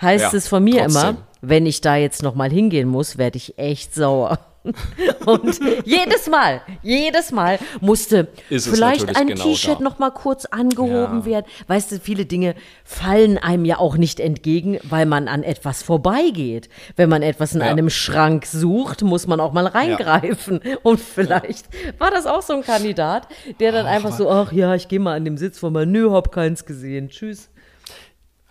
heißt 0.00 0.32
Ja, 0.32 0.38
es 0.38 0.46
von 0.48 0.62
mir 0.62 0.82
trotzdem. 0.82 1.00
immer, 1.10 1.16
wenn 1.40 1.66
ich 1.66 1.80
da 1.80 1.96
jetzt 1.96 2.22
noch 2.22 2.34
mal 2.34 2.50
hingehen 2.50 2.88
muss, 2.88 3.18
werde 3.18 3.36
ich 3.38 3.58
echt 3.58 3.94
sauer. 3.94 4.38
Und 5.26 5.58
jedes 5.84 6.28
Mal, 6.28 6.60
jedes 6.82 7.32
Mal 7.32 7.58
musste 7.80 8.28
vielleicht 8.48 9.16
ein 9.16 9.26
genau 9.26 9.42
T-Shirt 9.44 9.80
noch 9.80 9.98
mal 9.98 10.10
kurz 10.10 10.44
angehoben 10.46 11.20
Ja. 11.20 11.24
werden. 11.24 11.46
Weißt 11.66 11.90
du, 11.92 11.98
viele 11.98 12.26
Dinge 12.26 12.54
fallen 12.84 13.38
einem 13.38 13.64
ja 13.64 13.78
auch 13.78 13.96
nicht 13.96 14.20
entgegen, 14.20 14.78
weil 14.84 15.06
man 15.06 15.26
an 15.28 15.42
etwas 15.42 15.82
vorbeigeht. 15.82 16.68
Wenn 16.96 17.08
man 17.08 17.22
etwas 17.22 17.54
in 17.54 17.60
Ja. 17.60 17.66
einem 17.66 17.90
Schrank 17.90 18.46
sucht, 18.46 19.02
muss 19.02 19.26
man 19.26 19.40
auch 19.40 19.52
mal 19.52 19.66
reingreifen. 19.66 20.60
Und 20.82 21.00
vielleicht 21.00 21.66
war 21.98 22.10
das 22.10 22.26
auch 22.26 22.42
so 22.42 22.52
ein 22.54 22.62
Kandidat, 22.62 23.26
der 23.58 23.72
dann 23.72 23.86
einfach 23.86 24.12
so, 24.12 24.30
ach 24.30 24.52
ja, 24.52 24.74
ich 24.74 24.88
gehe 24.88 25.00
mal 25.00 25.16
an 25.16 25.24
dem 25.24 25.36
Sitz 25.38 25.58
vorbei. 25.58 25.84
Nö, 25.86 26.10
hab 26.12 26.30
keins 26.32 26.64
gesehen. 26.64 27.08
Tschüss. 27.08 27.48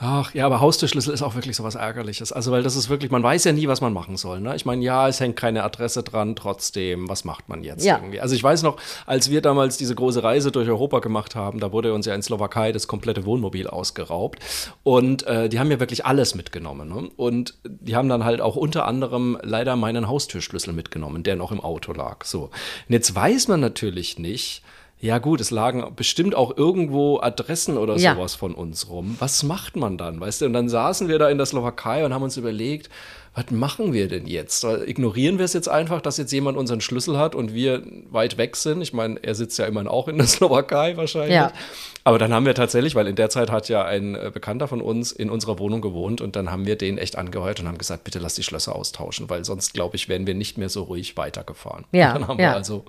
Ach 0.04 0.34
ja, 0.34 0.48
aber 0.48 0.60
Haustürschlüssel 0.60 1.14
ist 1.14 1.22
auch 1.22 1.36
wirklich 1.36 1.56
so 1.56 1.64
was 1.64 1.76
Ärgerliches. 1.76 2.32
Also, 2.32 2.52
weil 2.52 2.64
das 2.64 2.76
ist 2.76 2.90
wirklich, 2.90 3.12
man 3.12 3.22
weiß 3.22 3.44
ja 3.44 3.52
nie, 3.54 3.68
was 3.68 3.82
man 3.82 3.94
machen 3.94 4.18
soll. 4.18 4.40
Ne? 4.40 4.56
Ich 4.56 4.66
meine, 4.66 4.84
ja, 4.84 5.08
es 5.08 5.20
hängt 5.20 5.36
keine 5.36 5.64
Adresse 5.64 6.02
dran, 6.02 6.36
trotzdem, 6.36 7.08
was 7.08 7.24
macht 7.24 7.50
man 7.50 7.64
jetzt 7.64 7.86
Ja. 7.86 7.98
irgendwie? 7.98 8.20
Also, 8.20 8.34
ich 8.34 8.42
weiß 8.44 8.64
noch, 8.64 8.78
als 9.06 9.30
wir 9.30 9.42
damals 9.42 9.78
diese 9.78 9.94
große 9.94 10.24
Reise 10.24 10.52
durch 10.52 10.68
Europa 10.68 11.00
gemacht 11.00 11.36
haben, 11.36 11.60
da 11.60 11.72
wurde 11.72 11.94
uns 11.94 12.08
ja 12.08 12.16
in 12.16 12.24
Slowakei 12.24 12.72
das 12.72 12.88
komplette 12.88 13.26
Wohnmobil 13.26 13.68
ausgeraubt. 13.68 14.40
Und 14.82 15.22
äh, 15.28 15.50
die 15.50 15.60
haben 15.60 15.70
ja 15.70 15.80
wirklich 15.80 16.04
alles 16.04 16.34
mitgenommen. 16.34 16.90
Ne? 16.90 17.12
Und 17.16 17.54
die 17.64 17.96
haben 17.96 18.10
dann 18.10 18.26
halt 18.26 18.42
auch 18.42 18.56
unter 18.56 18.88
anderem 18.88 19.38
leider 19.44 19.76
meinen 19.76 20.08
Haustürschlüssel 20.08 20.74
mitgenommen, 20.74 21.22
der 21.22 21.36
noch 21.36 21.52
im 21.52 21.62
Auto 21.62 21.94
lag. 21.94 22.26
So. 22.26 22.46
Und 22.46 22.52
jetzt 22.90 23.14
weiß 23.14 23.50
man 23.50 23.60
natürlich 23.60 24.18
nicht, 24.18 24.64
ja 25.02 25.18
gut, 25.18 25.42
es 25.42 25.52
lagen 25.52 25.84
bestimmt 25.96 26.36
auch 26.36 26.56
irgendwo 26.56 27.20
Adressen 27.20 27.78
oder 27.78 27.98
Ja. 27.98 28.14
sowas 28.16 28.36
von 28.36 28.54
uns 28.54 28.88
rum. 28.90 29.16
Was 29.20 29.44
macht 29.44 29.76
man 29.76 29.98
dann, 29.98 30.20
weißt 30.20 30.42
du? 30.42 30.46
Und 30.46 30.54
dann 30.54 30.70
saßen 30.70 31.08
wir 31.08 31.18
da 31.20 31.30
in 31.30 31.38
der 31.38 31.46
Slowakei 31.48 32.06
und 32.06 32.14
haben 32.14 32.24
uns 32.24 32.38
überlegt, 32.38 32.90
was 33.34 33.50
machen 33.50 33.94
wir 33.94 34.10
denn 34.10 34.28
jetzt? 34.28 34.66
Ignorieren 34.66 35.38
wir 35.38 35.46
es 35.46 35.54
jetzt 35.54 35.70
einfach, 35.70 36.02
dass 36.02 36.18
jetzt 36.18 36.34
jemand 36.34 36.58
unseren 36.58 36.82
Schlüssel 36.82 37.18
hat 37.18 37.34
und 37.34 37.54
wir 37.54 37.82
weit 38.10 38.38
weg 38.38 38.58
sind? 38.58 38.82
Ich 38.82 38.92
meine, 38.92 39.24
er 39.24 39.36
sitzt 39.36 39.58
ja 39.58 39.66
immerhin 39.66 39.88
auch 39.88 40.10
in 40.10 40.18
der 40.18 40.28
Slowakei 40.28 40.98
wahrscheinlich. 40.98 41.34
Ja. 41.36 41.54
Aber 42.04 42.20
dann 42.20 42.34
haben 42.34 42.46
wir 42.46 42.54
tatsächlich, 42.56 42.94
weil 42.94 43.08
in 43.08 43.16
der 43.16 43.30
Zeit 43.30 43.50
hat 43.50 43.70
ja 43.70 43.86
ein 43.86 44.16
äh, 44.16 44.32
Bekannter 44.34 44.68
von 44.68 44.82
uns 44.82 45.14
in 45.14 45.30
unserer 45.30 45.60
Wohnung 45.60 45.80
gewohnt 45.82 46.20
und 46.20 46.36
dann 46.36 46.52
haben 46.52 46.66
wir 46.66 46.76
den 46.76 46.98
echt 46.98 47.18
angeheuert 47.18 47.62
und 47.62 47.68
haben 47.70 47.78
gesagt, 47.78 48.04
bitte 48.04 48.20
lass 48.20 48.36
die 48.36 48.44
Schlösser 48.44 48.76
austauschen, 48.76 49.30
weil 49.30 49.46
sonst, 49.46 49.74
glaube 49.74 49.96
ich, 49.96 50.10
wären 50.10 50.28
wir 50.28 50.34
nicht 50.36 50.58
mehr 50.58 50.70
so 50.70 50.84
ruhig 50.84 51.16
weitergefahren. 51.16 51.86
Ja, 51.94 52.10
Und 52.14 52.14
dann 52.22 52.28
haben 52.28 52.40
ja. 52.40 52.50
wir 52.52 52.56
also, 52.56 52.84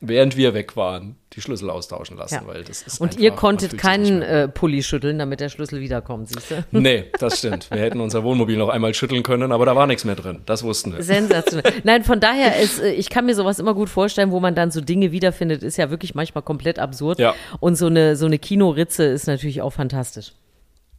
während 0.00 0.36
wir 0.36 0.54
weg 0.54 0.76
waren, 0.76 1.16
die 1.32 1.40
Schlüssel 1.40 1.70
austauschen 1.70 2.16
lassen, 2.16 2.34
Ja. 2.34 2.46
weil 2.46 2.62
das 2.64 2.82
ist 2.82 3.00
Und 3.00 3.18
ihr 3.18 3.32
konntet 3.32 3.76
keinen 3.78 4.22
äh, 4.22 4.48
Pulli 4.48 4.82
schütteln, 4.82 5.18
damit 5.18 5.40
der 5.40 5.48
Schlüssel 5.48 5.80
wiederkommt, 5.80 6.28
siehst 6.28 6.50
du? 6.50 6.64
Nee, 6.78 7.06
das 7.18 7.38
stimmt. 7.38 7.70
Wir 7.70 7.80
hätten 7.80 8.00
unser 8.00 8.22
Wohnmobil 8.22 8.56
noch 8.56 8.68
einmal 8.68 8.94
schütteln 8.94 9.22
können, 9.22 9.50
aber 9.50 9.66
da 9.66 9.74
war 9.74 9.86
nichts 9.86 10.04
mehr 10.04 10.14
drin. 10.14 10.40
Das 10.46 10.62
wussten 10.62 10.92
wir. 10.96 11.02
Sensationell. 11.02 11.72
Nein, 11.84 12.04
von 12.04 12.20
daher 12.20 12.60
ist, 12.60 12.80
äh, 12.80 12.92
ich 12.92 13.10
kann 13.10 13.26
mir 13.26 13.34
sowas 13.34 13.58
immer 13.58 13.74
gut 13.74 13.88
vorstellen, 13.88 14.30
wo 14.30 14.40
man 14.40 14.54
dann 14.54 14.70
so 14.70 14.80
Dinge 14.80 15.10
wiederfindet, 15.12 15.62
ist 15.62 15.76
ja 15.76 15.90
wirklich 15.90 16.14
manchmal 16.14 16.42
komplett 16.42 16.78
absurd. 16.78 17.18
Ja. 17.18 17.34
Und 17.60 17.76
so 17.76 17.86
eine, 17.86 18.16
so 18.16 18.26
eine 18.26 18.38
Kinoritze 18.38 19.04
ist 19.04 19.26
natürlich 19.26 19.62
auch 19.62 19.72
fantastisch. 19.72 20.32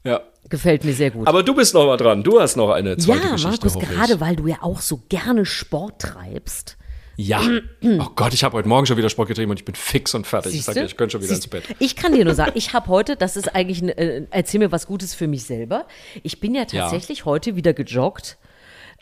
Ja. 0.04 0.22
Gefällt 0.50 0.84
mir 0.86 0.94
sehr 0.94 1.12
gut. 1.12 1.28
Aber 1.28 1.44
du 1.44 1.54
bist 1.54 1.74
noch 1.74 1.86
mal 1.86 1.98
dran. 1.98 2.24
Du 2.24 2.40
hast 2.40 2.56
noch 2.56 2.72
eine 2.72 2.98
zweite 2.98 3.26
ja, 3.28 3.32
Geschichte. 3.34 3.50
Markus, 3.66 3.76
hoffe 3.76 3.86
ich. 3.90 3.98
gerade 3.98 4.22
weil 4.22 4.36
du 4.36 4.48
ja 4.48 4.58
auch 4.62 4.80
so 4.82 5.02
gerne 5.10 5.46
Sport 5.46 6.02
treibst. 6.02 6.78
Ja. 7.20 7.42
Oh 7.82 8.08
Gott, 8.16 8.34
ich 8.34 8.44
habe 8.44 8.56
heute 8.56 8.68
Morgen 8.68 8.86
schon 8.86 8.98
wieder 8.98 9.10
Sport 9.10 9.30
getrieben 9.30 9.52
und 9.52 9.60
ich 9.60 9.66
bin 9.66 9.76
fix 9.76 10.14
und 10.14 10.28
fertig. 10.28 10.52
ich 10.52 10.58
Siehste? 10.58 10.74
sag 10.74 10.82
dir, 10.82 10.86
ich 10.86 10.96
könnte 10.98 11.14
schon 11.14 11.22
wieder 11.22 11.34
Siehst 11.34 11.46
ins? 11.46 11.66
Bett. 11.68 11.76
Ich 11.80 11.96
kann 11.96 12.14
dir 12.14 12.24
nur 12.24 12.36
sagen, 12.36 12.52
ich 12.56 12.74
habe 12.74 12.88
heute, 12.88 13.16
das 13.16 13.36
ist 13.36 13.56
eigentlich, 13.56 13.82
ein, 13.82 13.90
äh, 13.90 14.26
erzähl 14.32 14.60
mir 14.60 14.72
was 14.72 14.86
Gutes 14.88 15.14
für 15.16 15.28
mich 15.28 15.44
selber. 15.44 15.86
Ich 16.24 16.40
bin 16.40 16.56
ja 16.56 16.66
tatsächlich 16.66 17.26
heute 17.26 17.56
wieder 17.56 17.74
gejoggt. 17.74 18.38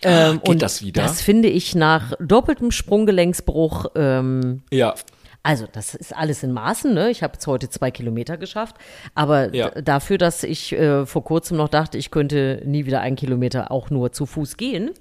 Ähm, 0.03 0.41
Geht 0.43 0.61
das 0.61 0.81
wieder? 0.83 1.03
Das 1.03 1.21
finde 1.21 1.49
ich 1.49 1.75
nach 1.75 2.13
doppeltem 2.19 2.71
Sprunggelenksbruch 2.71 3.87
ähm, 3.95 4.63
Ja. 4.71 4.95
Also, 5.47 5.65
das 5.71 5.95
ist 5.95 6.13
alles 6.13 6.43
in 6.43 6.51
Maßen. 6.51 6.93
Ne? 6.93 7.09
Ich 7.09 7.23
habe 7.23 7.35
jetzt 7.35 7.47
heute 7.47 7.69
zwei 7.69 7.89
Kilometer 7.89 8.35
geschafft. 8.35 8.75
Aber 9.15 9.55
Ja. 9.55 9.69
dafür, 9.69 10.17
dass 10.17 10.43
ich 10.43 10.73
äh, 10.73 11.05
vor 11.05 11.23
kurzem 11.23 11.55
noch 11.55 11.69
dachte, 11.69 11.97
ich 11.97 12.11
könnte 12.11 12.61
nie 12.65 12.85
wieder 12.85 12.99
einen 12.99 13.15
Kilometer 13.15 13.71
auch 13.71 13.89
nur 13.89 14.11
zu 14.11 14.25
Fuß 14.25 14.57
gehen, 14.57 14.91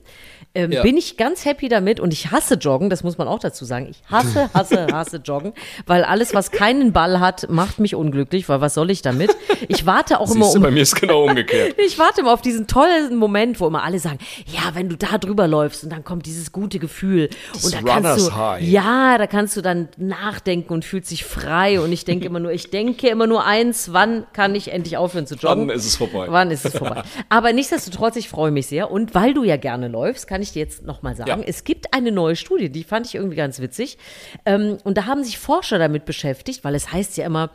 ähm, 0.54 0.70
Ja. 0.70 0.82
bin 0.82 0.96
ich 0.96 1.16
ganz 1.16 1.44
happy 1.44 1.68
damit. 1.68 1.98
Und 1.98 2.12
ich 2.12 2.30
hasse 2.30 2.54
Joggen, 2.54 2.90
das 2.90 3.02
muss 3.02 3.18
man 3.18 3.26
auch 3.26 3.40
dazu 3.40 3.64
sagen. 3.64 3.88
Ich 3.90 4.00
hasse, 4.08 4.48
hasse, 4.54 4.86
hasse 4.92 5.16
Joggen, 5.16 5.52
weil 5.84 6.04
alles, 6.04 6.32
was 6.32 6.52
keinen 6.52 6.92
Ball 6.92 7.18
hat, 7.18 7.50
macht 7.50 7.80
mich 7.80 7.96
unglücklich, 7.96 8.48
weil 8.48 8.60
was 8.60 8.74
soll 8.74 8.90
ich 8.90 9.02
damit? 9.02 9.36
Ich 9.66 9.84
warte 9.84 10.20
auch 10.20 10.30
immer 10.30 10.44
Siehst 10.44 10.54
du, 10.54 10.58
um 10.60 10.62
bei 10.62 10.70
mir 10.70 10.82
ist 10.82 10.94
genau 10.94 11.24
umgekehrt. 11.24 11.74
ich 11.84 11.98
warte 11.98 12.20
immer 12.20 12.32
auf 12.32 12.40
diesen 12.42 12.68
tollen 12.68 13.16
Moment, 13.16 13.58
wo 13.58 13.66
immer 13.66 13.82
alle 13.82 13.98
sagen, 13.98 14.18
ja, 14.46 14.60
wenn 14.74 14.88
du 14.88 14.96
da 14.96 15.18
drüber 15.18 15.48
läufst 15.48 15.82
und 15.82 15.90
dann 15.90 16.04
kommt 16.04 16.24
dieses 16.26 16.52
gute 16.52 16.78
Gefühl 16.78 17.30
und 17.64 17.74
da 17.74 17.82
kannst 17.82 18.28
du, 18.28 18.34
High. 18.36 18.62
ja, 18.62 19.18
da 19.18 19.26
kannst 19.26 19.56
du 19.56 19.60
dann 19.60 19.88
nachdenken 20.36 20.72
und 20.72 20.84
fühlst 20.84 21.10
dich 21.10 21.24
frei 21.24 21.80
und 21.80 21.92
ich 21.92 22.04
denke 22.04 22.26
immer 22.26 22.40
nur, 22.40 22.52
ich 22.52 22.70
denke 22.70 23.08
immer 23.08 23.26
nur 23.26 23.44
eins, 23.44 23.92
wann 23.92 24.26
kann 24.32 24.54
ich 24.54 24.72
endlich 24.72 24.96
aufhören 24.96 25.26
zu 25.26 25.34
joggen? 25.34 25.68
Wann 25.68 25.76
ist 25.76 25.86
es 25.86 25.96
vorbei? 25.96 26.26
Wann 26.28 26.50
ist 26.50 26.64
es 26.64 26.76
vorbei? 26.76 27.02
Aber 27.28 27.52
nichtsdestotrotz, 27.52 28.16
ich 28.16 28.28
freue 28.28 28.50
mich 28.50 28.66
sehr 28.66 28.90
und 28.90 29.14
weil 29.14 29.32
du 29.34 29.44
ja 29.44 29.56
gerne 29.56 29.88
läufst, 29.88 30.26
kann 30.26 30.42
ich 30.42 30.52
dir 30.52 30.60
jetzt 30.60 30.84
noch 30.84 31.02
mal 31.02 31.16
sagen, 31.16 31.40
Ja. 31.42 31.46
es 31.46 31.64
gibt 31.64 31.94
eine 31.94 32.12
neue 32.12 32.36
Studie, 32.36 32.68
die 32.68 32.84
fand 32.84 33.06
ich 33.06 33.14
irgendwie 33.14 33.36
ganz 33.36 33.60
witzig 33.60 33.96
ähm, 34.44 34.76
und 34.84 34.98
da 34.98 35.06
haben 35.06 35.24
sich 35.24 35.38
Forscher 35.38 35.78
damit 35.78 36.04
beschäftigt, 36.04 36.64
weil 36.64 36.74
es 36.74 36.92
heißt 36.92 37.16
ja 37.16 37.24
immer, 37.26 37.50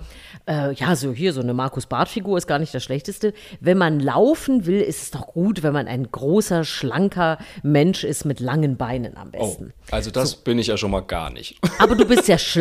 äh, 0.47 0.73
ja, 0.73 0.95
so 0.95 1.11
hier, 1.11 1.33
so 1.33 1.41
eine 1.41 1.53
Markus-Barth-Figur 1.53 2.37
ist 2.37 2.47
gar 2.47 2.59
nicht 2.59 2.73
das 2.73 2.83
Schlechteste. 2.83 3.33
Wenn 3.59 3.77
man 3.77 3.99
laufen 3.99 4.65
will, 4.65 4.81
ist 4.81 5.01
es 5.03 5.11
doch 5.11 5.27
gut, 5.27 5.61
wenn 5.63 5.73
man 5.73 5.87
ein 5.87 6.11
großer, 6.11 6.63
schlanker 6.63 7.37
Mensch 7.63 8.03
ist 8.03 8.25
mit 8.25 8.39
langen 8.39 8.77
Beinen 8.77 9.17
am 9.17 9.29
Oh, 9.37 9.45
besten. 9.47 9.73
also 9.91 10.09
das 10.11 10.35
bin 10.35 10.57
ich 10.59 10.67
ja 10.67 10.77
schon 10.77 10.91
mal 10.91 11.01
gar 11.01 11.29
nicht. 11.29 11.57
Aber 11.79 11.95
du 11.95 12.05
bist 12.05 12.27
ja 12.27 12.37
schlank 12.37 12.60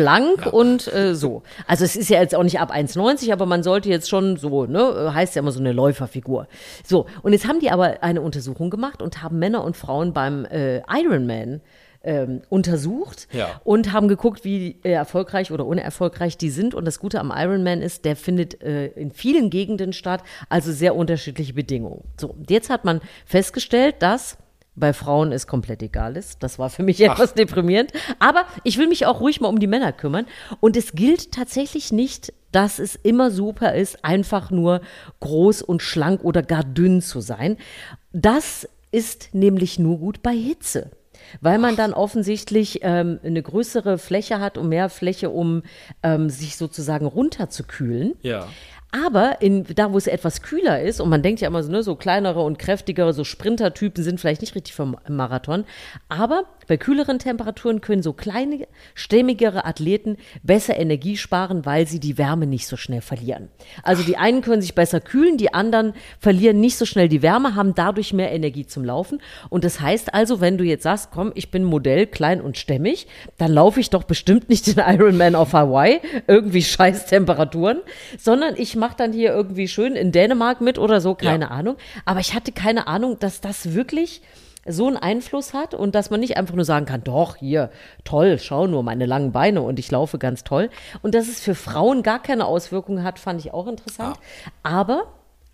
und 0.51 0.93
äh, 0.93 1.15
so. 1.15 1.43
Also 1.67 1.85
es 1.85 1.95
ist 1.95 2.09
ja 2.09 2.21
jetzt 2.21 2.35
auch 2.35 2.43
nicht 2.43 2.59
ab 2.59 2.71
1,90, 2.73 3.31
aber 3.31 3.45
man 3.45 3.63
sollte 3.63 3.89
jetzt 3.89 4.09
schon 4.09 4.37
so, 4.37 4.65
ne, 4.65 5.13
heißt 5.13 5.35
ja 5.35 5.41
immer 5.41 5.51
so 5.51 5.59
eine 5.59 5.71
Läuferfigur. 5.71 6.47
So, 6.85 7.05
und 7.21 7.33
jetzt 7.33 7.47
haben 7.47 7.59
die 7.59 7.71
aber 7.71 8.03
eine 8.03 8.21
Untersuchung 8.21 8.69
gemacht 8.69 9.01
und 9.01 9.21
haben 9.21 9.39
Männer 9.39 9.63
und 9.63 9.77
Frauen 9.77 10.13
beim 10.13 10.45
äh, 10.45 10.81
Ironman 10.89 11.61
ähm, 12.03 12.41
untersucht 12.49 13.27
Ja. 13.31 13.61
und 13.63 13.93
haben 13.93 14.07
geguckt, 14.07 14.43
wie 14.43 14.79
äh, 14.83 14.91
erfolgreich 14.91 15.51
oder 15.51 15.65
unerfolgreich 15.65 16.37
die 16.37 16.49
sind. 16.49 16.73
Und 16.73 16.85
das 16.85 16.99
Gute 16.99 17.19
am 17.19 17.31
Ironman 17.35 17.81
ist, 17.81 18.05
der 18.05 18.15
findet 18.15 18.61
äh, 18.63 18.87
in 18.87 19.11
vielen 19.11 19.49
Gegenden 19.49 19.93
statt, 19.93 20.23
also 20.49 20.71
sehr 20.71 20.95
unterschiedliche 20.95 21.53
Bedingungen. 21.53 22.03
So, 22.19 22.35
jetzt 22.49 22.69
hat 22.69 22.85
man 22.85 23.01
festgestellt, 23.25 23.95
dass 23.99 24.37
bei 24.75 24.93
Frauen 24.93 25.31
es 25.31 25.47
komplett 25.47 25.83
egal 25.83 26.17
ist. 26.17 26.43
Das 26.43 26.59
war 26.59 26.69
für 26.69 26.83
mich 26.83 27.01
etwas 27.03 27.33
deprimierend. 27.33 27.91
Aber 28.19 28.45
ich 28.63 28.77
will 28.77 28.87
mich 28.87 29.05
auch 29.05 29.19
ruhig 29.19 29.41
mal 29.41 29.49
um 29.49 29.59
die 29.59 29.67
Männer 29.67 29.91
kümmern. 29.91 30.25
Und 30.59 30.77
es 30.77 30.93
gilt 30.93 31.31
tatsächlich 31.31 31.91
nicht, 31.91 32.33
dass 32.51 32.79
es 32.79 32.95
immer 32.95 33.31
super 33.31 33.75
ist, 33.75 34.03
einfach 34.03 34.51
nur 34.51 34.81
groß 35.19 35.61
und 35.61 35.81
schlank 35.81 36.23
oder 36.23 36.41
gar 36.43 36.63
dünn 36.63 37.01
zu 37.01 37.21
sein. 37.21 37.57
Das 38.11 38.67
ist 38.91 39.29
nämlich 39.33 39.79
nur 39.79 39.99
gut 39.99 40.21
bei 40.21 40.33
Hitze 40.33 40.91
weil 41.39 41.59
man 41.59 41.75
dann 41.75 41.93
offensichtlich 41.93 42.79
ähm, 42.81 43.19
eine 43.23 43.41
größere 43.41 43.97
Fläche 43.97 44.39
hat 44.39 44.57
und 44.57 44.69
mehr 44.69 44.89
Fläche, 44.89 45.29
um 45.29 45.63
ähm, 46.03 46.29
sich 46.29 46.57
sozusagen 46.57 47.05
runterzukühlen. 47.05 48.15
Ja. 48.21 48.47
Aber 48.91 49.41
in, 49.41 49.65
da, 49.75 49.93
wo 49.93 49.97
es 49.97 50.07
etwas 50.07 50.41
kühler 50.41 50.81
ist, 50.81 50.99
und 50.99 51.09
man 51.09 51.23
denkt 51.23 51.39
ja 51.39 51.47
immer 51.47 51.63
so, 51.63 51.71
ne, 51.71 51.81
so 51.81 51.95
kleinere 51.95 52.41
und 52.41 52.59
kräftigere, 52.59 53.13
so 53.13 53.23
Sprintertypen 53.23 54.03
sind 54.03 54.19
vielleicht 54.19 54.41
nicht 54.41 54.53
richtig 54.53 54.77
einen 54.79 55.15
Marathon, 55.15 55.63
aber 56.09 56.43
bei 56.67 56.75
kühleren 56.75 57.17
Temperaturen 57.17 57.79
können 57.79 58.03
so 58.03 58.11
kleine, 58.11 58.67
stämmigere 58.93 59.65
Athleten 59.65 60.17
besser 60.43 60.77
Energie 60.77 61.15
sparen, 61.15 61.65
weil 61.65 61.87
sie 61.87 61.99
die 61.99 62.17
Wärme 62.17 62.47
nicht 62.47 62.67
so 62.67 62.75
schnell 62.75 63.01
verlieren. 63.01 63.49
Also 63.83 64.03
die 64.03 64.17
einen 64.17 64.41
können 64.41 64.61
sich 64.61 64.75
besser 64.75 64.99
kühlen, 64.99 65.37
die 65.37 65.53
anderen 65.53 65.93
verlieren 66.19 66.59
nicht 66.59 66.77
so 66.77 66.85
schnell 66.85 67.07
die 67.07 67.21
Wärme, 67.21 67.55
haben 67.55 67.75
dadurch 67.75 68.13
mehr 68.13 68.31
Energie 68.31 68.65
zum 68.65 68.83
Laufen. 68.83 69.21
Und 69.49 69.63
das 69.63 69.79
heißt 69.79 70.13
also, 70.13 70.41
wenn 70.41 70.57
du 70.57 70.65
jetzt 70.65 70.83
sagst, 70.83 71.11
komm, 71.11 71.31
ich 71.35 71.49
bin 71.49 71.63
Modell, 71.63 72.07
klein 72.07 72.41
und 72.41 72.57
stämmig, 72.57 73.07
dann 73.37 73.51
laufe 73.51 73.79
ich 73.79 73.89
doch 73.89 74.03
bestimmt 74.03 74.49
nicht 74.49 74.67
den 74.67 74.83
Ironman 74.85 75.35
auf 75.35 75.53
Hawaii, 75.53 76.01
irgendwie 76.27 76.63
scheiß 76.63 77.05
Temperaturen, 77.05 77.79
sondern 78.17 78.55
ich 78.57 78.75
mache 78.81 78.97
dann 78.97 79.13
hier 79.13 79.31
irgendwie 79.31 79.67
schön 79.69 79.95
in 79.95 80.11
Dänemark 80.11 80.59
mit 80.59 80.77
oder 80.79 80.99
so, 80.99 81.15
keine 81.15 81.45
Ja. 81.45 81.51
Ahnung. 81.51 81.77
Aber 82.03 82.19
ich 82.19 82.33
hatte 82.33 82.51
keine 82.51 82.87
Ahnung, 82.87 83.17
dass 83.19 83.39
das 83.39 83.73
wirklich 83.73 84.21
so 84.67 84.87
einen 84.87 84.97
Einfluss 84.97 85.53
hat 85.53 85.73
und 85.73 85.95
dass 85.95 86.09
man 86.09 86.19
nicht 86.19 86.37
einfach 86.37 86.53
nur 86.55 86.65
sagen 86.65 86.85
kann, 86.85 87.03
doch, 87.03 87.35
hier, 87.37 87.71
toll, 88.03 88.37
schau 88.39 88.67
nur 88.67 88.83
meine 88.83 89.05
langen 89.05 89.31
Beine 89.31 89.61
und 89.61 89.79
ich 89.79 89.89
laufe 89.89 90.17
ganz 90.19 90.43
toll. 90.43 90.69
Und 91.01 91.15
dass 91.15 91.27
es 91.29 91.39
für 91.39 91.55
Frauen 91.55 92.03
gar 92.03 92.21
keine 92.21 92.45
Auswirkungen 92.45 93.03
hat, 93.03 93.17
fand 93.19 93.39
ich 93.39 93.53
auch 93.53 93.67
interessant. 93.67 94.17
Aber, 94.63 95.05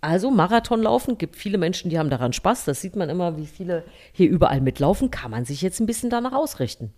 also 0.02 0.30
Marathonlaufen, 0.32 1.18
gibt 1.18 1.36
viele 1.36 1.58
Menschen, 1.58 1.90
die 1.90 2.00
haben 2.00 2.10
daran 2.10 2.34
Spaß. 2.34 2.66
Das 2.66 2.82
sieht 2.82 2.96
man 2.96 3.10
immer, 3.10 3.38
wie 3.38 3.46
viele 3.46 3.84
hier 4.12 4.30
überall 4.30 4.62
mitlaufen. 4.62 5.12
Kann 5.12 5.32
man 5.32 5.46
sich 5.46 5.62
jetzt 5.62 5.80
ein 5.80 5.86
bisschen 5.86 6.10
danach 6.10 6.34
ausrichten. 6.34 6.94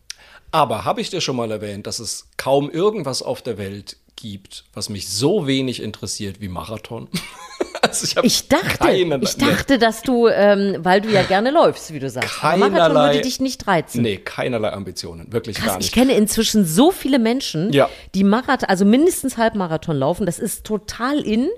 Aber 0.51 0.85
habe 0.85 1.01
ich 1.01 1.09
dir 1.11 1.21
schon 1.21 1.35
mal 1.35 1.51
erwähnt, 1.51 1.85
dass 1.85 1.99
es 1.99 2.29
kaum 2.37 2.69
irgendwas 2.71 3.21
auf 3.21 3.41
der 3.41 3.57
Welt 3.57 3.97
gibt, 4.19 4.65
was 4.73 4.89
mich 4.89 5.09
so 5.09 5.47
wenig 5.47 5.81
interessiert 5.81 6.41
wie 6.41 6.47
Marathon? 6.49 7.07
also 7.81 8.05
ich, 8.05 8.17
Ich 8.23 8.47
dachte, 8.47 8.91
ich 9.21 9.35
dachte, 9.37 9.77
dass 9.79 10.01
du, 10.01 10.27
ähm, 10.27 10.77
weil 10.79 11.01
du 11.01 11.09
ja 11.09 11.23
gerne 11.23 11.51
läufst, 11.51 11.93
wie 11.93 11.99
du 11.99 12.09
sagst. 12.09 12.43
Aber 12.43 12.57
Marathon 12.57 12.73
Keinerlei- 12.95 13.07
würde 13.13 13.21
dich 13.21 13.39
nicht 13.39 13.67
reizen. 13.67 14.01
Nee, 14.01 14.17
keinerlei 14.17 14.71
Ambitionen, 14.73 15.31
wirklich 15.31 15.57
Krass, 15.57 15.65
gar 15.67 15.73
ich 15.79 15.85
nicht. 15.85 15.93
kenne 15.93 16.13
inzwischen 16.13 16.65
so 16.65 16.91
viele 16.91 17.19
Menschen, 17.19 17.71
Ja. 17.73 17.89
die 18.15 18.23
Marathon, 18.23 18.67
also 18.69 18.85
mindestens 18.85 19.37
Halbmarathon 19.37 19.95
laufen. 19.97 20.25
Das 20.25 20.39
ist 20.39 20.65
total 20.65 21.19
in. 21.21 21.49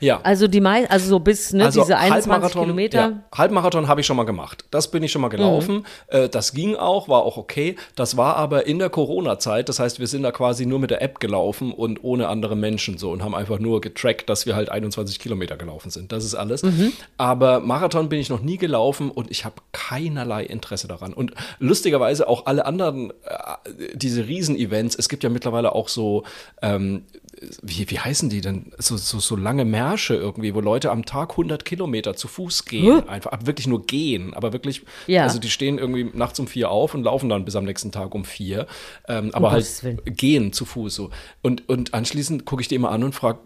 Ja. 0.00 0.20
Also 0.22 0.48
die 0.48 0.60
mei 0.60 0.88
also 0.90 1.08
so 1.08 1.18
bis 1.20 1.52
ne, 1.52 1.66
diese 1.66 1.96
21 1.96 2.30
Halbmarathon- 2.32 2.60
Kilometer. 2.62 2.98
Ja, 2.98 3.22
Halbmarathon 3.36 3.86
habe 3.88 4.00
ich 4.00 4.06
schon 4.06 4.16
mal 4.16 4.24
gemacht. 4.24 4.64
Das 4.70 4.90
bin 4.90 5.02
ich 5.02 5.12
schon 5.12 5.22
mal 5.22 5.28
gelaufen. 5.28 5.76
Mhm. 5.76 5.84
Äh, 6.08 6.28
das 6.28 6.52
ging 6.52 6.74
auch, 6.76 7.08
war 7.08 7.22
auch 7.22 7.36
okay. 7.36 7.76
Das 7.96 8.16
war 8.16 8.36
aber 8.36 8.66
in 8.66 8.78
der 8.78 8.90
Corona-Zeit. 8.90 9.68
Das 9.68 9.78
heißt, 9.78 10.00
wir 10.00 10.06
sind 10.06 10.22
da 10.22 10.32
quasi 10.32 10.66
nur 10.66 10.78
mit 10.78 10.90
der 10.90 11.02
App 11.02 11.20
gelaufen 11.20 11.72
und 11.72 12.02
ohne 12.02 12.28
andere 12.28 12.56
Menschen 12.56 12.98
so 12.98 13.10
und 13.10 13.22
haben 13.22 13.34
einfach 13.34 13.58
nur 13.58 13.80
getrackt, 13.80 14.28
dass 14.30 14.46
wir 14.46 14.56
halt 14.56 14.70
21 14.70 15.18
Kilometer 15.18 15.56
gelaufen 15.56 15.90
sind. 15.90 16.12
Das 16.12 16.24
ist 16.24 16.34
alles. 16.34 16.62
Mhm. 16.62 16.92
Aber 17.18 17.60
Marathon 17.60 18.08
bin 18.08 18.18
ich 18.20 18.30
noch 18.30 18.40
nie 18.42 18.56
gelaufen 18.56 19.10
und 19.10 19.30
ich 19.30 19.44
habe 19.44 19.56
keinerlei 19.72 20.44
Interesse 20.44 20.88
daran. 20.88 21.12
Und 21.12 21.32
lustigerweise 21.58 22.28
auch 22.28 22.46
alle 22.46 22.64
anderen, 22.66 23.10
äh, 23.10 23.14
diese 23.94 24.26
Riesen-Events, 24.26 24.96
es 24.96 25.08
gibt 25.08 25.22
ja 25.24 25.30
mittlerweile 25.30 25.74
auch 25.74 25.88
so, 25.88 26.24
ähm, 26.62 27.04
wie, 27.62 27.90
wie 27.90 27.98
heißen 27.98 28.28
die 28.28 28.40
denn? 28.40 28.72
So, 28.78 28.96
so, 28.96 29.18
so 29.18 29.36
lange 29.36 29.64
Märsche 29.64 30.14
irgendwie, 30.14 30.54
wo 30.54 30.60
Leute 30.60 30.90
am 30.90 31.04
Tag 31.04 31.30
100 31.30 31.64
Kilometer 31.64 32.14
zu 32.14 32.28
Fuß 32.28 32.64
gehen. 32.64 33.08
Einfach 33.08 33.32
aber 33.32 33.46
wirklich 33.46 33.66
nur 33.66 33.86
gehen. 33.86 34.34
Aber 34.34 34.52
wirklich, 34.52 34.82
Ja. 35.06 35.22
also 35.22 35.38
die 35.38 35.50
stehen 35.50 35.78
irgendwie 35.78 36.10
nachts 36.12 36.38
um 36.38 36.46
vier 36.46 36.70
auf 36.70 36.94
und 36.94 37.04
laufen 37.04 37.28
dann 37.28 37.44
bis 37.44 37.56
am 37.56 37.64
nächsten 37.64 37.92
Tag 37.92 38.14
um 38.14 38.24
vier. 38.24 38.66
Ähm, 39.08 39.30
aber 39.32 39.50
Gottes 39.50 39.82
halt 39.82 40.16
gehen 40.18 40.52
zu 40.52 40.64
Fuß 40.64 40.94
so. 40.94 41.10
Und, 41.42 41.68
und 41.68 41.94
anschließend 41.94 42.44
gucke 42.44 42.62
ich 42.62 42.68
die 42.68 42.74
immer 42.74 42.90
an 42.90 43.04
und 43.04 43.14
frage, 43.14 43.38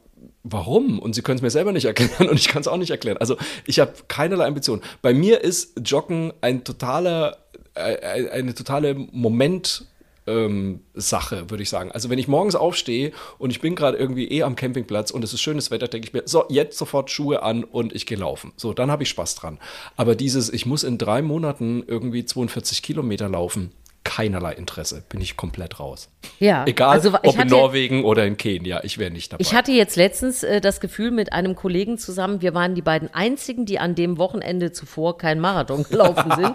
Warum? 0.43 0.99
Und 0.99 1.15
sie 1.15 1.23
können 1.23 1.37
es 1.37 1.43
mir 1.43 1.51
selber 1.51 1.73
nicht 1.73 1.87
erklären 1.87 2.29
und 2.29 2.39
ich 2.39 2.49
kann 2.49 2.61
es 2.61 2.69
auch 2.69 2.77
nicht 2.77 2.91
erklären. 2.91 3.17
Also 3.19 3.37
ich 3.67 3.81
habe 3.81 3.93
keinerlei 4.09 4.47
Ambition. 4.47 4.83
Bei 5.01 5.15
mir 5.15 5.41
ist 5.43 5.73
Joggen 5.83 6.33
ein 6.43 6.65
totaler, 6.65 7.39
äh, 7.75 8.29
eine 8.31 8.55
totale 8.55 8.95
Moment. 8.95 9.87
Ähm, 10.27 10.81
Sache, 10.95 11.51
würde 11.51 11.63
ich 11.63 11.69
sagen. 11.69 11.93
Also 11.93 12.09
wenn 12.09 12.19
ich 12.19 12.29
morgens 12.29 12.55
aufstehe 12.55 13.13
und 13.39 13.51
ich 13.51 13.61
bin 13.61 13.75
gerade 13.75 13.99
irgendwie 13.99 14.27
eh 14.29 14.43
am 14.43 14.57
Campingplatz 14.57 15.11
und 15.11 15.23
es 15.23 15.35
ist 15.35 15.43
schönes 15.43 15.71
Wetter, 15.71 15.87
denke 15.87 16.09
ich 16.09 16.15
mir, 16.15 16.23
so, 16.25 16.47
jetzt 16.49 16.79
sofort 16.79 17.11
Schuhe 17.11 17.43
an 17.43 17.63
und 17.63 17.95
ich 17.95 18.07
gehe 18.07 18.17
laufen. 18.17 18.53
So, 18.57 18.73
dann 18.73 18.91
habe 18.91 19.03
ich 19.03 19.11
Spaß 19.11 19.35
dran. 19.35 19.59
Aber 19.97 20.15
dieses, 20.15 20.51
ich 20.51 20.65
muss 20.65 20.83
in 20.83 20.97
drei 20.97 21.21
Monaten 21.21 21.85
irgendwie 21.87 22.25
42 22.25 22.83
Kilometer 22.83 23.29
laufen, 23.29 23.73
keinerlei 24.05 24.53
Interesse, 24.53 25.03
bin 25.09 25.21
ich 25.21 25.37
komplett 25.37 25.81
raus. 25.81 26.09
Ja, 26.39 26.65
Egal, 26.67 26.91
also, 26.91 27.15
ob 27.15 27.25
in 27.25 27.39
hatte- 27.39 27.49
Norwegen 27.51 28.05
oder 28.05 28.25
in 28.27 28.37
Kenia, 28.37 28.81
ich 28.85 28.99
wäre 28.99 29.11
nicht 29.11 29.33
dabei. 29.33 29.41
Ich 29.43 29.55
hatte 29.55 29.73
jetzt 29.73 29.97
letztens 29.97 30.43
äh, 30.43 30.61
das 30.61 30.81
Gefühl 30.81 31.11
mit 31.11 31.33
einem 31.33 31.55
Kollegen 31.55 31.99
zusammen, 31.99 32.41
wir 32.43 32.55
waren 32.55 32.75
die 32.75 32.83
beiden 32.83 33.13
einzigen, 33.13 33.67
die 33.67 33.79
an 33.79 33.95
dem 33.95 34.17
Wochenende 34.19 34.73
zuvor 34.73 35.19
kein 35.19 35.41
Marathon 35.41 35.83
gelaufen 35.91 36.33
sind. 36.37 36.53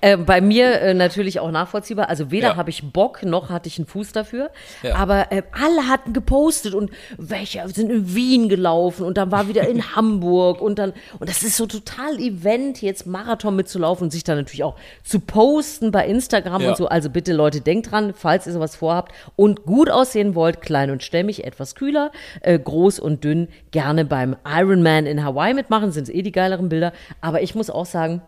äh, 0.00 0.16
bei 0.16 0.40
mir 0.40 0.80
äh, 0.80 0.94
natürlich 0.94 1.40
auch 1.40 1.50
nachvollziehbar. 1.50 2.08
Also 2.08 2.30
weder 2.30 2.48
Ja. 2.50 2.56
habe 2.56 2.70
ich 2.70 2.82
Bock, 2.92 3.22
noch 3.24 3.50
hatte 3.50 3.68
ich 3.68 3.78
einen 3.78 3.86
Fuß 3.86 4.12
dafür. 4.12 4.50
Ja. 4.82 4.96
Aber 4.96 5.30
äh, 5.32 5.42
alle 5.52 5.88
hatten 5.88 6.12
gepostet 6.12 6.74
und 6.74 6.90
welche 7.18 7.66
sind 7.68 7.90
in 7.90 8.14
Wien 8.14 8.48
gelaufen 8.48 9.04
und 9.04 9.16
dann 9.18 9.30
war 9.30 9.48
wieder 9.48 9.68
in 9.68 9.82
Hamburg 9.96 10.60
und 10.60 10.78
dann, 10.78 10.92
und 11.18 11.28
das 11.28 11.42
ist 11.42 11.56
so 11.56 11.66
total 11.66 12.18
Event, 12.18 12.80
jetzt 12.82 13.06
Marathon 13.06 13.56
mitzulaufen 13.56 14.04
und 14.04 14.10
sich 14.10 14.24
dann 14.24 14.36
natürlich 14.38 14.64
auch 14.64 14.76
zu 15.04 15.20
posten 15.20 15.90
bei 15.90 16.06
Instagram 16.06 16.62
Ja. 16.62 16.68
und 16.70 16.75
so. 16.76 16.88
Also 16.88 17.10
bitte 17.10 17.32
Leute, 17.32 17.60
denkt 17.60 17.90
dran, 17.90 18.12
falls 18.14 18.46
ihr 18.46 18.52
sowas 18.52 18.76
vorhabt 18.76 19.12
und 19.36 19.64
gut 19.64 19.90
aussehen 19.90 20.34
wollt, 20.34 20.60
klein 20.60 20.90
und 20.90 21.02
stämmig, 21.02 21.44
etwas 21.44 21.74
kühler, 21.74 22.12
äh, 22.40 22.58
groß 22.58 22.98
und 22.98 23.24
dünn, 23.24 23.48
gerne 23.70 24.04
beim 24.04 24.36
Ironman 24.46 25.06
in 25.06 25.24
Hawaii 25.24 25.54
mitmachen, 25.54 25.92
sind 25.92 26.08
eh 26.08 26.22
die 26.22 26.32
geileren 26.32 26.68
Bilder. 26.68 26.92
Aber 27.20 27.42
ich 27.42 27.54
muss 27.54 27.70
auch 27.70 27.86
sagen, 27.86 28.22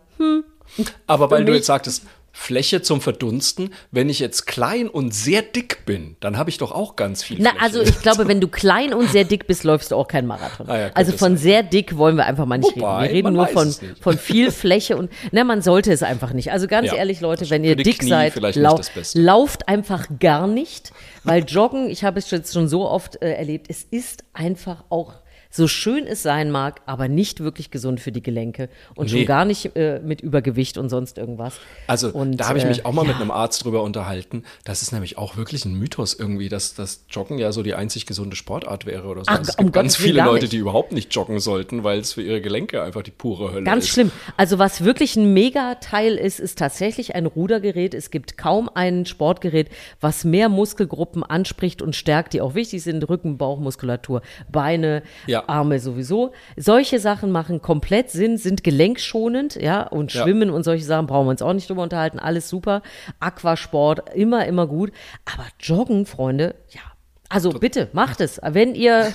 Aber 1.07 1.31
weil 1.31 1.45
du 1.45 1.53
jetzt 1.53 1.67
sagtest, 1.67 2.05
Fläche 2.31 2.81
zum 2.81 3.01
Verdunsten. 3.01 3.73
Wenn 3.91 4.09
ich 4.09 4.19
jetzt 4.19 4.45
klein 4.47 4.87
und 4.87 5.13
sehr 5.13 5.41
dick 5.41 5.85
bin, 5.85 6.15
dann 6.19 6.37
habe 6.37 6.49
ich 6.49 6.57
doch 6.57 6.71
auch 6.71 6.95
ganz 6.95 7.23
viel 7.23 7.37
Na, 7.39 7.51
Fläche. 7.51 7.63
also 7.63 7.81
ich 7.81 7.99
glaube, 8.01 8.27
wenn 8.27 8.39
du 8.39 8.47
klein 8.47 8.93
und 8.93 9.09
sehr 9.09 9.23
dick 9.23 9.47
bist, 9.47 9.63
läufst 9.63 9.91
du 9.91 9.95
auch 9.95 10.07
keinen 10.07 10.27
Marathon. 10.27 10.69
Ah 10.69 10.79
ja, 10.79 10.91
also 10.93 11.11
von 11.11 11.35
sein. 11.35 11.37
sehr 11.37 11.63
dick 11.63 11.97
wollen 11.97 12.15
wir 12.15 12.25
einfach 12.25 12.45
mal 12.45 12.57
nicht 12.57 12.75
Wobei, 12.75 13.07
reden. 13.07 13.09
Wir 13.09 13.15
reden 13.15 13.33
nur 13.33 13.47
von, 13.47 13.75
von 13.99 14.17
viel 14.17 14.51
Fläche 14.59 14.97
und 14.97 15.11
na, 15.31 15.43
man 15.43 15.61
sollte 15.61 15.91
es 15.91 16.03
einfach 16.03 16.33
nicht. 16.33 16.51
Also 16.51 16.67
ganz 16.67 16.87
Ja, 16.87 16.95
ehrlich, 16.95 17.21
Leute, 17.21 17.41
das 17.41 17.49
wenn 17.49 17.63
ihr 17.63 17.75
dick 17.75 17.99
Knie 17.99 18.09
seid, 18.09 18.35
lau 18.55 18.79
lauft 19.13 19.67
einfach 19.67 20.07
gar 20.19 20.47
nicht, 20.47 20.91
weil 21.23 21.43
Joggen, 21.43 21.89
ich 21.89 22.03
habe 22.03 22.19
es 22.19 22.29
jetzt 22.31 22.53
schon 22.53 22.67
so 22.67 22.87
oft 22.87 23.21
äh, 23.21 23.33
erlebt, 23.33 23.67
es 23.69 23.83
ist 23.83 24.23
einfach 24.33 24.83
auch 24.89 25.13
so 25.51 25.67
schön 25.67 26.05
es 26.05 26.21
sein 26.21 26.51
mag, 26.51 26.81
aber 26.85 27.07
nicht 27.07 27.39
wirklich 27.39 27.71
gesund 27.71 27.99
für 27.99 28.11
die 28.11 28.21
Gelenke 28.21 28.69
und 28.95 29.05
Nee. 29.11 29.19
schon 29.19 29.25
gar 29.25 29.45
nicht 29.45 29.75
äh, 29.75 29.99
mit 30.03 30.21
Übergewicht 30.21 30.77
und 30.77 30.89
sonst 30.89 31.17
irgendwas. 31.17 31.55
Also 31.87 32.09
und, 32.09 32.37
da 32.37 32.49
habe 32.49 32.59
ich 32.59 32.65
mich 32.65 32.79
äh, 32.79 32.83
auch 32.85 32.91
mal 32.91 33.03
mit 33.03 33.15
ja. 33.15 33.21
einem 33.21 33.31
Arzt 33.31 33.63
drüber 33.65 33.81
unterhalten. 33.81 34.43
Das 34.63 34.83
ist 34.83 34.91
nämlich 34.91 35.17
auch 35.17 35.37
wirklich 35.37 35.65
ein 35.65 35.73
Mythos 35.73 36.13
irgendwie, 36.13 36.49
dass 36.49 36.75
das 36.75 37.05
Joggen 37.09 37.39
ja 37.39 37.51
so 37.51 37.63
die 37.63 37.73
einzig 37.73 38.05
gesunde 38.05 38.35
Sportart 38.35 38.85
wäre 38.85 39.07
oder 39.07 39.21
so. 39.21 39.31
Ach, 39.31 39.39
Also 39.39 39.49
es 39.49 39.55
um 39.55 39.65
gibt 39.65 39.73
ganz 39.73 39.95
viele 39.95 40.23
Leute, 40.23 40.47
die 40.49 40.57
überhaupt 40.57 40.91
nicht 40.91 41.13
joggen 41.15 41.39
sollten, 41.39 41.83
weil 41.83 41.99
es 41.99 42.13
für 42.13 42.21
ihre 42.21 42.41
Gelenke 42.41 42.83
einfach 42.83 43.01
die 43.01 43.11
pure 43.11 43.51
Hölle 43.51 43.63
Ganz 43.63 43.85
ist. 43.85 43.89
schlimm. 43.91 44.11
Also 44.37 44.59
was 44.59 44.83
wirklich 44.83 45.15
ein 45.15 45.33
Mega-Teil 45.33 46.15
ist, 46.15 46.39
ist 46.39 46.59
tatsächlich 46.59 47.15
ein 47.15 47.25
Rudergerät. 47.25 47.95
Es 47.95 48.11
gibt 48.11 48.37
kaum 48.37 48.69
ein 48.73 49.07
Sportgerät, 49.07 49.69
was 49.99 50.23
mehr 50.23 50.47
Muskelgruppen 50.47 51.23
anspricht 51.23 51.81
und 51.81 51.95
stärkt, 51.95 52.33
die 52.33 52.41
auch 52.41 52.53
wichtig 52.53 52.83
sind. 52.83 53.09
Rücken, 53.09 53.37
Bauchmuskulatur, 53.39 54.21
Beine, 54.51 55.01
Ja. 55.25 55.38
Arme 55.47 55.79
sowieso. 55.79 56.31
Solche 56.57 56.99
Sachen 56.99 57.31
machen 57.31 57.61
komplett 57.61 58.09
Sinn, 58.09 58.37
sind 58.37 58.63
gelenkschonend, 58.63 59.55
ja, 59.55 59.83
und 59.83 60.13
Ja. 60.13 60.23
Schwimmen 60.23 60.49
und 60.49 60.63
solche 60.63 60.83
Sachen 60.83 61.07
brauchen 61.07 61.27
wir 61.27 61.31
uns 61.31 61.41
auch 61.41 61.53
nicht 61.53 61.69
drüber 61.69 61.83
unterhalten. 61.83 62.19
Alles 62.19 62.49
super. 62.49 62.81
Aquasport, 63.19 64.13
immer, 64.15 64.45
immer 64.45 64.67
gut. 64.67 64.91
Aber 65.25 65.45
Joggen, 65.59 66.05
Freunde, 66.05 66.55
ja. 66.69 66.81
Also 67.31 67.51
bitte, 67.51 67.89
macht 67.93 68.21
es. 68.21 68.41
Wenn 68.43 68.73
ihr 68.73 69.13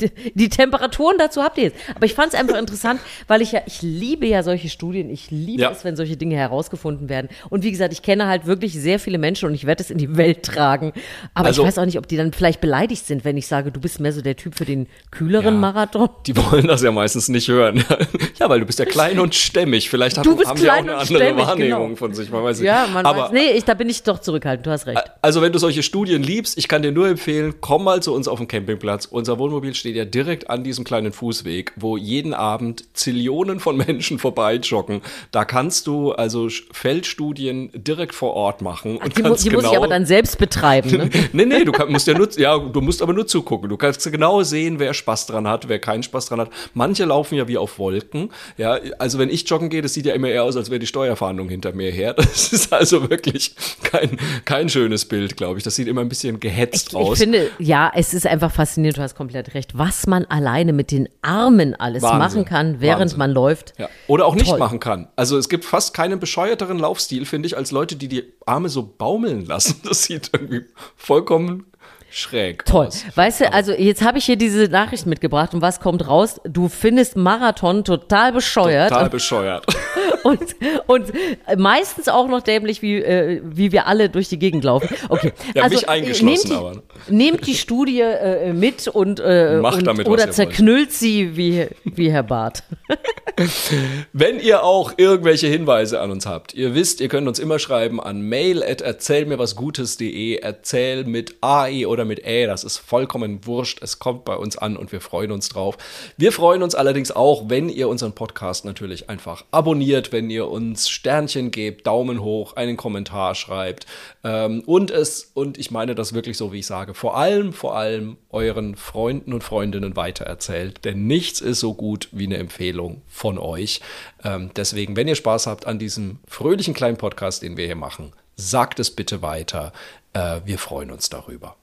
die, 0.34 0.48
Temperaturen 0.48 1.16
dazu 1.18 1.42
habt 1.42 1.58
ihr 1.58 1.64
jetzt. 1.64 1.76
Aber 1.96 2.06
ich 2.06 2.14
fand 2.14 2.32
es 2.32 2.38
einfach 2.38 2.56
interessant, 2.56 3.00
weil 3.26 3.42
ich 3.42 3.50
ja, 3.52 3.60
ich 3.66 3.82
liebe 3.82 4.24
ja 4.26 4.44
solche 4.44 4.68
Studien. 4.68 5.10
Ich 5.10 5.32
liebe 5.32 5.62
Ja. 5.62 5.70
es, 5.72 5.84
wenn 5.84 5.96
solche 5.96 6.16
Dinge 6.16 6.36
herausgefunden 6.36 7.08
werden. 7.08 7.28
Und 7.48 7.64
wie 7.64 7.72
gesagt, 7.72 7.92
ich 7.92 8.02
kenne 8.02 8.28
halt 8.28 8.46
wirklich 8.46 8.74
sehr 8.74 9.00
viele 9.00 9.18
Menschen 9.18 9.48
und 9.48 9.54
ich 9.54 9.66
werde 9.66 9.82
es 9.82 9.90
in 9.90 9.98
die 9.98 10.16
Welt 10.16 10.44
tragen. 10.44 10.92
Aber 11.34 11.48
Also- 11.48 11.62
ich 11.62 11.68
weiß 11.68 11.78
auch 11.78 11.86
nicht, 11.86 11.98
ob 11.98 12.06
die 12.06 12.16
dann 12.16 12.32
vielleicht 12.32 12.60
beleidigt 12.60 13.04
sind, 13.06 13.24
wenn 13.24 13.36
ich 13.36 13.48
sage, 13.48 13.72
du 13.72 13.80
bist 13.80 13.98
mehr 13.98 14.12
so 14.12 14.22
der 14.22 14.36
Typ 14.36 14.54
für 14.54 14.64
den 14.64 14.86
kühleren 15.10 15.54
Ja. 15.54 15.60
Marathon. 15.60 16.08
Die 16.26 16.36
wollen 16.36 16.68
das 16.68 16.82
ja 16.82 16.92
meistens 16.92 17.28
nicht 17.28 17.48
hören. 17.48 17.82
ja, 18.38 18.48
weil 18.48 18.60
du 18.60 18.66
bist 18.66 18.78
ja 18.78 18.84
klein 18.84 19.18
und 19.18 19.34
stämmig. 19.34 19.90
Vielleicht 19.90 20.22
bist 20.22 20.46
haben 20.46 20.56
die 20.60 20.70
auch 20.70 20.74
eine 20.74 20.92
andere 20.98 21.04
stämmig, 21.16 21.46
Wahrnehmung 21.46 21.82
genau. 21.88 21.96
von 21.96 22.14
sich. 22.14 22.30
Man 22.30 22.44
weiß 22.44 22.58
nicht. 22.60 22.66
Ja, 22.68 22.86
man 22.92 23.04
Aber 23.04 23.24
weiß. 23.24 23.32
Nee, 23.32 23.50
ich, 23.56 23.64
da 23.64 23.74
bin 23.74 23.88
ich 23.88 24.04
doch 24.04 24.20
zurückhaltend. 24.20 24.66
Du 24.66 24.70
hast 24.70 24.86
recht. 24.86 25.02
Also 25.20 25.42
wenn 25.42 25.52
du 25.52 25.58
solche 25.58 25.82
Studien 25.82 26.22
liebst, 26.22 26.56
ich 26.56 26.68
kann 26.68 26.82
dir 26.82 26.92
nur 26.92 27.08
empfehlen, 27.08 27.39
komm 27.60 27.84
mal 27.84 28.02
zu 28.02 28.14
uns 28.14 28.28
auf 28.28 28.38
den 28.38 28.48
Campingplatz. 28.48 29.06
Unser 29.06 29.38
Wohnmobil 29.38 29.74
steht 29.74 29.96
ja 29.96 30.04
direkt 30.04 30.50
an 30.50 30.64
diesem 30.64 30.84
kleinen 30.84 31.12
Fußweg, 31.12 31.72
wo 31.76 31.96
jeden 31.96 32.34
Abend 32.34 32.84
Zillionen 32.94 33.60
von 33.60 33.76
Menschen 33.86 34.18
vorbei 34.18 34.56
joggen. 34.56 35.02
Da 35.30 35.44
kannst 35.44 35.86
du 35.86 36.12
also 36.12 36.48
Feldstudien 36.72 37.70
direkt 37.74 38.14
vor 38.14 38.34
Ort 38.34 38.62
machen. 38.62 38.96
Und 38.98 39.16
Die, 39.16 39.22
mu 39.22 39.28
die 39.28 39.30
muss 39.30 39.44
ich 39.44 39.50
genau- 39.50 39.76
aber 39.76 39.88
dann 39.88 40.06
selbst 40.06 40.38
betreiben. 40.38 40.90
Ne? 40.90 41.10
nee, 41.32 41.44
nee, 41.44 41.64
du 41.64 41.72
kann, 41.72 41.90
musst 41.90 42.06
ja 42.06 42.16
nur, 42.16 42.28
ja, 42.38 42.58
du 42.58 42.80
musst 42.80 43.00
aber 43.02 43.12
nur 43.12 43.26
zugucken. 43.26 43.68
Du 43.68 43.76
kannst 43.76 44.10
genau 44.10 44.42
sehen, 44.42 44.78
wer 44.78 44.92
Spaß 44.94 45.26
dran 45.26 45.46
hat, 45.48 45.68
wer 45.68 45.78
keinen 45.78 46.02
Spaß 46.02 46.26
dran 46.26 46.40
hat. 46.40 46.50
Manche 46.74 47.04
laufen 47.04 47.36
ja 47.36 47.46
wie 47.48 47.56
auf 47.58 47.78
Wolken. 47.78 48.30
Ja, 48.58 48.78
also 48.98 49.18
wenn 49.18 49.30
ich 49.30 49.48
joggen 49.48 49.68
gehe, 49.68 49.82
das 49.82 49.94
sieht 49.94 50.06
ja 50.06 50.14
immer 50.14 50.28
eher 50.28 50.44
aus, 50.44 50.56
als 50.56 50.70
wäre 50.70 50.80
die 50.80 50.86
Steuerfahndung 50.86 51.48
hinter 51.48 51.72
mir 51.72 51.90
her. 51.90 52.14
Das 52.30 52.52
ist 52.52 52.72
also 52.72 53.10
wirklich 53.10 53.54
kein, 53.82 54.16
kein 54.44 54.68
schönes 54.68 55.04
Bild, 55.04 55.36
glaube 55.36 55.58
ich. 55.58 55.64
Das 55.64 55.74
sieht 55.74 55.88
immer 55.88 56.00
ein 56.00 56.08
bisschen 56.08 56.38
gehetzt 56.40 56.88
Ich 56.90 56.96
aus. 56.96 57.18
Finde, 57.32 57.50
ja, 57.58 57.92
es 57.94 58.14
ist 58.14 58.26
einfach 58.26 58.50
faszinierend, 58.50 58.98
du 58.98 59.02
hast 59.02 59.14
komplett 59.14 59.54
recht, 59.54 59.76
was 59.76 60.06
man 60.06 60.24
alleine 60.26 60.72
mit 60.72 60.90
den 60.90 61.08
Armen 61.22 61.74
alles 61.74 62.02
Wahnsinn. 62.02 62.18
machen 62.18 62.44
kann, 62.44 62.80
während 62.80 63.00
Wahnsinn. 63.00 63.18
man 63.18 63.30
läuft. 63.30 63.74
ja. 63.78 63.88
Oder 64.06 64.26
auch 64.26 64.34
nicht 64.34 64.48
Toll. 64.48 64.58
machen 64.58 64.80
kann. 64.80 65.08
Also 65.16 65.38
es 65.38 65.48
gibt 65.48 65.64
fast 65.64 65.94
keinen 65.94 66.18
bescheuerteren 66.20 66.78
Laufstil, 66.78 67.24
finde 67.26 67.46
ich, 67.46 67.56
als 67.56 67.70
Leute, 67.70 67.96
die 67.96 68.08
die 68.08 68.24
Arme 68.46 68.68
so 68.68 68.82
baumeln 68.82 69.44
lassen. 69.46 69.80
Das 69.90 70.04
sieht 70.04 70.30
irgendwie 70.32 70.62
vollkommen 70.94 71.66
schräg 72.10 72.64
Toll. 72.64 72.86
aus. 72.86 73.04
Weißt 73.14 73.40
du, 73.40 73.52
also 73.52 73.72
jetzt 73.72 74.02
habe 74.02 74.18
ich 74.18 74.24
hier 74.24 74.36
diese 74.36 74.64
Nachricht 74.64 75.06
mitgebracht 75.06 75.54
und 75.54 75.62
was 75.62 75.80
kommt 75.80 76.06
raus? 76.06 76.40
Du 76.44 76.68
findest 76.68 77.16
Marathon 77.16 77.84
total 77.84 78.32
bescheuert 78.32 78.90
Total 78.90 79.10
bescheuert. 79.10 79.66
und, 80.22 80.56
und 80.86 81.12
meistens 81.56 82.08
auch 82.08 82.28
noch 82.28 82.42
dämlich, 82.42 82.82
wie, 82.82 82.96
äh, 82.96 83.40
wie 83.44 83.72
wir 83.72 83.86
alle 83.86 84.08
durch 84.08 84.28
die 84.28 84.38
Gegend 84.38 84.64
laufen. 84.64 84.88
Okay. 85.08 85.32
Ja, 85.54 85.64
also, 85.64 85.76
mich 85.76 85.88
eingeschlossen, 85.88 86.26
nehmt 86.26 86.48
die, 86.48 86.54
aber. 86.54 86.82
Nehmt 87.08 87.46
die 87.46 87.54
Studie 87.54 88.00
äh, 88.00 88.52
mit 88.52 88.86
und, 88.86 89.20
äh, 89.20 89.58
Macht 89.58 89.78
und 89.78 89.86
damit, 89.86 90.06
was 90.06 90.12
oder 90.12 90.24
wollt. 90.24 90.34
zerknüllt 90.34 90.92
sie 90.92 91.36
wie, 91.36 91.66
wie 91.84 92.10
Herr 92.10 92.22
Barth. 92.22 92.62
Wenn 94.12 94.38
ihr 94.38 94.62
auch 94.62 94.92
irgendwelche 94.96 95.48
Hinweise 95.48 96.00
an 96.00 96.10
uns 96.10 96.26
habt, 96.26 96.54
ihr 96.54 96.74
wisst, 96.74 97.00
ihr 97.00 97.08
könnt 97.08 97.26
uns 97.26 97.38
immer 97.38 97.58
schreiben 97.58 98.00
an 98.00 98.20
mail 98.22 98.62
at 98.62 98.80
erzählmirwasgutes.de, 98.80 100.36
erzähl 100.36 101.04
mit 101.04 101.36
AE 101.40 101.86
oder 101.86 101.99
mit 102.04 102.24
Ä, 102.24 102.46
das 102.46 102.64
ist 102.64 102.78
vollkommen 102.78 103.46
wurscht, 103.46 103.82
es 103.82 103.98
kommt 103.98 104.24
bei 104.24 104.36
uns 104.36 104.56
an 104.56 104.76
und 104.76 104.92
wir 104.92 105.00
freuen 105.00 105.32
uns 105.32 105.48
drauf. 105.48 105.76
Wir 106.16 106.32
freuen 106.32 106.62
uns 106.62 106.74
allerdings 106.74 107.10
auch, 107.10 107.48
wenn 107.48 107.68
ihr 107.68 107.88
unseren 107.88 108.12
Podcast 108.12 108.64
natürlich 108.64 109.08
einfach 109.10 109.44
abonniert, 109.50 110.12
wenn 110.12 110.30
ihr 110.30 110.48
uns 110.48 110.88
Sternchen 110.88 111.50
gebt, 111.50 111.86
Daumen 111.86 112.22
hoch, 112.22 112.56
einen 112.56 112.76
Kommentar 112.76 113.34
schreibt 113.34 113.86
ähm, 114.24 114.62
und 114.66 114.90
es, 114.90 115.30
und 115.34 115.58
ich 115.58 115.70
meine 115.70 115.94
das 115.94 116.12
wirklich 116.14 116.36
so, 116.36 116.52
wie 116.52 116.60
ich 116.60 116.66
sage, 116.66 116.94
vor 116.94 117.16
allem, 117.16 117.52
vor 117.52 117.76
allem 117.76 118.16
euren 118.30 118.76
Freunden 118.76 119.32
und 119.32 119.44
Freundinnen 119.44 119.96
weitererzählt, 119.96 120.84
denn 120.84 121.06
nichts 121.06 121.40
ist 121.40 121.60
so 121.60 121.74
gut 121.74 122.08
wie 122.12 122.26
eine 122.26 122.38
Empfehlung 122.38 123.02
von 123.08 123.38
euch. 123.38 123.80
Ähm, 124.24 124.50
deswegen, 124.56 124.96
wenn 124.96 125.08
ihr 125.08 125.16
Spaß 125.16 125.46
habt 125.46 125.66
an 125.66 125.78
diesem 125.78 126.18
fröhlichen 126.26 126.74
kleinen 126.74 126.96
Podcast, 126.96 127.42
den 127.42 127.56
wir 127.56 127.66
hier 127.66 127.76
machen, 127.76 128.12
sagt 128.36 128.80
es 128.80 128.90
bitte 128.90 129.22
weiter. 129.22 129.72
Äh, 130.12 130.40
wir 130.44 130.58
freuen 130.58 130.90
uns 130.90 131.08
darüber. 131.08 131.56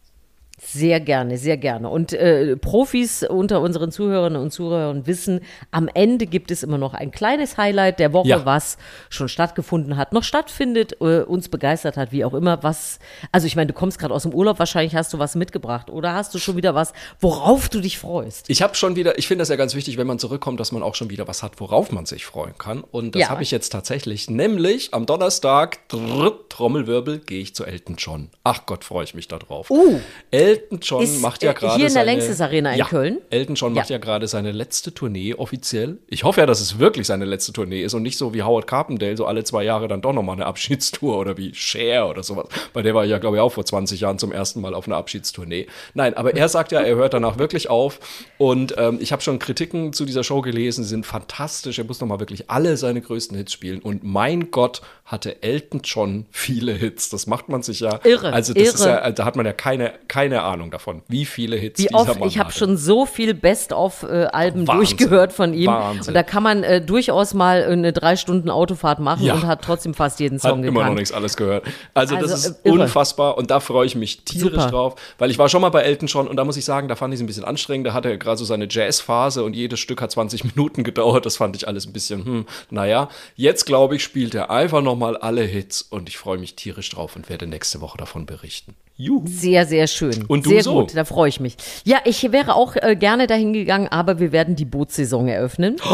Sehr 0.60 1.00
gerne, 1.00 1.38
sehr 1.38 1.56
gerne. 1.56 1.88
Und 1.88 2.14
äh, 2.14 2.58
Profis 2.58 3.22
unter 3.22 3.62
unseren 3.62 3.92
Zuhörerinnen 3.92 4.42
und 4.42 4.50
Zuhörern 4.52 5.06
wissen, 5.06 5.42
am 5.70 5.88
Ende 5.94 6.26
gibt 6.26 6.50
es 6.50 6.64
immer 6.64 6.80
noch 6.80 6.96
ein 6.96 7.12
kleines 7.12 7.58
Highlight 7.58 8.00
der 8.00 8.12
Woche, 8.12 8.30
Ja. 8.30 8.44
was 8.46 8.80
schon 9.12 9.30
stattgefunden 9.30 9.98
hat, 9.98 10.14
noch 10.14 10.24
stattfindet, 10.24 10.94
äh, 11.00 11.20
uns 11.22 11.50
begeistert 11.50 11.96
hat, 11.96 12.12
wie 12.12 12.26
auch 12.26 12.34
immer. 12.34 12.64
Was, 12.64 12.98
also 13.32 13.46
ich 13.46 13.56
meine, 13.56 13.68
du 13.68 13.74
kommst 13.74 14.00
gerade 14.00 14.12
aus 14.14 14.24
dem 14.24 14.34
Urlaub, 14.34 14.58
wahrscheinlich 14.58 14.96
hast 14.96 15.14
du 15.14 15.20
was 15.20 15.36
mitgebracht 15.36 15.92
oder 15.92 16.14
hast 16.16 16.34
du 16.34 16.40
schon 16.40 16.56
wieder 16.58 16.74
was, 16.74 16.92
worauf 17.20 17.70
du 17.70 17.80
dich 17.80 18.00
freust? 18.00 18.50
Ich 18.50 18.64
habe 18.64 18.74
schon 18.74 18.96
wieder, 18.96 19.20
ich 19.20 19.28
finde 19.28 19.44
das 19.44 19.50
ja 19.50 19.58
ganz 19.58 19.76
wichtig, 19.76 19.98
wenn 19.98 20.08
man 20.08 20.18
zurückkommt, 20.18 20.60
dass 20.60 20.72
man 20.72 20.82
auch 20.82 20.96
schon 20.96 21.12
wieder 21.12 21.28
was 21.28 21.44
hat, 21.44 21.60
worauf 21.62 21.92
man 21.92 22.08
sich 22.08 22.26
freuen 22.26 22.58
kann. 22.58 22.82
Und 22.82 23.14
das 23.14 23.22
Ja. 23.22 23.30
habe 23.30 23.44
ich 23.44 23.52
jetzt 23.52 23.70
tatsächlich, 23.70 24.28
nämlich 24.28 24.92
am 24.96 25.06
Donnerstag, 25.06 25.88
drrrt, 25.90 26.50
Trommelwirbel, 26.50 27.20
gehe 27.20 27.42
ich 27.42 27.54
zu 27.54 27.64
Elton 27.64 27.96
John. 28.00 28.30
Ach 28.44 28.66
Gott, 28.66 28.84
freue 28.84 29.04
ich 29.04 29.14
mich 29.14 29.28
da 29.28 29.38
drauf. 29.38 29.70
Uh. 29.70 30.00
Elton 30.48 30.80
John 30.82 31.04
Ist, 31.04 31.22
macht 31.22 31.44
ja 31.44 31.52
äh, 31.52 31.54
gerade 31.54 31.76
hier 31.76 31.88
in 31.88 31.94
der 31.94 32.04
seine- 32.04 32.06
Längstes 32.12 32.42
Arena 32.42 32.72
in 32.74 32.80
ja, 32.80 32.86
Köln? 32.86 33.18
Elton 33.30 33.56
John 33.56 33.74
macht 33.74 33.90
Ja. 33.90 33.96
ja 33.96 34.00
gerade 34.00 34.28
seine 34.28 34.52
letzte 34.52 34.94
Tournee 34.94 35.34
offiziell. 35.34 35.98
Ich 36.08 36.24
hoffe 36.24 36.40
ja, 36.42 36.46
dass 36.46 36.62
es 36.62 36.80
wirklich 36.80 37.08
seine 37.08 37.26
letzte 37.26 37.54
Tournee 37.54 37.82
ist 37.84 37.94
und 37.94 38.04
nicht 38.04 38.18
so 38.18 38.34
wie 38.34 38.44
Howard 38.44 38.68
Carpendale, 38.68 39.18
so 39.18 39.26
alle 39.26 39.44
zwei 39.44 39.64
Jahre 39.64 39.88
dann 39.88 40.02
doch 40.02 40.14
nochmal 40.14 40.36
eine 40.36 40.46
Abschiedstour 40.46 41.18
oder 41.18 41.38
wie 41.38 41.54
Cher 41.54 42.08
oder 42.10 42.24
sowas. 42.24 42.48
Bei 42.74 42.82
der 42.82 42.96
war 42.96 43.04
ich 43.06 43.12
ja, 43.12 43.18
glaube 43.18 43.38
ich, 43.38 43.42
auch 43.42 43.52
vor 43.52 43.66
20 43.66 44.00
Jahren 44.02 44.20
zum 44.20 44.32
ersten 44.32 44.62
Mal 44.62 44.74
auf 44.74 44.88
einer 44.88 44.98
Abschiedstournee. 44.98 45.68
Nein, 45.94 46.14
aber 46.16 46.36
er 46.36 46.50
sagt 46.50 46.72
ja, 46.72 46.82
er 46.82 46.96
hört 46.96 47.14
danach 47.14 47.38
wirklich 47.38 47.70
auf. 47.70 48.00
Und 48.38 48.76
ähm, 48.78 48.98
ich 49.02 49.12
habe 49.12 49.22
schon 49.22 49.40
Kritiken 49.40 49.94
zu 49.94 50.06
dieser 50.06 50.24
Show 50.24 50.42
gelesen, 50.42 50.84
sie 50.84 50.90
sind 50.90 51.06
fantastisch. 51.06 51.80
Er 51.80 51.86
muss 51.86 52.00
nochmal 52.00 52.20
wirklich 52.20 52.50
alle 52.50 52.78
seine 52.78 53.02
größten 53.02 53.38
Hits 53.38 53.52
spielen. 53.54 53.80
Und 53.82 54.04
mein 54.04 54.52
Gott, 54.52 54.82
hatte 55.06 55.42
Elton 55.42 55.80
John 55.86 56.26
viele 56.32 56.74
Hits. 56.74 57.10
Das 57.10 57.28
macht 57.28 57.48
man 57.48 57.64
sich 57.64 57.80
ja. 57.80 58.00
Irre, 58.04 58.34
Also 58.34 58.54
das 58.54 58.62
ist 58.64 58.80
irre. 58.82 58.90
ja, 58.90 59.12
da 59.12 59.24
hat 59.24 59.38
man 59.38 59.46
ja 59.46 59.54
keine, 59.54 59.94
keine 60.10 60.37
Ahnung 60.44 60.72
davon, 60.72 61.02
wie 61.08 61.26
viele 61.26 61.56
Hits 61.56 61.80
Wie 61.80 61.88
dieser 61.88 62.00
oft, 62.00 62.20
Mann 62.20 62.28
ich 62.28 62.40
habe 62.40 62.52
schon 62.52 62.78
so 62.78 63.06
viel 63.06 63.34
Best-of-Alben 63.34 64.66
durchgehört 64.66 65.34
von 65.34 65.54
ihm. 65.54 65.68
Wahnsinn. 65.68 66.08
Und 66.10 66.14
da 66.14 66.24
kann 66.24 66.44
man 66.44 66.64
äh, 66.64 66.82
durchaus 66.82 67.34
mal 67.34 67.64
eine 67.64 67.94
drei 67.94 68.16
Stunden 68.16 68.50
Autofahrt 68.50 69.00
machen 69.00 69.24
Ja. 69.26 69.36
und 69.36 69.46
hat 69.48 69.62
trotzdem 69.64 69.94
fast 69.94 70.20
jeden 70.20 70.36
Hat 70.36 70.42
Song 70.52 70.60
immer 70.64 70.72
noch 70.72 70.80
gekannt. 70.82 70.96
nichts 71.00 71.12
alles 71.12 71.38
gehört. 71.38 71.66
Also, 71.94 72.16
das 72.16 72.32
Also, 72.32 72.50
ist 72.50 72.66
äh, 72.66 72.70
irre. 72.70 72.82
unfassbar 72.84 73.38
und 73.38 73.52
da 73.52 73.60
freue 73.60 73.86
ich 73.86 73.96
mich 73.96 74.24
tierisch 74.24 74.52
Super. 74.54 74.68
drauf, 74.72 74.96
weil 75.18 75.32
ich 75.32 75.38
war 75.38 75.50
schon 75.50 75.62
mal 75.62 75.70
bei 75.70 75.82
Elton 75.82 76.08
John 76.08 76.28
und 76.28 76.36
da 76.36 76.44
muss 76.46 76.58
ich 76.58 76.66
sagen, 76.66 76.88
da 76.88 76.96
fand 76.96 77.14
ich 77.14 77.20
es 77.20 77.24
ein 77.24 77.28
bisschen 77.28 77.44
anstrengend. 77.46 77.88
Da 77.88 77.94
hatte 77.94 78.10
er 78.10 78.18
gerade 78.18 78.38
so 78.38 78.46
seine 78.46 78.68
Jazzphase 78.70 79.44
und 79.44 79.56
jedes 79.56 79.80
Stück 79.80 80.02
hat 80.02 80.12
20 80.12 80.44
Minuten 80.56 80.84
gedauert. 80.84 81.26
Das 81.26 81.38
fand 81.38 81.56
ich 81.56 81.68
alles 81.68 81.86
ein 81.86 81.94
bisschen, 81.94 82.26
hm, 82.26 82.46
naja. 82.70 83.10
Jetzt 83.36 83.66
glaube 83.66 83.96
ich, 83.96 84.04
spielt 84.04 84.36
er 84.36 84.50
einfach 84.52 84.82
nochmal 84.82 85.18
alle 85.18 85.42
Hits 85.44 85.82
und 85.82 86.10
ich 86.10 86.18
freue 86.18 86.38
mich 86.38 86.56
tierisch 86.56 86.90
drauf 86.90 87.16
und 87.16 87.30
werde 87.30 87.48
nächste 87.48 87.82
Woche 87.82 87.98
davon 87.98 88.26
berichten. 88.26 88.76
Juhu. 89.00 89.24
Sehr, 89.28 89.66
sehr 89.68 89.86
schön. 89.88 90.26
Und 90.28 90.46
du 90.46 90.50
sehr 90.50 90.64
so? 90.64 90.74
gut, 90.74 90.96
da 90.96 91.06
freue 91.06 91.30
ich 91.30 91.40
mich. 91.40 91.56
Ja, 91.84 92.00
ich 92.06 92.32
wäre 92.32 92.56
auch 92.56 92.76
äh, 92.76 92.96
gerne 92.96 93.28
dahin 93.28 93.54
gegangen, 93.54 93.88
aber 93.88 94.20
wir 94.20 94.32
werden 94.32 94.56
die 94.56 94.66
Bootssaison 94.66 95.28
eröffnen. 95.28 95.78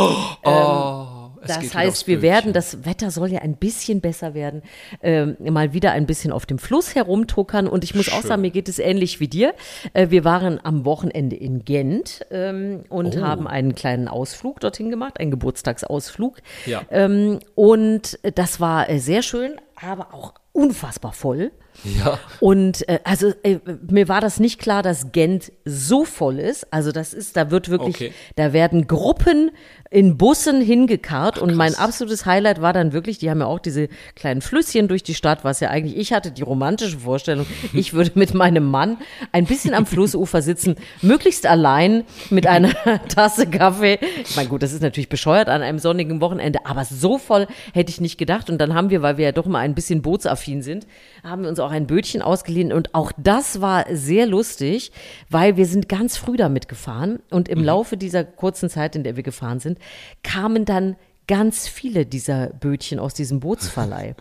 Oh, 0.46 1.06
Es 1.42 1.48
das 1.58 1.76
heißt, 1.76 2.08
wir 2.08 2.22
werden, 2.22 2.54
das 2.54 2.86
Wetter 2.86 3.12
soll 3.12 3.30
ja 3.30 3.40
ein 3.40 3.56
bisschen 3.56 4.00
besser 4.02 4.34
werden, 4.34 4.62
ähm, 5.02 5.36
mal 5.40 5.74
wieder 5.74 5.92
ein 5.92 6.06
bisschen 6.06 6.32
auf 6.32 6.46
dem 6.46 6.58
Fluss 6.58 6.96
herumtuckern. 6.96 7.68
Und 7.68 7.84
ich 7.84 7.96
muss 7.96 8.06
Schön. 8.06 8.14
auch 8.14 8.22
sagen, 8.22 8.42
mir 8.42 8.52
geht 8.52 8.70
es 8.70 8.80
ähnlich 8.80 9.20
wie 9.20 9.28
dir. 9.28 9.54
Äh, 9.94 10.10
wir 10.10 10.24
waren 10.24 10.60
am 10.64 10.86
Wochenende 10.86 11.36
in 11.36 11.66
Gent 11.66 12.26
ähm, 12.32 12.84
und 12.90 13.18
oh. 13.18 13.22
haben 13.22 13.48
einen 13.48 13.76
kleinen 13.76 14.08
Ausflug 14.08 14.60
dorthin 14.60 14.90
gemacht, 14.90 15.20
einen 15.20 15.32
Geburtstagsausflug. 15.32 16.38
Ja. 16.66 16.82
Ähm, 16.90 17.40
und 17.56 18.20
das 18.36 18.60
war 18.60 18.90
äh, 18.90 19.00
sehr 19.00 19.22
schön, 19.22 19.56
aber 19.82 20.14
auch 20.14 20.34
unfassbar 20.54 21.14
voll. 21.14 21.52
Ja. 21.84 22.20
Und 22.40 22.88
äh, 22.88 23.00
also 23.04 23.34
äh, 23.44 23.60
mir 23.90 24.08
war 24.08 24.22
das 24.22 24.40
nicht 24.40 24.60
klar, 24.60 24.84
dass 24.84 25.12
Gent 25.12 25.52
so 25.66 26.06
voll 26.06 26.40
ist. 26.40 26.72
Also 26.72 26.92
das 26.92 27.14
ist, 27.14 27.36
da 27.36 27.52
wird 27.52 27.70
wirklich, 27.70 27.96
okay. 27.96 28.14
da 28.36 28.54
werden 28.54 28.88
Gruppen 28.88 29.52
in 29.94 30.18
Bussen 30.18 30.60
hingekarrt 30.60 31.38
und 31.38 31.54
mein 31.54 31.76
absolutes 31.76 32.26
Highlight 32.26 32.64
war 32.64 32.74
dann 32.74 32.94
wirklich, 32.94 33.20
die 33.20 33.30
haben 33.30 33.42
ja 33.42 33.46
auch 33.46 33.60
diese 33.60 33.90
kleinen 34.16 34.42
Flüsschen 34.42 34.88
durch 34.88 35.04
die 35.04 35.14
Stadt, 35.14 35.44
was 35.44 35.60
ja 35.60 35.70
eigentlich, 35.70 35.98
ich 35.98 36.12
hatte 36.14 36.32
die 36.32 36.42
romantische 36.42 36.98
Vorstellung, 36.98 37.46
ich 37.74 37.94
würde 37.94 38.14
mit 38.16 38.34
meinem 38.34 38.72
Mann 38.72 38.98
ein 39.32 39.46
bisschen 39.46 39.76
am 39.76 39.86
Flussufer 39.86 40.42
sitzen, 40.42 40.78
möglichst 41.04 41.46
allein 41.46 42.06
mit 42.32 42.48
einer 42.48 42.70
Tasse 43.08 43.46
Kaffee. 43.46 44.00
Ich 44.28 44.36
meine, 44.36 44.50
gut, 44.50 44.64
das 44.64 44.74
ist 44.74 44.82
natürlich 44.82 45.10
bescheuert 45.10 45.48
an 45.48 45.62
einem 45.62 45.78
sonnigen 45.78 46.22
Wochenende, 46.22 46.66
aber 46.66 46.86
so 46.86 47.20
voll 47.20 47.46
hätte 47.76 47.92
ich 47.92 48.02
nicht 48.02 48.18
gedacht. 48.18 48.50
Und 48.50 48.58
dann 48.58 48.74
haben 48.74 48.90
wir, 48.90 49.04
weil 49.04 49.18
wir 49.18 49.26
ja 49.26 49.32
doch 49.32 49.46
mal 49.46 49.60
ein 49.60 49.76
bisschen 49.76 50.02
bootsaffin 50.02 50.64
sind, 50.64 50.88
haben 51.24 51.44
wir 51.44 51.50
uns 51.50 51.60
auch 51.60 51.70
ein 51.70 51.86
Bötchen 51.86 52.24
ausgeliehen 52.24 52.74
und 52.74 52.96
auch 52.96 53.12
das 53.16 53.62
war 53.62 53.86
sehr 53.92 54.26
lustig, 54.26 54.92
weil 55.30 55.56
wir 55.56 55.68
sind 55.68 55.88
ganz 55.88 56.18
früh 56.18 56.36
damit 56.36 56.68
gefahren 56.68 57.20
und 57.30 57.48
im 57.48 57.60
mhm. 57.60 57.66
Laufe 57.66 57.96
dieser 57.96 58.24
kurzen 58.24 58.72
Zeit, 58.72 58.96
in 58.96 59.04
der 59.04 59.18
wir 59.18 59.24
gefahren 59.24 59.60
sind, 59.60 59.78
kamen 60.24 60.66
dann 60.66 60.96
ganz 61.28 61.68
viele 61.68 62.06
dieser 62.06 62.48
Bötchen 62.48 63.00
aus 63.00 63.14
diesem 63.14 63.40
Bootsverleih. 63.40 64.16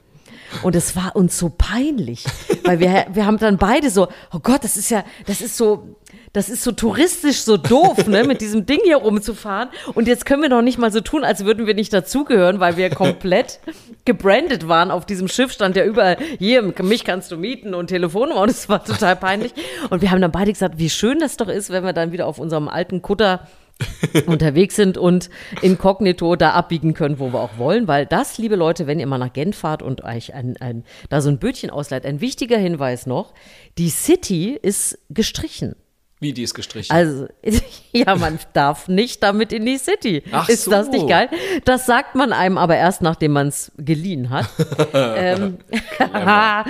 Und 0.62 0.76
es 0.76 0.94
war 0.96 1.16
uns 1.16 1.38
so 1.38 1.50
peinlich, 1.56 2.24
weil 2.64 2.78
wir, 2.78 3.06
wir 3.12 3.26
haben 3.26 3.38
dann 3.38 3.56
beide 3.56 3.90
so, 3.90 4.08
oh 4.32 4.38
Gott, 4.40 4.64
das 4.64 4.76
ist 4.76 4.90
ja, 4.90 5.04
das 5.26 5.40
ist 5.40 5.56
so, 5.56 5.96
das 6.32 6.48
ist 6.48 6.62
so 6.62 6.72
touristisch 6.72 7.40
so 7.40 7.56
doof, 7.56 8.06
ne, 8.06 8.24
mit 8.24 8.40
diesem 8.40 8.64
Ding 8.66 8.80
hier 8.84 8.96
rumzufahren. 8.96 9.68
Und 9.94 10.08
jetzt 10.08 10.24
können 10.24 10.42
wir 10.42 10.48
noch 10.48 10.62
nicht 10.62 10.78
mal 10.78 10.92
so 10.92 11.00
tun, 11.00 11.24
als 11.24 11.44
würden 11.44 11.66
wir 11.66 11.74
nicht 11.74 11.92
dazugehören, 11.92 12.60
weil 12.60 12.76
wir 12.76 12.90
komplett 12.90 13.60
gebrandet 14.04 14.68
waren. 14.68 14.90
Auf 14.90 15.04
diesem 15.06 15.28
Schiff 15.28 15.52
stand 15.52 15.76
ja 15.76 15.84
überall, 15.84 16.16
hier, 16.38 16.62
mich 16.62 17.04
kannst 17.04 17.32
du 17.32 17.36
mieten 17.36 17.74
und 17.74 17.88
Telefonnummer. 17.88 18.42
Und 18.42 18.50
es 18.50 18.68
war 18.68 18.84
total 18.84 19.16
peinlich. 19.16 19.52
Und 19.90 20.02
wir 20.02 20.10
haben 20.10 20.20
dann 20.20 20.32
beide 20.32 20.52
gesagt, 20.52 20.78
wie 20.78 20.90
schön 20.90 21.18
das 21.18 21.36
doch 21.36 21.48
ist, 21.48 21.70
wenn 21.70 21.84
wir 21.84 21.92
dann 21.92 22.12
wieder 22.12 22.26
auf 22.26 22.38
unserem 22.38 22.68
alten 22.68 23.02
Kutter 23.02 23.46
unterwegs 24.26 24.76
sind 24.76 24.98
und 24.98 25.30
inkognito 25.60 26.36
da 26.36 26.52
abbiegen 26.52 26.94
können, 26.94 27.18
wo 27.18 27.32
wir 27.32 27.40
auch 27.40 27.58
wollen. 27.58 27.88
Weil 27.88 28.06
das, 28.06 28.38
liebe 28.38 28.56
Leute, 28.56 28.86
wenn 28.86 29.00
ihr 29.00 29.06
mal 29.06 29.18
nach 29.18 29.32
Gent 29.32 29.54
fahrt 29.54 29.82
und 29.82 30.04
euch 30.04 30.34
ein, 30.34 30.56
ein, 30.58 30.84
da 31.08 31.20
so 31.20 31.28
ein 31.28 31.38
Bötchen 31.38 31.70
ausleiht, 31.70 32.06
ein 32.06 32.20
wichtiger 32.20 32.58
Hinweis 32.58 33.06
noch, 33.06 33.34
die 33.78 33.90
City 33.90 34.58
ist 34.60 34.98
gestrichen. 35.10 35.74
Wie, 36.22 36.32
die 36.32 36.44
ist 36.44 36.54
gestrichen? 36.54 36.94
Also, 36.94 37.26
ja, 37.92 38.14
man 38.14 38.38
darf 38.52 38.86
nicht 38.86 39.24
damit 39.24 39.52
in 39.52 39.66
die 39.66 39.76
City. 39.76 40.22
Ach 40.30 40.48
ist 40.48 40.66
so. 40.66 40.70
das 40.70 40.88
nicht 40.88 41.08
geil? 41.08 41.28
Das 41.64 41.84
sagt 41.84 42.14
man 42.14 42.32
einem 42.32 42.58
aber 42.58 42.76
erst, 42.76 43.02
nachdem 43.02 43.32
man 43.32 43.48
es 43.48 43.72
geliehen 43.76 44.30
hat. 44.30 44.48
ähm, 44.94 45.58
ja, 46.14 46.64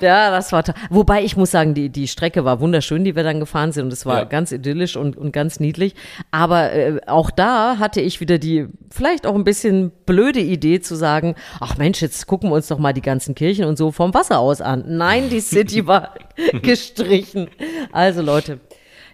das 0.00 0.52
war 0.52 0.62
toll. 0.62 0.74
Wobei 0.90 1.24
ich 1.24 1.38
muss 1.38 1.52
sagen, 1.52 1.72
die, 1.72 1.88
die 1.88 2.06
Strecke 2.06 2.44
war 2.44 2.60
wunderschön, 2.60 3.02
die 3.02 3.16
wir 3.16 3.22
dann 3.22 3.40
gefahren 3.40 3.72
sind 3.72 3.84
und 3.84 3.94
es 3.94 4.04
war 4.04 4.18
ja. 4.18 4.24
ganz 4.24 4.52
idyllisch 4.52 4.94
und, 4.94 5.16
und 5.16 5.32
ganz 5.32 5.58
niedlich. 5.58 5.94
Aber 6.30 6.70
äh, 6.74 7.00
auch 7.06 7.30
da 7.30 7.78
hatte 7.78 8.02
ich 8.02 8.20
wieder 8.20 8.36
die 8.36 8.66
vielleicht 8.90 9.26
auch 9.26 9.34
ein 9.34 9.44
bisschen 9.44 9.90
blöde 10.04 10.40
Idee 10.40 10.80
zu 10.80 10.96
sagen, 10.96 11.34
ach 11.60 11.78
Mensch, 11.78 12.02
jetzt 12.02 12.26
gucken 12.26 12.50
wir 12.50 12.56
uns 12.56 12.68
doch 12.68 12.78
mal 12.78 12.92
die 12.92 13.00
ganzen 13.00 13.34
Kirchen 13.34 13.64
und 13.64 13.78
so 13.78 13.90
vom 13.90 14.12
Wasser 14.12 14.38
aus 14.38 14.60
an. 14.60 14.84
Nein, 14.86 15.30
die 15.30 15.40
City 15.40 15.86
war 15.86 16.12
gestrichen. 16.60 17.48
Also 17.90 18.20
Leute, 18.20 18.60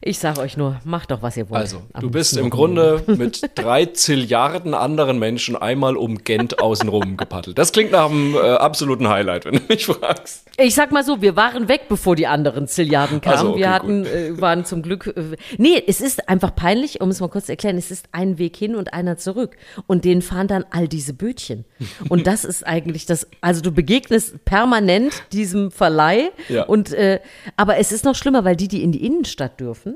ich 0.07 0.19
sage 0.19 0.41
euch 0.41 0.59
nur, 0.59 0.77
macht 0.85 1.11
doch, 1.11 1.23
was 1.23 1.37
ihr 1.37 1.49
wollt. 1.49 1.63
Also, 1.63 1.83
du 1.99 2.11
bist 2.11 2.37
im 2.37 2.51
Grunde 2.51 3.03
mit 3.07 3.51
drei 3.55 3.87
Zilliarden 3.87 4.75
anderen 4.75 5.19
Menschen 5.19 5.57
einmal 5.57 5.97
um 5.97 6.19
Gent 6.25 6.61
außenrum 6.61 7.17
gepaddelt. 7.17 7.57
Das 7.57 7.73
klingt 7.73 7.93
nach 7.93 8.11
einem 8.11 8.35
äh, 8.35 8.39
absoluten 8.39 9.09
Highlight, 9.09 9.47
wenn 9.47 9.55
du 9.55 9.61
mich 9.69 9.87
fragst. 9.87 10.47
Ich 10.59 10.75
sag 10.75 10.93
mal 10.93 11.03
so, 11.03 11.23
wir 11.23 11.37
waren 11.37 11.69
weg, 11.69 11.83
bevor 11.89 12.17
die 12.17 12.27
anderen 12.27 12.69
Zilliarden 12.69 13.23
kamen. 13.23 13.37
Also, 13.37 13.51
okay, 13.51 13.61
wir 13.61 13.73
hatten, 13.73 14.05
äh, 14.05 14.41
waren 14.41 14.67
zum 14.67 14.83
Glück. 14.83 15.07
Äh, 15.07 15.37
nee, 15.57 15.83
es 15.87 16.03
ist 16.03 16.29
einfach 16.29 16.55
peinlich, 16.55 17.01
um 17.01 17.09
es 17.09 17.21
mal 17.21 17.29
kurz 17.29 17.47
zu 17.47 17.53
erklären, 17.53 17.79
es 17.79 17.91
ist 17.91 18.07
ein 18.13 18.39
Weg 18.39 18.57
hin 18.57 18.77
und 18.77 18.93
einer 18.93 19.17
zurück. 19.17 19.57
Und 19.87 20.05
denen 20.05 20.21
fahren 20.21 20.49
dann 20.49 20.67
all 20.71 20.87
diese 20.87 21.15
Bötchen. 21.15 21.65
Und 22.11 22.27
das 22.27 22.45
ist 22.45 22.67
eigentlich 22.67 23.07
das, 23.07 23.27
also 23.41 23.63
du 23.63 23.73
begegnest 23.73 24.45
permanent 24.45 25.25
diesem 25.33 25.71
Verleih. 25.71 26.31
Ja. 26.51 26.65
Und 26.65 26.93
äh, 26.93 27.21
aber 27.57 27.79
es 27.79 27.91
ist 27.91 28.05
noch 28.05 28.15
schlimmer, 28.15 28.45
weil 28.45 28.57
die, 28.57 28.69
die 28.69 28.83
in 28.83 28.93
die 28.93 29.05
Innenstadt 29.05 29.59
dürfen, 29.59 29.94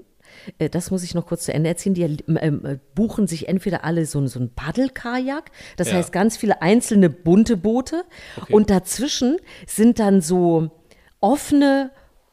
äh, 0.59 0.69
das 0.69 0.91
muss 0.91 1.03
ich 1.03 1.15
noch 1.15 1.27
kurz 1.27 1.45
zu 1.45 1.53
Ende 1.53 1.69
erzählen, 1.69 1.95
die 1.95 2.03
ähm, 2.03 2.65
äh, 2.65 2.79
buchen 2.95 3.27
sich 3.27 3.49
entweder 3.49 3.85
alle 3.85 4.07
so, 4.07 4.27
so 4.27 4.41
ein 4.41 4.51
Paddelkajak, 4.55 5.51
das 5.77 5.91
ja. 5.91 5.97
heißt 5.97 6.13
ganz 6.13 6.37
viele 6.37 6.63
einzelne 6.63 7.11
bunte 7.11 7.57
Boote 7.57 8.05
okay. 8.41 8.53
und 8.53 8.71
dazwischen 8.71 9.39
sind 9.67 9.99
dann 9.99 10.21
so 10.21 10.71
offene 11.21 11.91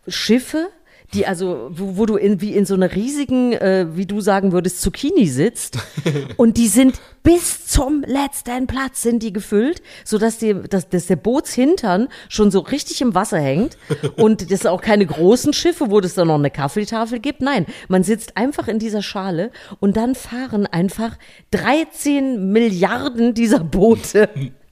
Schiffe, 0.08 0.70
die 1.14 1.26
also, 1.28 1.70
wo, 1.72 1.98
wo 1.98 2.06
du 2.06 2.16
in, 2.16 2.42
wie 2.42 2.54
in 2.54 2.66
so 2.66 2.74
einer 2.74 2.94
riesigen, 2.94 3.54
äh, 3.54 3.88
wie 3.94 4.06
du 4.06 4.22
sagen 4.22 4.52
würdest, 4.52 4.82
Zucchini 4.82 5.28
sitzt. 5.28 5.78
und 6.38 6.58
die 6.58 6.68
sind 6.68 7.00
bis 7.24 7.66
zum 7.66 8.04
letzten 8.06 8.68
Platz 8.68 9.02
sind 9.02 9.24
die 9.24 9.34
gefüllt, 9.34 9.82
sodass 10.04 10.38
die, 10.38 10.54
dass, 10.54 10.90
dass 10.90 11.08
der 11.08 11.16
Bootshintern 11.16 12.08
schon 12.30 12.52
so 12.52 12.60
richtig 12.60 13.02
im 13.02 13.16
Wasser 13.16 13.40
hängt. 13.40 13.78
Und 14.18 14.52
das 14.52 14.62
sind 14.62 14.70
auch 14.70 14.82
keine 14.82 15.06
großen 15.06 15.52
Schiffe, 15.52 15.90
wo 15.90 16.00
es 16.00 16.14
dann 16.14 16.28
noch 16.28 16.36
eine 16.36 16.52
Kaffeetafel 16.52 17.20
gibt. 17.20 17.42
Nein, 17.42 17.66
man 17.88 18.04
sitzt 18.04 18.38
einfach 18.38 18.68
in 18.68 18.80
dieser 18.80 19.02
Schale 19.02 19.52
und 19.80 19.98
dann 19.98 20.14
fahren 20.14 20.68
einfach 20.68 21.18
13 21.52 22.52
Milliarden 22.52 23.34
dieser 23.34 23.60
Boote 23.60 24.30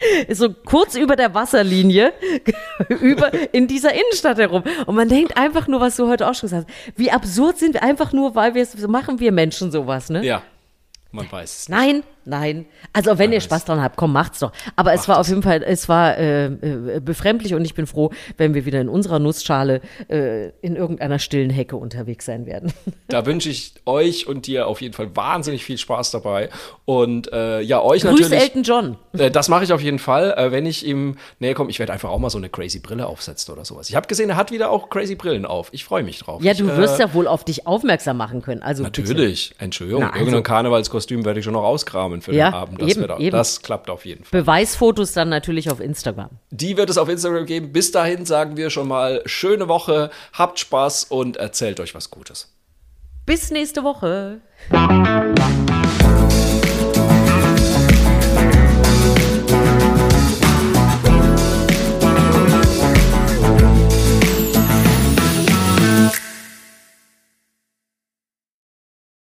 so 0.30 0.52
kurz 0.52 0.94
über 0.94 1.16
der 1.16 1.34
Wasserlinie 1.34 2.12
über 3.00 3.32
in 3.52 3.66
dieser 3.66 3.92
Innenstadt 3.92 4.38
herum. 4.38 4.62
Und 4.86 4.94
man 4.94 5.08
denkt 5.08 5.36
einfach 5.36 5.66
nur, 5.68 5.80
was 5.80 5.96
du 5.96 6.08
heute 6.08 6.28
auch 6.28 6.34
schon 6.34 6.48
gesagt 6.48 6.68
hast. 6.68 6.98
Wie 6.98 7.10
absurd 7.10 7.58
sind 7.58 7.74
wir 7.74 7.82
einfach 7.82 8.12
nur, 8.12 8.34
weil 8.34 8.54
wir 8.54 8.64
so 8.64 8.88
machen 8.88 9.20
wir 9.20 9.32
Menschen 9.32 9.70
sowas, 9.70 10.10
ne? 10.10 10.24
Ja. 10.24 10.42
Man 11.10 11.30
weiß 11.30 11.50
es. 11.50 11.68
Nicht. 11.68 11.78
Nein, 11.78 12.02
nein. 12.28 12.66
Also 12.92 13.18
wenn 13.18 13.32
ihr 13.32 13.40
Spaß 13.40 13.64
dran 13.64 13.82
habt, 13.82 13.96
komm, 13.96 14.12
macht's 14.12 14.38
doch. 14.40 14.52
Aber 14.76 14.90
Macht 14.90 15.00
es 15.00 15.08
war 15.08 15.18
auf 15.18 15.28
jeden 15.28 15.42
Fall, 15.42 15.62
es 15.62 15.88
war 15.88 16.16
äh, 16.16 16.46
äh, 16.46 17.00
befremdlich 17.00 17.54
und 17.54 17.64
ich 17.64 17.74
bin 17.74 17.86
froh, 17.86 18.10
wenn 18.36 18.54
wir 18.54 18.64
wieder 18.64 18.80
in 18.80 18.88
unserer 18.88 19.18
Nussschale 19.18 19.80
äh, 20.08 20.50
in 20.60 20.76
irgendeiner 20.76 21.18
stillen 21.18 21.50
Hecke 21.50 21.76
unterwegs 21.76 22.26
sein 22.26 22.46
werden. 22.46 22.72
Da 23.10 23.24
wünsche 23.24 23.48
ich 23.48 23.72
euch 23.86 24.26
und 24.26 24.46
dir 24.46 24.66
auf 24.66 24.82
jeden 24.82 24.92
Fall 24.92 25.16
wahnsinnig 25.16 25.64
viel 25.64 25.78
Spaß 25.78 26.10
dabei. 26.10 26.50
Und 26.84 27.32
äh, 27.32 27.60
ja, 27.62 27.80
euch 27.80 28.02
Grüß 28.02 28.20
natürlich. 28.20 28.42
Elton 28.42 28.62
John. 28.62 28.96
Äh, 29.16 29.30
das 29.30 29.48
mache 29.48 29.64
ich 29.64 29.72
auf 29.72 29.80
jeden 29.80 29.98
Fall. 29.98 30.34
Äh, 30.36 30.52
wenn 30.52 30.66
ich 30.66 30.84
ihm 30.86 31.16
näher 31.38 31.54
komme, 31.54 31.70
ich 31.70 31.78
werde 31.78 31.94
einfach 31.94 32.10
auch 32.10 32.18
mal 32.18 32.28
so 32.28 32.36
eine 32.36 32.50
crazy 32.50 32.80
Brille 32.80 33.06
aufsetzen 33.06 33.54
oder 33.54 33.64
sowas. 33.64 33.88
Ich 33.88 33.96
habe 33.96 34.06
gesehen, 34.06 34.28
er 34.28 34.36
hat 34.36 34.50
wieder 34.50 34.70
auch 34.70 34.90
crazy 34.90 35.14
Brillen 35.14 35.46
auf. 35.46 35.68
Ich 35.72 35.84
freue 35.84 36.02
mich 36.02 36.18
drauf. 36.18 36.42
Ja, 36.42 36.52
du 36.52 36.66
wirst 36.76 36.98
ja 36.98 37.14
wohl 37.14 37.26
auf 37.26 37.44
dich 37.44 37.66
aufmerksam 37.66 38.18
machen 38.18 38.42
können. 38.42 38.62
Also 38.62 38.82
natürlich. 38.82 39.50
Bitte. 39.50 39.64
Entschuldigung. 39.64 40.02
Na, 40.02 40.10
also, 40.10 40.18
Irgendein 40.20 40.42
Karnevalskostüm 40.42 41.24
werde 41.24 41.40
ich 41.40 41.44
schon 41.44 41.54
noch 41.54 41.64
ausgraben 42.18 42.22
für 42.22 42.34
ja, 42.34 42.50
den 42.50 42.54
Abend. 42.54 42.82
Das, 42.82 42.90
eben, 42.90 43.08
da, 43.08 43.18
eben. 43.18 43.36
das 43.36 43.62
klappt 43.62 43.90
auf 43.90 44.04
jeden 44.04 44.24
Fall. 44.24 44.40
Beweisfotos 44.40 45.12
dann 45.12 45.28
natürlich 45.28 45.70
auf 45.70 45.80
Instagram. 45.80 46.30
Die 46.50 46.76
wird 46.76 46.90
es 46.90 46.98
auf 46.98 47.08
Instagram 47.08 47.46
geben. 47.46 47.72
Bis 47.72 47.92
dahin 47.92 48.26
sagen 48.26 48.56
wir 48.56 48.70
schon 48.70 48.88
mal 48.88 49.22
schöne 49.26 49.68
Woche, 49.68 50.10
habt 50.32 50.58
Spaß 50.58 51.04
und 51.04 51.36
erzählt 51.36 51.80
euch 51.80 51.94
was 51.94 52.10
Gutes. 52.10 52.54
Bis 53.26 53.50
nächste 53.50 53.84
Woche. 53.84 54.40